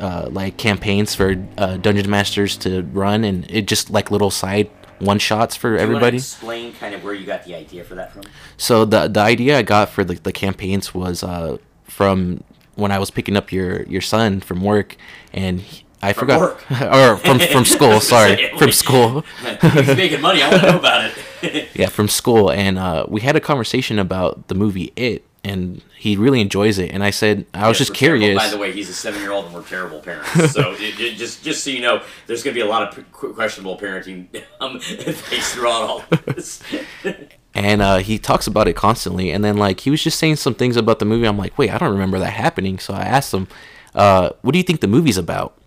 uh, 0.00 0.28
like 0.30 0.56
campaigns 0.56 1.14
for 1.14 1.36
uh, 1.58 1.76
dungeon 1.78 2.08
masters 2.10 2.56
to 2.58 2.82
run, 2.92 3.24
and 3.24 3.50
it 3.50 3.66
just 3.66 3.90
like 3.90 4.10
little 4.10 4.30
side 4.30 4.70
one 4.98 5.18
shots 5.18 5.56
for 5.56 5.70
Do 5.70 5.76
you 5.76 5.80
everybody. 5.82 6.18
explain 6.18 6.72
kind 6.74 6.94
of 6.94 7.02
where 7.02 7.12
you 7.14 7.26
got 7.26 7.44
the 7.44 7.54
idea 7.54 7.82
for 7.84 7.94
that 7.96 8.12
from? 8.12 8.22
So 8.56 8.84
the 8.84 9.08
the 9.08 9.20
idea 9.20 9.58
I 9.58 9.62
got 9.62 9.88
for 9.88 10.04
the, 10.04 10.14
the 10.14 10.32
campaigns 10.32 10.94
was 10.94 11.22
uh, 11.22 11.56
from 11.84 12.42
when 12.76 12.90
I 12.92 12.98
was 12.98 13.10
picking 13.10 13.36
up 13.36 13.50
your 13.52 13.82
your 13.84 14.00
son 14.00 14.40
from 14.40 14.62
work, 14.62 14.96
and 15.32 15.60
he- 15.60 15.84
I 16.04 16.12
From 16.12 16.20
forgot 16.26 16.40
work? 16.40 16.70
or 16.82 17.16
from 17.16 17.38
from 17.38 17.64
school. 17.64 18.00
Sorry, 18.14 18.50
from 18.58 18.72
school. 18.72 19.24
He's 19.62 19.86
making 19.96 20.20
money. 20.20 20.42
I 20.42 20.48
want 20.50 20.62
to 20.62 20.72
know 20.72 20.78
about 20.80 21.10
it. 21.44 21.68
yeah, 21.74 21.86
from 21.88 22.08
school, 22.08 22.50
and 22.50 22.76
uh, 22.76 23.06
we 23.08 23.20
had 23.20 23.36
a 23.36 23.40
conversation 23.40 24.00
about 24.00 24.48
the 24.48 24.54
movie 24.56 24.92
It, 24.96 25.24
and 25.44 25.82
he 25.98 26.16
really 26.16 26.40
enjoys 26.40 26.78
it. 26.78 26.92
And 26.92 27.02
I 27.02 27.10
said 27.10 27.46
I 27.52 27.68
was 27.68 27.78
just 27.78 27.90
we're 27.90 27.96
terrible- 27.96 28.20
curious. 28.20 28.42
By 28.42 28.48
the 28.48 28.58
way, 28.58 28.72
he's 28.72 28.88
a 28.88 28.94
seven-year-old, 28.94 29.46
and 29.46 29.54
we're 29.54 29.62
terrible 29.64 30.00
parents. 30.00 30.52
So 30.52 30.72
it, 30.78 30.98
it- 31.00 31.16
just 31.16 31.42
just 31.44 31.64
so 31.64 31.70
you 31.70 31.80
know, 31.80 32.02
there's 32.26 32.42
going 32.42 32.54
to 32.54 32.58
be 32.60 32.64
a 32.66 32.70
lot 32.70 32.82
of 32.88 32.96
p- 32.96 33.32
questionable 33.32 33.76
parenting 33.78 34.26
um, 34.60 34.76
advice 35.06 35.54
throughout 35.54 35.82
all 35.82 36.04
this. 36.26 36.62
and 37.54 37.82
uh, 37.82 37.98
he 37.98 38.18
talks 38.18 38.46
about 38.46 38.68
it 38.68 38.74
constantly. 38.74 39.30
And 39.30 39.44
then 39.44 39.56
like 39.56 39.80
he 39.80 39.90
was 39.90 40.02
just 40.02 40.18
saying 40.18 40.36
some 40.36 40.54
things 40.54 40.76
about 40.76 40.98
the 41.00 41.04
movie. 41.04 41.26
I'm 41.26 41.38
like, 41.38 41.58
wait, 41.58 41.70
I 41.70 41.78
don't 41.78 41.90
remember 41.92 42.18
that 42.18 42.30
happening. 42.32 42.78
So 42.78 42.94
I 42.94 43.02
asked 43.02 43.34
him, 43.34 43.48
uh, 43.94 44.30
what 44.42 44.52
do 44.52 44.58
you 44.58 44.64
think 44.64 44.80
the 44.80 44.86
movie's 44.88 45.18
about? 45.18 45.58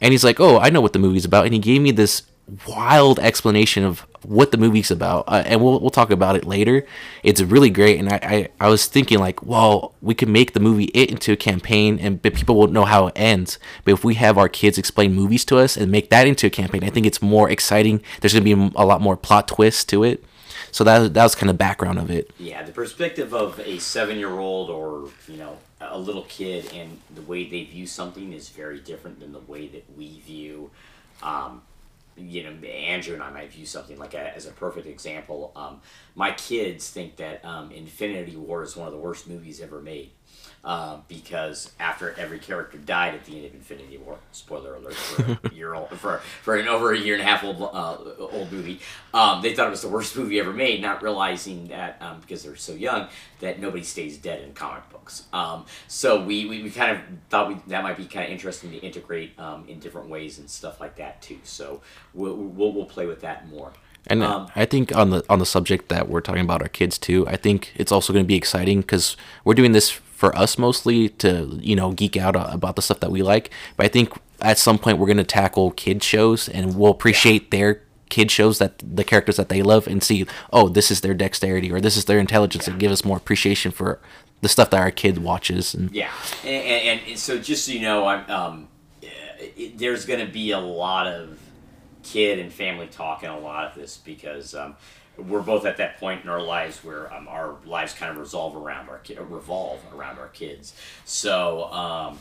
And 0.00 0.12
he's 0.12 0.24
like, 0.24 0.38
oh, 0.40 0.58
I 0.58 0.68
know 0.70 0.80
what 0.82 0.92
the 0.92 0.98
movie's 0.98 1.24
about. 1.24 1.44
And 1.46 1.54
he 1.54 1.60
gave 1.60 1.80
me 1.80 1.90
this 1.92 2.22
wild 2.66 3.18
explanation 3.18 3.84
of 3.84 4.06
what 4.22 4.50
the 4.50 4.56
movie's 4.56 4.90
about. 4.90 5.24
Uh, 5.26 5.42
and 5.46 5.62
we'll, 5.62 5.80
we'll 5.80 5.90
talk 5.90 6.10
about 6.10 6.36
it 6.36 6.44
later. 6.44 6.86
It's 7.22 7.40
really 7.40 7.70
great. 7.70 7.98
And 7.98 8.08
I, 8.10 8.18
I, 8.22 8.48
I 8.60 8.68
was 8.68 8.86
thinking, 8.86 9.18
like, 9.18 9.42
well, 9.42 9.94
we 10.00 10.14
could 10.14 10.28
make 10.28 10.52
the 10.52 10.60
movie 10.60 10.90
it 10.94 11.10
into 11.10 11.32
a 11.32 11.36
campaign 11.36 11.98
and 11.98 12.20
but 12.20 12.34
people 12.34 12.56
won't 12.56 12.72
know 12.72 12.84
how 12.84 13.08
it 13.08 13.14
ends. 13.16 13.58
But 13.84 13.92
if 13.92 14.04
we 14.04 14.14
have 14.14 14.38
our 14.38 14.48
kids 14.48 14.78
explain 14.78 15.14
movies 15.14 15.44
to 15.46 15.58
us 15.58 15.76
and 15.76 15.90
make 15.90 16.10
that 16.10 16.26
into 16.26 16.46
a 16.46 16.50
campaign, 16.50 16.84
I 16.84 16.90
think 16.90 17.06
it's 17.06 17.22
more 17.22 17.50
exciting. 17.50 18.02
There's 18.20 18.34
to 18.34 18.40
be 18.40 18.52
a 18.52 18.84
lot 18.84 19.00
more 19.00 19.16
plot 19.16 19.48
twists 19.48 19.84
to 19.86 20.04
it. 20.04 20.24
So 20.70 20.82
that, 20.84 21.14
that 21.14 21.22
was 21.22 21.34
kind 21.34 21.50
of 21.50 21.58
background 21.58 21.98
of 21.98 22.10
it. 22.10 22.30
Yeah, 22.38 22.62
the 22.62 22.72
perspective 22.72 23.32
of 23.32 23.60
a 23.60 23.78
seven 23.78 24.18
year 24.18 24.38
old 24.38 24.70
or, 24.70 25.10
you 25.28 25.36
know, 25.36 25.58
a 25.80 25.98
little 25.98 26.22
kid 26.22 26.72
and 26.74 26.98
the 27.14 27.22
way 27.22 27.48
they 27.48 27.64
view 27.64 27.86
something 27.86 28.32
is 28.32 28.48
very 28.48 28.80
different 28.80 29.20
than 29.20 29.32
the 29.32 29.40
way 29.40 29.68
that 29.68 29.84
we 29.96 30.20
view 30.20 30.70
um, 31.22 31.62
you 32.16 32.42
know, 32.42 32.50
Andrew 32.66 33.14
and 33.14 33.22
I 33.22 33.30
might 33.30 33.52
view 33.52 33.66
something 33.66 33.98
like 33.98 34.14
a, 34.14 34.34
as 34.34 34.46
a 34.46 34.52
perfect 34.52 34.86
example. 34.86 35.52
Um, 35.56 35.80
my 36.14 36.32
kids 36.32 36.90
think 36.90 37.16
that 37.16 37.44
um, 37.44 37.70
Infinity 37.70 38.36
War 38.36 38.62
is 38.62 38.76
one 38.76 38.86
of 38.86 38.92
the 38.92 38.98
worst 38.98 39.28
movies 39.28 39.60
ever 39.60 39.80
made. 39.80 40.12
Uh, 40.64 40.96
because 41.08 41.72
after 41.78 42.14
every 42.18 42.38
character 42.38 42.78
died 42.78 43.14
at 43.14 43.26
the 43.26 43.36
end 43.36 43.44
of 43.44 43.54
Infinity 43.54 43.98
War, 43.98 44.16
spoiler 44.32 44.76
alert 44.76 44.94
for 44.94 45.38
a 45.48 45.52
year 45.52 45.74
old, 45.74 45.90
for, 45.90 46.22
for 46.42 46.56
an 46.56 46.68
over 46.68 46.92
a 46.92 46.98
year 46.98 47.14
and 47.14 47.22
a 47.22 47.26
half 47.26 47.44
old 47.44 47.60
uh, 47.60 47.98
old 48.18 48.50
movie, 48.50 48.80
um, 49.12 49.42
they 49.42 49.54
thought 49.54 49.66
it 49.66 49.70
was 49.70 49.82
the 49.82 49.88
worst 49.88 50.16
movie 50.16 50.40
ever 50.40 50.54
made, 50.54 50.80
not 50.80 51.02
realizing 51.02 51.68
that 51.68 52.00
um, 52.00 52.18
because 52.20 52.42
they're 52.42 52.56
so 52.56 52.72
young 52.72 53.08
that 53.40 53.60
nobody 53.60 53.82
stays 53.82 54.16
dead 54.16 54.42
in 54.42 54.54
comic 54.54 54.88
books. 54.88 55.24
Um, 55.34 55.66
so 55.86 56.24
we, 56.24 56.46
we, 56.46 56.62
we, 56.62 56.70
kind 56.70 56.92
of 56.92 57.02
thought 57.28 57.48
we, 57.48 57.56
that 57.66 57.82
might 57.82 57.98
be 57.98 58.06
kind 58.06 58.24
of 58.24 58.32
interesting 58.32 58.70
to 58.70 58.78
integrate 58.78 59.38
um, 59.38 59.66
in 59.68 59.80
different 59.80 60.08
ways 60.08 60.38
and 60.38 60.48
stuff 60.48 60.80
like 60.80 60.96
that 60.96 61.20
too. 61.20 61.38
So 61.42 61.82
we'll, 62.14 62.36
we'll, 62.36 62.72
we'll 62.72 62.86
play 62.86 63.04
with 63.04 63.20
that 63.20 63.48
more. 63.48 63.72
And 64.06 64.22
um, 64.22 64.50
I 64.54 64.64
think 64.66 64.94
on 64.94 65.10
the 65.10 65.24
on 65.30 65.38
the 65.38 65.46
subject 65.46 65.88
that 65.88 66.08
we're 66.08 66.20
talking 66.20 66.42
about 66.42 66.60
our 66.60 66.68
kids 66.68 66.98
too, 66.98 67.26
I 67.26 67.36
think 67.36 67.72
it's 67.74 67.90
also 67.90 68.12
going 68.12 68.24
to 68.24 68.28
be 68.28 68.36
exciting 68.36 68.82
because 68.82 69.16
we're 69.44 69.54
doing 69.54 69.72
this 69.72 69.98
for 70.24 70.34
us 70.38 70.56
mostly 70.56 71.10
to 71.10 71.58
you 71.60 71.76
know 71.76 71.92
geek 71.92 72.16
out 72.16 72.34
about 72.34 72.76
the 72.76 72.82
stuff 72.82 73.00
that 73.00 73.10
we 73.10 73.22
like. 73.22 73.50
But 73.76 73.84
I 73.84 73.88
think 73.90 74.10
at 74.40 74.58
some 74.58 74.78
point 74.78 74.96
we're 74.96 75.06
going 75.06 75.18
to 75.18 75.24
tackle 75.24 75.72
kid 75.72 76.02
shows 76.02 76.48
and 76.48 76.74
we'll 76.76 76.90
appreciate 76.90 77.50
their 77.50 77.82
kid 78.08 78.30
shows 78.30 78.58
that 78.58 78.78
the 78.78 79.04
characters 79.04 79.36
that 79.36 79.50
they 79.50 79.60
love 79.60 79.86
and 79.86 80.02
see 80.02 80.24
oh 80.50 80.68
this 80.70 80.90
is 80.90 81.02
their 81.02 81.12
dexterity 81.12 81.70
or 81.70 81.78
this 81.78 81.96
is 81.98 82.06
their 82.06 82.18
intelligence 82.18 82.66
yeah. 82.66 82.72
and 82.72 82.80
give 82.80 82.90
us 82.90 83.04
more 83.04 83.18
appreciation 83.18 83.70
for 83.70 84.00
the 84.40 84.48
stuff 84.48 84.70
that 84.70 84.80
our 84.80 84.90
kid 84.90 85.18
watches 85.18 85.74
and 85.74 85.90
yeah 85.90 86.10
and, 86.42 86.64
and, 86.64 87.00
and 87.08 87.18
so 87.18 87.38
just 87.38 87.66
so 87.66 87.72
you 87.72 87.80
know 87.80 88.06
i'm 88.06 88.30
um, 88.30 88.68
it, 89.02 89.76
there's 89.78 90.04
going 90.04 90.24
to 90.24 90.30
be 90.30 90.52
a 90.52 90.58
lot 90.58 91.06
of 91.06 91.38
kid 92.02 92.38
and 92.38 92.52
family 92.52 92.86
talk 92.86 93.24
in 93.24 93.30
a 93.30 93.38
lot 93.38 93.64
of 93.66 93.74
this 93.74 93.96
because 93.96 94.54
um, 94.54 94.76
we're 95.16 95.42
both 95.42 95.64
at 95.64 95.76
that 95.76 95.98
point 95.98 96.24
in 96.24 96.28
our 96.28 96.42
lives 96.42 96.82
where 96.82 97.12
um, 97.12 97.28
our 97.28 97.56
lives 97.64 97.94
kind 97.94 98.10
of 98.10 98.18
revolve 98.18 98.56
around 98.56 98.88
our 98.88 98.98
ki- 98.98 99.16
revolve 99.18 99.80
around 99.94 100.18
our 100.18 100.28
kids. 100.28 100.74
So 101.04 101.64
um, 101.72 102.18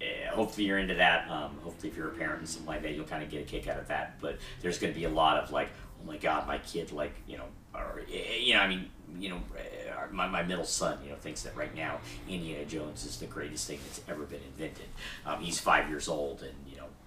eh, 0.00 0.28
hopefully 0.30 0.66
you're 0.66 0.78
into 0.78 0.94
that. 0.94 1.30
Um, 1.30 1.56
hopefully 1.62 1.90
if 1.90 1.96
you're 1.96 2.08
a 2.08 2.14
parent 2.14 2.40
and 2.40 2.48
something 2.48 2.66
like 2.66 2.82
that, 2.82 2.94
you'll 2.94 3.06
kind 3.06 3.22
of 3.22 3.30
get 3.30 3.42
a 3.42 3.44
kick 3.44 3.68
out 3.68 3.78
of 3.78 3.88
that. 3.88 4.20
But 4.20 4.38
there's 4.60 4.78
going 4.78 4.92
to 4.92 4.98
be 4.98 5.04
a 5.04 5.10
lot 5.10 5.42
of 5.42 5.50
like, 5.50 5.68
oh 6.02 6.06
my 6.06 6.16
god, 6.16 6.46
my 6.46 6.58
kid 6.58 6.92
like 6.92 7.14
you 7.26 7.38
know, 7.38 7.46
or 7.74 8.02
eh, 8.12 8.36
you 8.40 8.54
know, 8.54 8.60
I 8.60 8.68
mean, 8.68 8.90
you 9.18 9.30
know, 9.30 9.40
eh, 9.58 9.90
my, 10.10 10.28
my 10.28 10.42
middle 10.42 10.64
son, 10.64 10.98
you 11.02 11.10
know, 11.10 11.16
thinks 11.16 11.42
that 11.42 11.56
right 11.56 11.74
now 11.74 11.98
Indiana 12.28 12.64
Jones 12.64 13.06
is 13.06 13.18
the 13.18 13.26
greatest 13.26 13.66
thing 13.66 13.78
that's 13.86 14.02
ever 14.08 14.24
been 14.24 14.42
invented. 14.52 14.86
Um, 15.24 15.40
he's 15.40 15.58
five 15.58 15.88
years 15.88 16.08
old, 16.08 16.42
and 16.42 16.54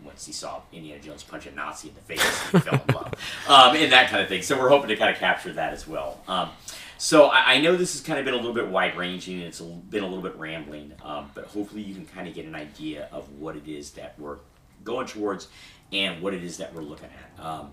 once 0.08 0.26
he 0.26 0.32
saw 0.32 0.62
Indiana 0.74 1.02
Jones 1.02 1.24
punch 1.24 1.46
a 1.46 1.52
Nazi 1.52 1.90
in 1.90 1.96
the 1.96 2.02
face, 2.02 2.22
he 2.52 2.60
fell 2.60 2.82
in 2.88 2.96
love, 2.96 3.14
um, 3.48 3.76
and 3.76 3.92
that 3.92 4.10
kind 4.10 4.24
of 4.24 4.28
thing. 4.28 4.42
So 4.42 4.60
we're 4.60 4.70
hoping 4.70 4.88
to 4.90 4.96
kind 4.96 5.12
of 5.12 5.18
capture 5.18 5.54
that 5.54 5.74
as 5.74 5.88
well. 5.88 6.20
Um, 6.28 6.50
so 6.98 7.26
I, 7.26 7.54
I, 7.54 7.62
know 7.62 7.76
this 7.76 7.94
has 7.94 8.02
kind 8.02 8.18
of 8.18 8.26
been 8.26 8.34
a 8.34 8.38
little 8.38 8.54
bit 8.54 8.68
wide 8.68 8.98
ranging 8.98 9.36
and 9.36 9.44
it's 9.44 9.60
a, 9.60 9.64
been 9.64 10.04
a 10.04 10.08
little 10.08 10.24
bit 10.24 10.36
rambling, 10.38 10.94
um, 11.04 11.30
but 11.36 11.46
hopefully 11.46 11.84
you 11.84 11.94
can 11.94 12.06
kind 12.06 12.28
of 12.28 12.34
get 12.34 12.46
an 12.46 12.56
idea 12.56 13.08
of 13.12 13.32
what 13.34 13.56
it 13.56 13.68
is 13.68 13.92
that 13.92 14.16
we're 14.18 14.40
going 14.84 15.06
towards 15.06 15.48
and 15.92 16.22
what 16.22 16.34
it 16.34 16.44
is 16.44 16.58
that 16.58 16.74
we're 16.74 16.82
looking 16.82 17.10
at. 17.38 17.46
Um, 17.46 17.70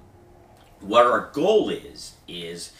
what 0.80 1.06
our 1.06 1.30
goal 1.32 1.70
is 1.70 2.14
is 2.28 2.72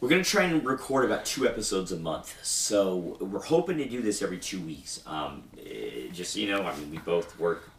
we're 0.00 0.10
going 0.10 0.22
to 0.22 0.28
try 0.28 0.42
and 0.42 0.62
record 0.66 1.06
about 1.06 1.24
two 1.24 1.48
episodes 1.48 1.92
a 1.92 1.96
month. 1.96 2.36
So 2.42 3.16
we're 3.20 3.40
hoping 3.40 3.78
to 3.78 3.88
do 3.88 4.02
this 4.02 4.20
every 4.20 4.38
two 4.38 4.60
weeks. 4.60 5.02
Um, 5.06 5.44
just, 6.12 6.36
you 6.36 6.50
know, 6.50 6.62
I 6.62 6.76
mean, 6.76 6.90
we 6.90 6.98
both 6.98 7.38
work 7.38 7.70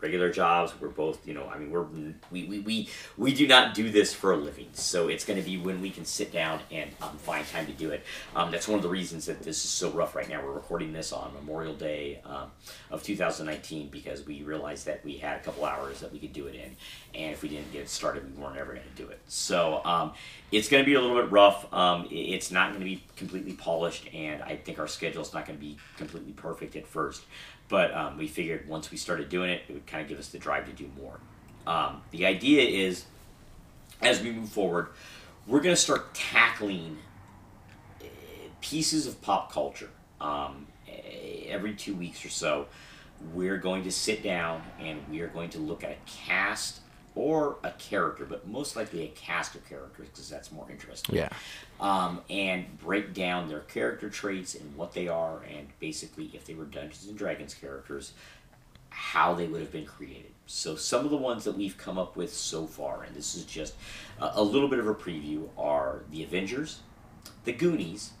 regular 0.00 0.30
jobs. 0.30 0.72
We're 0.80 0.88
both, 0.88 1.26
you 1.26 1.34
know, 1.34 1.48
I 1.48 1.58
mean, 1.58 1.70
we're 1.70 1.86
we 2.30 2.44
we 2.44 2.60
we, 2.60 2.88
we 3.16 3.34
do 3.34 3.46
not 3.46 3.74
do 3.74 3.90
this 3.90 4.12
for 4.14 4.32
a 4.32 4.36
living. 4.36 4.68
So 4.72 5.08
it's 5.08 5.24
going 5.24 5.38
to 5.38 5.44
be 5.44 5.56
when 5.56 5.80
we 5.80 5.90
can 5.90 6.04
sit 6.04 6.32
down 6.32 6.60
and 6.70 6.90
um, 7.02 7.16
find 7.18 7.46
time 7.46 7.66
to 7.66 7.72
do 7.72 7.90
it. 7.90 8.02
Um, 8.34 8.50
that's 8.50 8.68
one 8.68 8.76
of 8.76 8.82
the 8.82 8.88
reasons 8.88 9.26
that 9.26 9.42
this 9.42 9.64
is 9.64 9.70
so 9.70 9.90
rough 9.90 10.14
right 10.14 10.28
now. 10.28 10.42
We're 10.44 10.52
recording 10.52 10.92
this 10.92 11.12
on 11.12 11.32
Memorial 11.34 11.74
Day 11.74 12.20
um, 12.24 12.50
of 12.90 13.02
2019 13.02 13.88
because 13.88 14.26
we 14.26 14.42
realized 14.42 14.86
that 14.86 15.04
we 15.04 15.16
had 15.16 15.40
a 15.40 15.42
couple 15.42 15.64
hours 15.64 16.00
that 16.00 16.12
we 16.12 16.18
could 16.18 16.32
do 16.32 16.46
it 16.46 16.54
in, 16.54 16.76
and 17.14 17.32
if 17.32 17.42
we 17.42 17.48
didn't 17.48 17.72
get 17.72 17.88
started, 17.88 18.24
we 18.36 18.42
weren't 18.42 18.56
ever 18.56 18.72
going 18.72 18.86
to 18.96 19.02
do 19.02 19.08
it. 19.08 19.20
So 19.26 19.82
um, 19.84 20.12
it's 20.52 20.68
going 20.68 20.82
to 20.82 20.86
be 20.86 20.94
a 20.94 21.00
little 21.00 21.20
bit 21.20 21.30
rough. 21.30 21.72
Um, 21.72 22.06
it's 22.10 22.50
not 22.50 22.70
going 22.70 22.80
to 22.80 22.84
be 22.84 23.02
completely 23.16 23.54
polished, 23.54 24.08
and 24.14 24.42
I 24.42 24.56
think 24.56 24.78
our 24.78 24.88
schedule 24.88 25.22
is 25.22 25.34
not 25.34 25.46
going 25.46 25.58
to 25.58 25.64
be 25.64 25.76
completely 25.96 26.32
perfect 26.32 26.76
at 26.76 26.86
first. 26.86 27.24
But 27.68 27.94
um, 27.94 28.16
we 28.16 28.28
figured 28.28 28.68
once 28.68 28.90
we 28.90 28.96
started 28.96 29.28
doing 29.28 29.50
it, 29.50 29.62
it 29.68 29.72
would 29.72 29.86
kind 29.86 30.02
of 30.02 30.08
give 30.08 30.18
us 30.18 30.28
the 30.28 30.38
drive 30.38 30.66
to 30.66 30.72
do 30.72 30.90
more. 31.00 31.20
Um, 31.66 32.02
the 32.10 32.24
idea 32.24 32.62
is, 32.62 33.04
as 34.00 34.22
we 34.22 34.32
move 34.32 34.48
forward, 34.48 34.88
we're 35.46 35.60
going 35.60 35.74
to 35.74 35.80
start 35.80 36.14
tackling 36.14 36.98
uh, 38.00 38.06
pieces 38.60 39.06
of 39.06 39.20
pop 39.20 39.52
culture. 39.52 39.90
Um, 40.20 40.66
every 41.46 41.74
two 41.74 41.94
weeks 41.94 42.24
or 42.24 42.30
so, 42.30 42.66
we're 43.34 43.58
going 43.58 43.84
to 43.84 43.90
sit 43.90 44.22
down 44.22 44.62
and 44.78 45.00
we 45.10 45.20
are 45.20 45.28
going 45.28 45.50
to 45.50 45.58
look 45.58 45.84
at 45.84 45.90
a 45.90 45.96
cast 46.06 46.80
or 47.18 47.56
a 47.64 47.72
character, 47.72 48.24
but 48.24 48.46
most 48.46 48.76
likely 48.76 49.02
a 49.02 49.08
cast 49.08 49.56
of 49.56 49.68
characters 49.68 50.06
because 50.06 50.30
that's 50.30 50.52
more 50.52 50.70
interesting. 50.70 51.16
Yeah. 51.16 51.28
Um, 51.80 52.20
and 52.30 52.78
break 52.78 53.12
down 53.12 53.48
their 53.48 53.62
character 53.62 54.08
traits 54.08 54.54
and 54.54 54.76
what 54.76 54.92
they 54.92 55.08
are, 55.08 55.42
and 55.42 55.66
basically, 55.80 56.30
if 56.32 56.46
they 56.46 56.54
were 56.54 56.64
Dungeons 56.64 57.08
and 57.08 57.18
Dragons 57.18 57.54
characters, 57.54 58.12
how 58.90 59.34
they 59.34 59.48
would 59.48 59.60
have 59.60 59.72
been 59.72 59.84
created. 59.84 60.30
So, 60.46 60.76
some 60.76 61.04
of 61.04 61.10
the 61.10 61.16
ones 61.16 61.42
that 61.42 61.58
we've 61.58 61.76
come 61.76 61.98
up 61.98 62.16
with 62.16 62.32
so 62.32 62.68
far, 62.68 63.02
and 63.02 63.16
this 63.16 63.34
is 63.34 63.44
just 63.44 63.74
a, 64.20 64.30
a 64.34 64.42
little 64.42 64.68
bit 64.68 64.78
of 64.78 64.86
a 64.86 64.94
preview, 64.94 65.48
are 65.58 66.04
the 66.12 66.22
Avengers, 66.22 66.82
the 67.44 67.52
Goonies, 67.52 68.12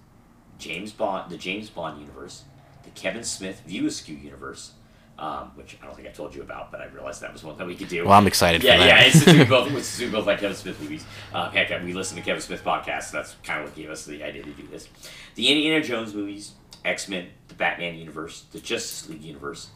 James 0.58 0.90
Bond, 0.90 1.30
the 1.30 1.38
James 1.38 1.70
Bond 1.70 2.00
universe, 2.00 2.42
the 2.82 2.90
Kevin 2.90 3.22
Smith 3.22 3.62
View 3.64 3.86
Askew 3.86 4.16
universe, 4.16 4.72
um, 5.18 5.50
which 5.56 5.76
I 5.82 5.86
don't 5.86 5.96
think 5.96 6.06
I 6.06 6.12
told 6.12 6.34
you 6.34 6.42
about, 6.42 6.70
but 6.70 6.80
I 6.80 6.86
realized 6.86 7.20
that 7.22 7.32
was 7.32 7.42
one 7.42 7.56
thing 7.56 7.66
we 7.66 7.74
could 7.74 7.88
do. 7.88 8.04
Well, 8.04 8.12
I'm 8.12 8.26
excited. 8.26 8.62
Yeah, 8.62 8.74
for 8.74 8.84
that. 8.84 8.86
yeah. 8.86 9.22
It's 9.22 9.26
we 9.26 9.44
both 9.44 9.72
it's 9.72 9.98
we 9.98 10.08
both 10.08 10.26
like 10.26 10.40
Kevin 10.40 10.56
Smith 10.56 10.80
movies. 10.80 11.04
Uh, 11.32 11.50
heck, 11.50 11.70
we 11.82 11.92
listen 11.92 12.16
to 12.16 12.22
Kevin 12.22 12.40
Smith 12.40 12.62
podcasts. 12.62 13.10
So 13.10 13.16
that's 13.16 13.34
kind 13.42 13.60
of 13.60 13.66
what 13.66 13.76
gave 13.76 13.90
us 13.90 14.04
the 14.04 14.22
idea 14.22 14.44
to 14.44 14.50
do 14.50 14.66
this. 14.68 14.88
The 15.34 15.48
Indiana 15.48 15.82
Jones 15.82 16.14
movies, 16.14 16.52
X 16.84 17.08
Men, 17.08 17.28
the 17.48 17.54
Batman 17.54 17.96
universe, 17.96 18.44
the 18.52 18.60
Justice 18.60 19.08
League 19.08 19.22
universe, 19.22 19.68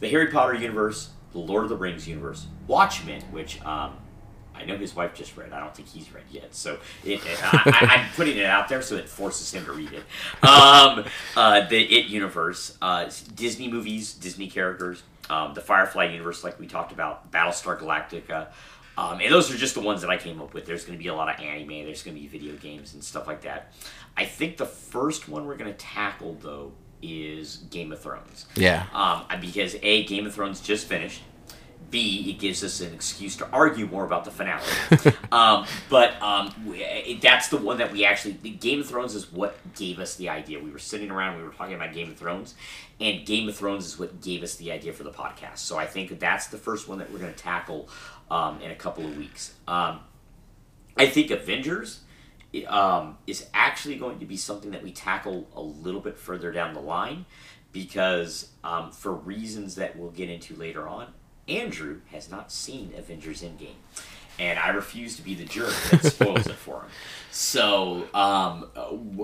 the 0.00 0.08
Harry 0.08 0.28
Potter 0.28 0.54
universe, 0.54 1.10
the 1.32 1.38
Lord 1.38 1.64
of 1.64 1.68
the 1.70 1.76
Rings 1.76 2.08
universe, 2.08 2.46
Watchmen, 2.66 3.22
which 3.30 3.64
um, 3.64 3.96
I 4.58 4.64
know 4.64 4.76
his 4.76 4.94
wife 4.94 5.14
just 5.14 5.36
read. 5.36 5.52
I 5.52 5.60
don't 5.60 5.74
think 5.74 5.88
he's 5.88 6.12
read 6.12 6.24
yet. 6.30 6.54
So 6.54 6.78
it, 7.04 7.24
it, 7.24 7.38
I, 7.42 8.04
am 8.04 8.10
putting 8.16 8.36
it 8.36 8.46
out 8.46 8.68
there 8.68 8.82
so 8.82 8.96
it 8.96 9.08
forces 9.08 9.52
him 9.52 9.64
to 9.66 9.72
read 9.72 9.92
it. 9.92 10.04
Um, 10.46 11.04
uh, 11.36 11.66
the 11.68 11.80
It 11.80 12.06
universe, 12.06 12.76
uh, 12.82 13.10
Disney 13.34 13.68
movies, 13.68 14.12
Disney 14.14 14.48
characters, 14.48 15.02
um, 15.30 15.54
the 15.54 15.60
Firefly 15.60 16.06
universe, 16.06 16.42
like 16.42 16.58
we 16.58 16.66
talked 16.66 16.92
about, 16.92 17.30
Battlestar 17.30 17.78
Galactica. 17.78 18.48
Um, 18.96 19.20
and 19.20 19.32
those 19.32 19.52
are 19.52 19.56
just 19.56 19.74
the 19.74 19.80
ones 19.80 20.00
that 20.00 20.10
I 20.10 20.16
came 20.16 20.40
up 20.40 20.54
with. 20.54 20.66
There's 20.66 20.84
going 20.84 20.98
to 20.98 21.02
be 21.02 21.08
a 21.08 21.14
lot 21.14 21.32
of 21.32 21.40
anime, 21.40 21.84
there's 21.84 22.02
going 22.02 22.16
to 22.16 22.20
be 22.20 22.26
video 22.26 22.56
games 22.56 22.94
and 22.94 23.04
stuff 23.04 23.26
like 23.26 23.42
that. 23.42 23.72
I 24.16 24.24
think 24.24 24.56
the 24.56 24.66
first 24.66 25.28
one 25.28 25.46
we're 25.46 25.56
going 25.56 25.70
to 25.70 25.78
tackle, 25.78 26.36
though, 26.40 26.72
is 27.00 27.58
Game 27.70 27.92
of 27.92 28.00
Thrones. 28.00 28.46
Yeah. 28.56 28.86
Um, 28.92 29.40
because, 29.40 29.76
A, 29.82 30.04
Game 30.04 30.26
of 30.26 30.34
Thrones 30.34 30.60
just 30.60 30.88
finished. 30.88 31.22
B, 31.90 32.30
it 32.30 32.38
gives 32.38 32.62
us 32.62 32.80
an 32.80 32.92
excuse 32.92 33.36
to 33.36 33.48
argue 33.50 33.86
more 33.86 34.04
about 34.04 34.24
the 34.24 34.30
finale. 34.30 34.64
um, 35.32 35.66
but 35.88 36.20
um, 36.22 36.52
it, 36.74 37.20
that's 37.20 37.48
the 37.48 37.56
one 37.56 37.78
that 37.78 37.92
we 37.92 38.04
actually. 38.04 38.34
Game 38.34 38.80
of 38.80 38.86
Thrones 38.86 39.14
is 39.14 39.32
what 39.32 39.56
gave 39.74 39.98
us 39.98 40.16
the 40.16 40.28
idea. 40.28 40.58
We 40.58 40.70
were 40.70 40.78
sitting 40.78 41.10
around, 41.10 41.38
we 41.38 41.42
were 41.42 41.52
talking 41.52 41.74
about 41.74 41.92
Game 41.92 42.10
of 42.10 42.16
Thrones, 42.16 42.54
and 43.00 43.24
Game 43.26 43.48
of 43.48 43.56
Thrones 43.56 43.86
is 43.86 43.98
what 43.98 44.20
gave 44.20 44.42
us 44.42 44.56
the 44.56 44.72
idea 44.72 44.92
for 44.92 45.04
the 45.04 45.12
podcast. 45.12 45.58
So 45.58 45.78
I 45.78 45.86
think 45.86 46.18
that's 46.18 46.48
the 46.48 46.58
first 46.58 46.88
one 46.88 46.98
that 46.98 47.10
we're 47.12 47.18
going 47.18 47.32
to 47.32 47.38
tackle 47.38 47.88
um, 48.30 48.60
in 48.60 48.70
a 48.70 48.76
couple 48.76 49.04
of 49.04 49.16
weeks. 49.16 49.54
Um, 49.66 50.00
I 50.96 51.06
think 51.06 51.30
Avengers 51.30 52.00
um, 52.66 53.18
is 53.26 53.46
actually 53.54 53.96
going 53.96 54.18
to 54.18 54.26
be 54.26 54.36
something 54.36 54.70
that 54.72 54.82
we 54.82 54.90
tackle 54.90 55.48
a 55.54 55.60
little 55.60 56.00
bit 56.00 56.18
further 56.18 56.50
down 56.50 56.74
the 56.74 56.80
line 56.80 57.24
because 57.72 58.50
um, 58.64 58.90
for 58.90 59.12
reasons 59.12 59.74
that 59.76 59.96
we'll 59.96 60.10
get 60.10 60.28
into 60.30 60.54
later 60.56 60.88
on, 60.88 61.12
Andrew 61.48 62.00
has 62.10 62.30
not 62.30 62.52
seen 62.52 62.92
Avengers 62.96 63.42
Endgame. 63.42 63.76
And 64.38 64.56
I 64.56 64.68
refuse 64.68 65.16
to 65.16 65.22
be 65.22 65.34
the 65.34 65.44
jerk 65.44 65.74
that 65.90 66.04
spoils 66.04 66.46
it 66.46 66.54
for 66.54 66.82
him. 66.82 66.90
So 67.32 68.04
um, 68.14 68.70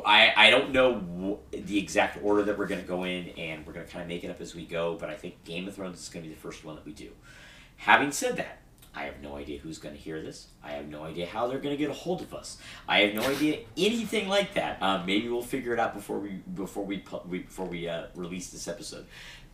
I, 0.05 0.33
I 0.37 0.51
don't 0.51 0.73
know 0.73 1.39
the 1.53 1.79
exact 1.79 2.19
order 2.21 2.43
that 2.43 2.59
we're 2.59 2.67
going 2.67 2.81
to 2.81 2.87
go 2.87 3.05
in, 3.05 3.29
and 3.39 3.65
we're 3.65 3.75
going 3.75 3.87
to 3.87 3.93
kind 3.93 4.03
of 4.03 4.09
make 4.09 4.25
it 4.25 4.29
up 4.29 4.41
as 4.41 4.57
we 4.57 4.65
go. 4.65 4.97
But 4.99 5.11
I 5.11 5.15
think 5.15 5.45
Game 5.45 5.69
of 5.69 5.75
Thrones 5.77 6.01
is 6.01 6.09
going 6.09 6.25
to 6.25 6.29
be 6.29 6.35
the 6.35 6.41
first 6.41 6.65
one 6.65 6.75
that 6.75 6.85
we 6.85 6.93
do. 6.93 7.11
Having 7.77 8.11
said 8.11 8.37
that, 8.39 8.59
I 8.93 9.05
have 9.05 9.21
no 9.21 9.37
idea 9.37 9.59
who's 9.59 9.79
going 9.79 9.95
to 9.95 10.01
hear 10.01 10.23
this. 10.23 10.49
I 10.63 10.73
have 10.73 10.89
no 10.89 11.05
idea 11.05 11.27
how 11.27 11.47
they're 11.49 11.59
going 11.59 11.75
to 11.75 11.81
get 11.81 11.91
a 11.91 11.95
hold 11.95 12.21
of 12.21 12.33
us. 12.33 12.59
I 12.89 13.01
have 13.01 13.15
no 13.15 13.23
idea 13.23 13.61
anything 13.77 14.29
like 14.29 14.55
that. 14.55 14.81
Um, 14.83 15.05
maybe 15.05 15.29
we'll 15.29 15.43
figure 15.43 15.73
it 15.73 15.81
out 15.81 15.95
before 15.95 16.19
we 16.19 16.31
before 16.55 16.85
we, 16.85 17.05
we 17.29 17.39
before 17.41 17.67
we 17.67 17.89
uh, 17.89 18.07
release 18.15 18.51
this 18.51 18.69
episode. 18.69 19.07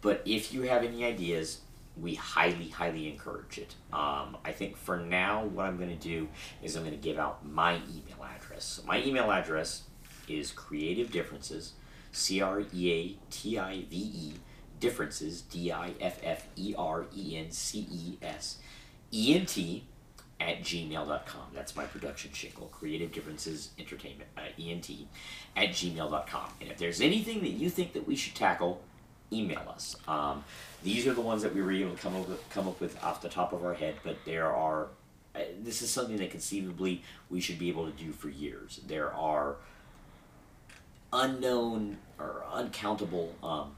But 0.03 0.23
if 0.25 0.53
you 0.53 0.63
have 0.63 0.85
any 0.85 1.05
ideas, 1.05 1.61
we 2.01 2.15
highly 2.15 2.69
highly 2.69 3.09
encourage 3.09 3.59
it. 3.59 3.75
Um, 3.93 4.37
I 4.45 4.53
think 4.53 4.77
for 4.77 4.99
now, 4.99 5.45
what 5.45 5.67
I'm 5.67 5.77
going 5.77 5.97
to 5.97 6.09
do 6.09 6.29
is 6.63 6.77
I'm 6.77 6.83
going 6.83 6.97
to 6.97 7.01
give 7.01 7.19
out 7.19 7.47
my 7.47 7.75
email 7.75 8.25
address. 8.25 8.65
So 8.65 8.83
my 8.87 9.03
email 9.03 9.31
address 9.31 9.83
is 10.29 10.53
creative 10.53 11.11
differences, 11.11 11.73
C 12.13 12.41
R 12.41 12.63
E 12.75 12.93
A 12.93 13.31
T 13.31 13.59
I 13.59 13.85
V 13.91 13.97
E 13.97 14.33
differences 14.79 15.43
D 15.43 15.71
I 15.71 15.95
F 16.01 16.19
F 16.23 16.47
E 16.57 16.75
R 16.77 17.07
E 17.15 17.37
N 17.37 17.51
C 17.51 17.87
E 17.91 18.19
S 18.23 18.59
ent 19.13 19.59
at 20.41 20.63
gmail.com. 20.63 21.49
That's 21.53 21.77
my 21.77 21.85
production 21.85 22.33
shingle, 22.33 22.69
Creative 22.69 23.13
Differences 23.13 23.71
Entertainment, 23.79 24.31
uh, 24.39 24.43
ent 24.59 24.91
at 25.55 25.69
gmail.com. 25.69 26.51
And 26.61 26.71
if 26.71 26.79
there's 26.79 27.01
anything 27.01 27.41
that 27.41 27.51
you 27.51 27.69
think 27.69 27.93
that 27.93 28.07
we 28.07 28.17
should 28.17 28.35
tackle, 28.35 28.83
email 29.33 29.63
us. 29.69 29.97
Um, 30.09 30.45
these 30.83 31.07
are 31.07 31.15
the 31.15 31.21
ones 31.21 31.43
that 31.43 31.55
we 31.55 31.63
were 31.63 31.73
able 31.73 31.93
to 31.93 31.97
come 31.97 32.17
up 32.17 32.29
with, 32.29 32.51
come 32.51 32.69
up 32.69 32.81
with 32.81 33.03
off 33.03 33.23
the 33.23 33.29
top 33.29 33.53
of 33.53 33.65
our 33.65 33.75
head, 33.75 33.97
but 34.05 34.17
there 34.25 34.53
are. 34.55 34.89
Uh, 35.35 35.41
this 35.63 35.81
is 35.81 35.91
something 35.91 36.17
that 36.17 36.33
conceivably 36.33 37.03
we 37.29 37.41
should 37.41 37.59
be 37.59 37.69
able 37.69 37.89
to 37.89 37.97
do 37.97 38.11
for 38.11 38.29
years. 38.29 38.81
There 38.89 39.13
are 39.13 39.57
unknown 41.13 41.99
or 42.19 42.45
uncountable 42.53 43.33
um, 43.41 43.77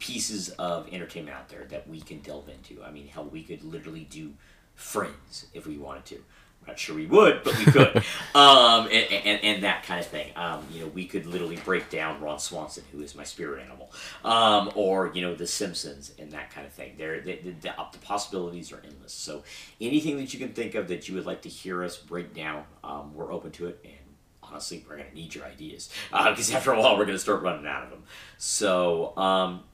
pieces 0.00 0.48
of 0.50 0.92
entertainment 0.92 1.36
out 1.36 1.48
there 1.48 1.64
that 1.66 1.88
we 1.88 2.00
can 2.00 2.18
delve 2.18 2.48
into. 2.48 2.82
I 2.82 2.90
mean, 2.90 3.06
hell, 3.06 3.26
we 3.26 3.44
could 3.44 3.62
literally 3.62 4.08
do 4.10 4.32
Friends 4.74 5.46
if 5.54 5.66
we 5.66 5.78
wanted 5.78 6.04
to. 6.06 6.24
Not 6.66 6.78
sure 6.78 6.96
we 6.96 7.06
would, 7.06 7.42
but 7.44 7.58
we 7.58 7.64
could. 7.66 7.96
um, 8.34 8.86
and, 8.86 9.12
and, 9.12 9.44
and, 9.44 9.64
that 9.64 9.82
kind 9.82 10.00
of 10.00 10.06
thing. 10.06 10.32
Um, 10.34 10.66
you 10.72 10.80
know, 10.80 10.86
we 10.86 11.04
could 11.04 11.26
literally 11.26 11.58
break 11.64 11.90
down 11.90 12.20
Ron 12.22 12.38
Swanson, 12.38 12.84
who 12.90 13.00
is 13.02 13.14
my 13.14 13.24
spirit 13.24 13.62
animal, 13.62 13.92
um, 14.24 14.72
or 14.74 15.10
you 15.14 15.20
know, 15.20 15.34
The 15.34 15.46
Simpsons 15.46 16.12
and 16.18 16.32
that 16.32 16.50
kind 16.50 16.66
of 16.66 16.72
thing. 16.72 16.94
There, 16.96 17.20
the, 17.20 17.36
the, 17.36 17.50
the, 17.50 17.74
the, 17.92 17.98
possibilities 17.98 18.72
are 18.72 18.80
endless. 18.82 19.12
So 19.12 19.44
anything 19.80 20.16
that 20.16 20.32
you 20.32 20.38
can 20.38 20.54
think 20.54 20.74
of 20.74 20.88
that 20.88 21.08
you 21.08 21.14
would 21.16 21.26
like 21.26 21.42
to 21.42 21.48
hear 21.50 21.84
us 21.84 21.96
break 21.96 22.34
down, 22.34 22.64
um, 22.82 23.14
we're 23.14 23.32
open 23.32 23.50
to 23.52 23.66
it. 23.66 23.80
And 23.84 23.94
honestly, 24.42 24.84
we're 24.88 24.96
going 24.96 25.10
to 25.10 25.14
need 25.14 25.34
your 25.34 25.44
ideas 25.44 25.90
because 26.10 26.52
uh, 26.52 26.56
after 26.56 26.72
a 26.72 26.80
while, 26.80 26.96
we're 26.96 27.04
going 27.04 27.16
to 27.16 27.22
start 27.22 27.42
running 27.42 27.66
out 27.66 27.84
of 27.84 27.90
them. 27.90 28.04
So 28.38 29.16
um, 29.16 29.64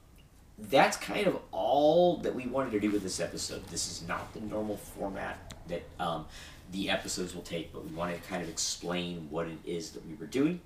that's 0.57 0.97
kind 0.97 1.27
of 1.27 1.37
all 1.51 2.17
that 2.17 2.35
we 2.35 2.47
wanted 2.47 2.71
to 2.71 2.79
do 2.79 2.91
with 2.91 3.03
this 3.03 3.19
episode. 3.19 3.65
This 3.67 3.89
is 3.89 4.07
not 4.07 4.33
the 4.33 4.41
normal 4.41 4.77
format 4.77 5.53
that 5.67 5.83
um, 5.99 6.25
the 6.71 6.89
episodes 6.89 7.35
will 7.35 7.41
take, 7.41 7.73
but 7.73 7.85
we 7.85 7.93
wanted 7.93 8.21
to 8.21 8.29
kind 8.29 8.41
of 8.41 8.49
explain 8.49 9.27
what 9.29 9.47
it 9.47 9.57
is 9.65 9.91
that 9.91 10.07
we 10.07 10.15
were 10.15 10.25
doing. 10.25 10.61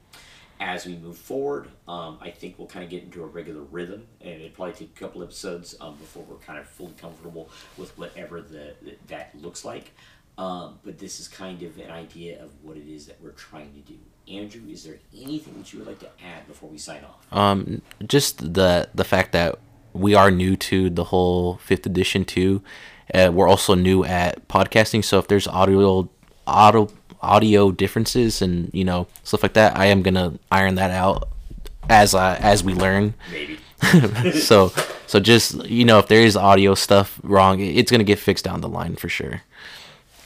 As 0.60 0.86
we 0.86 0.95
move 0.95 1.18
forward, 1.18 1.68
um, 1.88 2.18
I 2.22 2.30
think 2.30 2.58
we'll 2.58 2.68
kind 2.68 2.86
of 2.86 2.89
get 2.89 3.03
into 3.03 3.22
a 3.24 3.26
regular 3.26 3.62
rhythm, 3.64 4.08
and 4.22 4.36
it'd 4.36 4.53
probably 4.53 4.74
take 4.74 4.91
a 4.95 4.99
couple 4.99 5.22
episodes 5.22 5.76
um, 5.82 5.95
before 5.95 6.24
we're 6.24 6.38
kind 6.38 6.58
of 6.60 6.68
fully 6.68 6.93
comfortable 6.93 7.49
with 7.78 7.97
whatever 7.97 8.41
the, 8.41 8.74
the 8.82 8.95
that 9.08 9.32
looks 9.41 9.66
like. 9.66 9.91
Um, 10.38 10.80
but 10.84 10.97
this 10.97 11.20
is 11.20 11.28
kind 11.28 11.62
of 11.64 11.78
an 11.78 11.91
idea 11.91 12.41
of 12.43 12.51
what 12.62 12.78
it 12.78 12.88
is 12.88 13.06
that 13.08 13.22
we're 13.22 13.32
trying 13.32 13.74
to 13.74 13.80
do. 13.80 13.97
Andrew, 14.28 14.62
is 14.70 14.84
there 14.84 14.97
anything 15.14 15.58
that 15.58 15.72
you 15.72 15.80
would 15.80 15.88
like 15.88 15.99
to 15.99 16.10
add 16.26 16.47
before 16.47 16.70
we 16.70 16.78
sign 16.78 17.03
off? 17.03 17.38
Um, 17.38 17.82
just 18.06 18.53
the 18.53 18.89
the 18.93 19.03
fact 19.03 19.34
that 19.34 19.60
we 19.93 20.14
are 20.14 20.32
new 20.32 20.56
to 20.58 20.89
the 20.89 21.06
whole 21.06 21.58
fifth 21.58 21.86
edition 21.86 22.26
too. 22.26 22.62
Uh, 23.14 23.32
we're 23.34 23.47
also 23.47 23.76
new 23.76 24.03
at 24.03 24.47
podcasting, 24.47 25.03
so 25.03 25.20
if 25.20 25.28
there's 25.28 25.47
audio 25.47 26.10
audio 26.47 26.89
audio 27.22 27.72
differences 27.72 28.41
and 28.41 28.72
you 28.74 28.84
know 28.84 29.08
stuff 29.24 29.43
like 29.43 29.53
that, 29.53 29.78
I 29.78 29.86
am 29.86 30.01
gonna 30.01 30.38
iron 30.51 30.76
that 30.76 30.91
out 30.91 31.30
as 31.89 32.16
uh, 32.16 32.38
as 32.39 32.64
we 32.64 32.74
learn. 32.74 33.14
Maybe. 33.32 33.60
so 34.39 34.72
so 35.08 35.20
just 35.20 35.64
you 35.66 35.86
know 35.86 35.99
if 35.99 36.08
there 36.08 36.22
is 36.22 36.36
audio 36.36 36.76
stuff 36.76 37.20
wrong, 37.24 37.60
it's 37.60 37.91
gonna 37.91 38.03
get 38.03 38.20
fixed 38.20 38.45
down 38.45 38.62
the 38.62 38.70
line 38.70 38.95
for 38.95 39.10
sure. 39.10 39.41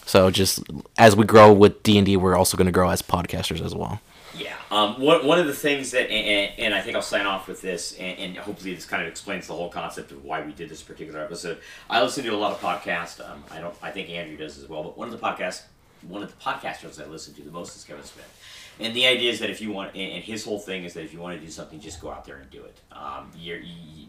So 0.06 0.32
just 0.32 0.64
as 0.98 1.16
we 1.16 1.26
grow 1.26 1.54
with 1.54 1.84
D 1.84 1.98
and 1.98 2.06
D, 2.06 2.18
we're 2.18 2.36
also 2.36 2.58
gonna 2.58 2.72
grow 2.72 2.90
as 2.90 3.02
podcasters 3.02 3.64
as 3.64 3.76
well. 3.76 4.02
Yeah. 4.40 4.56
Um, 4.72 5.00
one, 5.02 5.26
one 5.26 5.40
of 5.40 5.48
the 5.48 5.54
things 5.54 5.92
that, 5.92 6.10
and, 6.10 6.54
and 6.58 6.74
I 6.74 6.82
think 6.82 6.96
I'll 6.96 7.02
sign 7.02 7.26
off 7.26 7.48
with 7.48 7.62
this, 7.62 7.98
and, 7.98 8.18
and, 8.18 8.38
hopefully 8.38 8.74
this 8.74 8.86
kind 8.86 9.02
of 9.02 9.10
explains 9.10 9.48
the 9.48 9.54
whole 9.54 9.70
concept 9.70 10.12
of 10.12 10.24
why 10.24 10.42
we 10.42 10.54
did 10.54 10.70
this 10.70 10.82
particular 10.82 11.20
episode. 11.20 11.60
I 11.90 12.02
listen 12.02 12.24
to 12.24 12.30
a 12.30 12.38
lot 12.38 12.54
of 12.54 12.62
podcasts. 12.62 13.20
Um, 13.28 13.44
I 13.52 13.60
don't. 13.60 13.76
I 13.82 13.92
think 13.92 14.10
Andrew 14.10 14.38
does 14.38 14.58
as 14.58 14.70
well. 14.70 14.84
But 14.84 14.98
one 14.98 15.12
of 15.12 15.20
the 15.20 15.26
podcasts, 15.26 15.64
one 16.08 16.24
of 16.24 16.30
the 16.30 16.42
podcasters 16.42 17.04
I 17.04 17.08
listen 17.08 17.34
to 17.36 17.42
the 17.42 17.52
most 17.52 17.76
is 17.76 17.84
Kevin 17.84 18.04
Smith. 18.04 18.40
And 18.80 18.96
the 18.96 19.08
idea 19.08 19.32
is 19.32 19.40
that 19.40 19.50
if 19.50 19.60
you 19.62 19.72
want, 19.72 19.96
and 19.96 20.24
his 20.24 20.46
whole 20.46 20.60
thing 20.60 20.86
is 20.86 20.94
that 20.94 21.04
if 21.04 21.14
you 21.14 21.20
want 21.20 21.38
to 21.38 21.46
do 21.46 21.52
something, 21.52 21.80
just 21.80 22.02
go 22.02 22.10
out 22.12 22.26
there 22.26 22.38
and 22.38 22.50
do 22.50 22.64
it. 22.64 22.80
Um, 22.92 23.30
you 23.38 23.62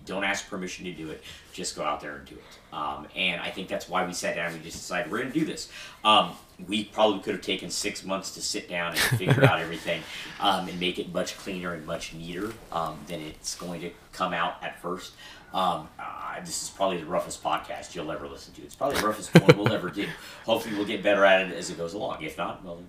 don't 0.06 0.24
ask 0.24 0.48
permission 0.48 0.84
to 0.84 0.92
do 0.92 1.10
it, 1.10 1.22
just 1.52 1.76
go 1.76 1.82
out 1.82 2.00
there 2.00 2.16
and 2.16 2.24
do 2.26 2.34
it. 2.34 2.74
Um, 2.76 3.06
and 3.16 3.40
I 3.40 3.50
think 3.50 3.68
that's 3.68 3.88
why 3.88 4.06
we 4.06 4.12
sat 4.12 4.36
down 4.36 4.46
and 4.52 4.56
we 4.56 4.62
just 4.62 4.76
decided 4.76 5.10
we're 5.10 5.18
going 5.18 5.32
to 5.32 5.38
do 5.38 5.44
this. 5.44 5.70
Um, 6.04 6.32
we 6.68 6.84
probably 6.84 7.20
could 7.20 7.34
have 7.34 7.42
taken 7.42 7.70
six 7.70 8.04
months 8.04 8.32
to 8.32 8.42
sit 8.42 8.68
down 8.68 8.92
and 8.92 8.98
figure 9.18 9.44
out 9.44 9.60
everything 9.60 10.02
um, 10.40 10.68
and 10.68 10.78
make 10.78 10.98
it 10.98 11.12
much 11.12 11.36
cleaner 11.38 11.72
and 11.74 11.84
much 11.86 12.14
neater 12.14 12.52
um, 12.70 12.98
than 13.08 13.20
it's 13.20 13.56
going 13.56 13.80
to 13.80 13.90
come 14.12 14.32
out 14.32 14.62
at 14.62 14.80
first. 14.80 15.12
Um, 15.52 15.88
uh, 15.98 16.40
this 16.40 16.62
is 16.62 16.70
probably 16.70 16.98
the 16.98 17.06
roughest 17.06 17.42
podcast 17.42 17.94
you'll 17.94 18.12
ever 18.12 18.28
listen 18.28 18.54
to. 18.54 18.62
It's 18.62 18.76
probably 18.76 19.00
the 19.00 19.06
roughest 19.06 19.34
one 19.34 19.56
we'll 19.56 19.72
ever 19.72 19.90
do. 19.90 20.06
Hopefully, 20.44 20.76
we'll 20.76 20.86
get 20.86 21.02
better 21.02 21.24
at 21.24 21.46
it 21.46 21.56
as 21.56 21.70
it 21.70 21.76
goes 21.76 21.94
along. 21.94 22.22
If 22.22 22.38
not, 22.38 22.64
well, 22.64 22.80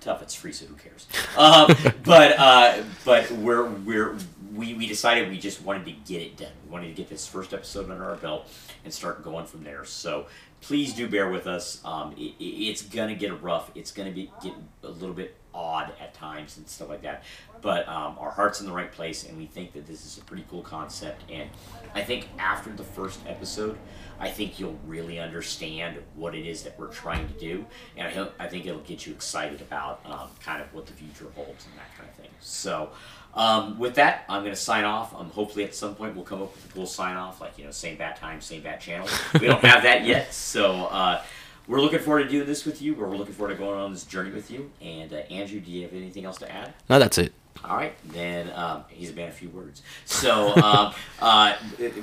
tough. 0.00 0.22
It's 0.22 0.34
free, 0.34 0.52
so 0.52 0.66
who 0.66 0.74
cares? 0.74 1.06
Um, 1.36 1.74
but 2.04 2.38
uh, 2.38 2.82
but 3.04 3.30
we're 3.32 3.64
we're 3.68 4.16
we, 4.54 4.74
we 4.74 4.86
decided 4.86 5.30
we 5.30 5.38
just 5.38 5.62
wanted 5.62 5.84
to 5.86 5.92
get 5.92 6.22
it 6.22 6.36
done. 6.36 6.52
We 6.64 6.70
wanted 6.70 6.88
to 6.88 6.94
get 6.94 7.08
this 7.08 7.26
first 7.26 7.52
episode 7.52 7.90
under 7.90 8.04
our 8.04 8.16
belt 8.16 8.48
and 8.84 8.92
start 8.92 9.24
going 9.24 9.46
from 9.46 9.64
there. 9.64 9.84
So 9.84 10.26
please 10.60 10.94
do 10.94 11.08
bear 11.08 11.28
with 11.28 11.46
us. 11.46 11.80
Um, 11.84 12.14
it, 12.16 12.34
it's 12.38 12.82
gonna 12.82 13.14
get 13.14 13.42
rough. 13.42 13.70
It's 13.74 13.90
gonna 13.90 14.12
be 14.12 14.30
get 14.42 14.54
a 14.82 14.90
little 14.90 15.14
bit 15.14 15.36
odd 15.52 15.92
at 16.00 16.14
times 16.14 16.56
and 16.56 16.68
stuff 16.68 16.88
like 16.88 17.02
that. 17.02 17.24
But 17.62 17.88
um, 17.88 18.16
our 18.18 18.30
heart's 18.30 18.60
in 18.60 18.66
the 18.66 18.72
right 18.72 18.90
place, 18.92 19.24
and 19.24 19.38
we 19.38 19.46
think 19.46 19.72
that 19.72 19.86
this 19.86 20.04
is 20.04 20.18
a 20.18 20.20
pretty 20.22 20.44
cool 20.50 20.62
concept. 20.62 21.22
And 21.30 21.48
I 21.94 22.02
think 22.02 22.28
after 22.38 22.70
the 22.70 22.84
first 22.84 23.20
episode, 23.26 23.78
I 24.18 24.30
think 24.30 24.58
you'll 24.58 24.78
really 24.86 25.18
understand 25.18 25.98
what 26.14 26.34
it 26.34 26.46
is 26.46 26.62
that 26.62 26.78
we're 26.78 26.88
trying 26.88 27.26
to 27.28 27.34
do, 27.34 27.66
and 27.96 28.06
I, 28.06 28.10
hope, 28.10 28.34
I 28.38 28.46
think 28.46 28.66
it'll 28.66 28.80
get 28.80 29.06
you 29.06 29.12
excited 29.12 29.60
about 29.60 30.00
um, 30.04 30.28
kind 30.42 30.62
of 30.62 30.72
what 30.72 30.86
the 30.86 30.92
future 30.92 31.26
holds 31.34 31.66
and 31.66 31.74
that 31.78 31.96
kind 31.96 32.08
of 32.08 32.16
thing. 32.16 32.30
So. 32.40 32.90
Um, 33.36 33.80
with 33.80 33.96
that, 33.96 34.24
I'm 34.28 34.42
going 34.42 34.54
to 34.54 34.60
sign 34.60 34.84
off. 34.84 35.12
Um, 35.12 35.28
hopefully, 35.28 35.64
at 35.64 35.74
some 35.74 35.96
point, 35.96 36.14
we'll 36.14 36.24
come 36.24 36.40
up 36.40 36.54
with 36.54 36.70
a 36.70 36.72
cool 36.72 36.86
sign 36.86 37.16
off, 37.16 37.40
like 37.40 37.58
you 37.58 37.64
know, 37.64 37.72
same 37.72 37.96
bat 37.96 38.14
time, 38.14 38.40
same 38.40 38.62
bat 38.62 38.80
channel. 38.80 39.08
We 39.32 39.48
don't 39.48 39.64
have 39.64 39.82
that 39.82 40.04
yet, 40.04 40.32
so 40.32 40.84
uh, 40.84 41.20
we're 41.66 41.80
looking 41.80 41.98
forward 41.98 42.22
to 42.24 42.28
doing 42.28 42.46
this 42.46 42.64
with 42.64 42.80
you. 42.80 42.94
We're 42.94 43.08
looking 43.16 43.34
forward 43.34 43.54
to 43.54 43.58
going 43.58 43.78
on 43.78 43.92
this 43.92 44.04
journey 44.04 44.30
with 44.30 44.50
you. 44.50 44.70
And 44.80 45.12
uh, 45.12 45.16
Andrew, 45.16 45.58
do 45.60 45.70
you 45.70 45.82
have 45.82 45.92
anything 45.92 46.24
else 46.24 46.38
to 46.38 46.52
add? 46.52 46.74
No, 46.88 46.98
that's 46.98 47.18
it. 47.18 47.32
All 47.62 47.76
right, 47.76 47.94
then 48.04 48.50
um, 48.54 48.84
he's 48.88 49.10
a 49.10 49.14
man 49.14 49.28
of 49.28 49.34
few 49.34 49.48
words. 49.48 49.82
So 50.04 50.54
um, 50.56 50.92
uh, 51.20 51.54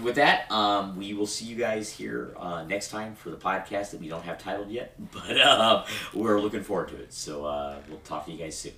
with 0.01 0.15
that, 0.15 0.51
um, 0.51 0.97
we 0.97 1.13
will 1.13 1.27
see 1.27 1.45
you 1.45 1.55
guys 1.55 1.91
here 1.91 2.33
uh, 2.37 2.63
next 2.63 2.89
time 2.89 3.15
for 3.15 3.29
the 3.29 3.37
podcast 3.37 3.91
that 3.91 3.99
we 3.99 4.07
don't 4.07 4.23
have 4.23 4.39
titled 4.39 4.69
yet, 4.71 4.93
but 5.11 5.39
uh, 5.39 5.85
we're 6.13 6.39
looking 6.39 6.63
forward 6.63 6.89
to 6.89 6.95
it. 6.95 7.13
So 7.13 7.45
uh, 7.45 7.75
we'll 7.89 7.99
talk 7.99 8.25
to 8.25 8.31
you 8.31 8.37
guys 8.37 8.57
soon. 8.57 8.73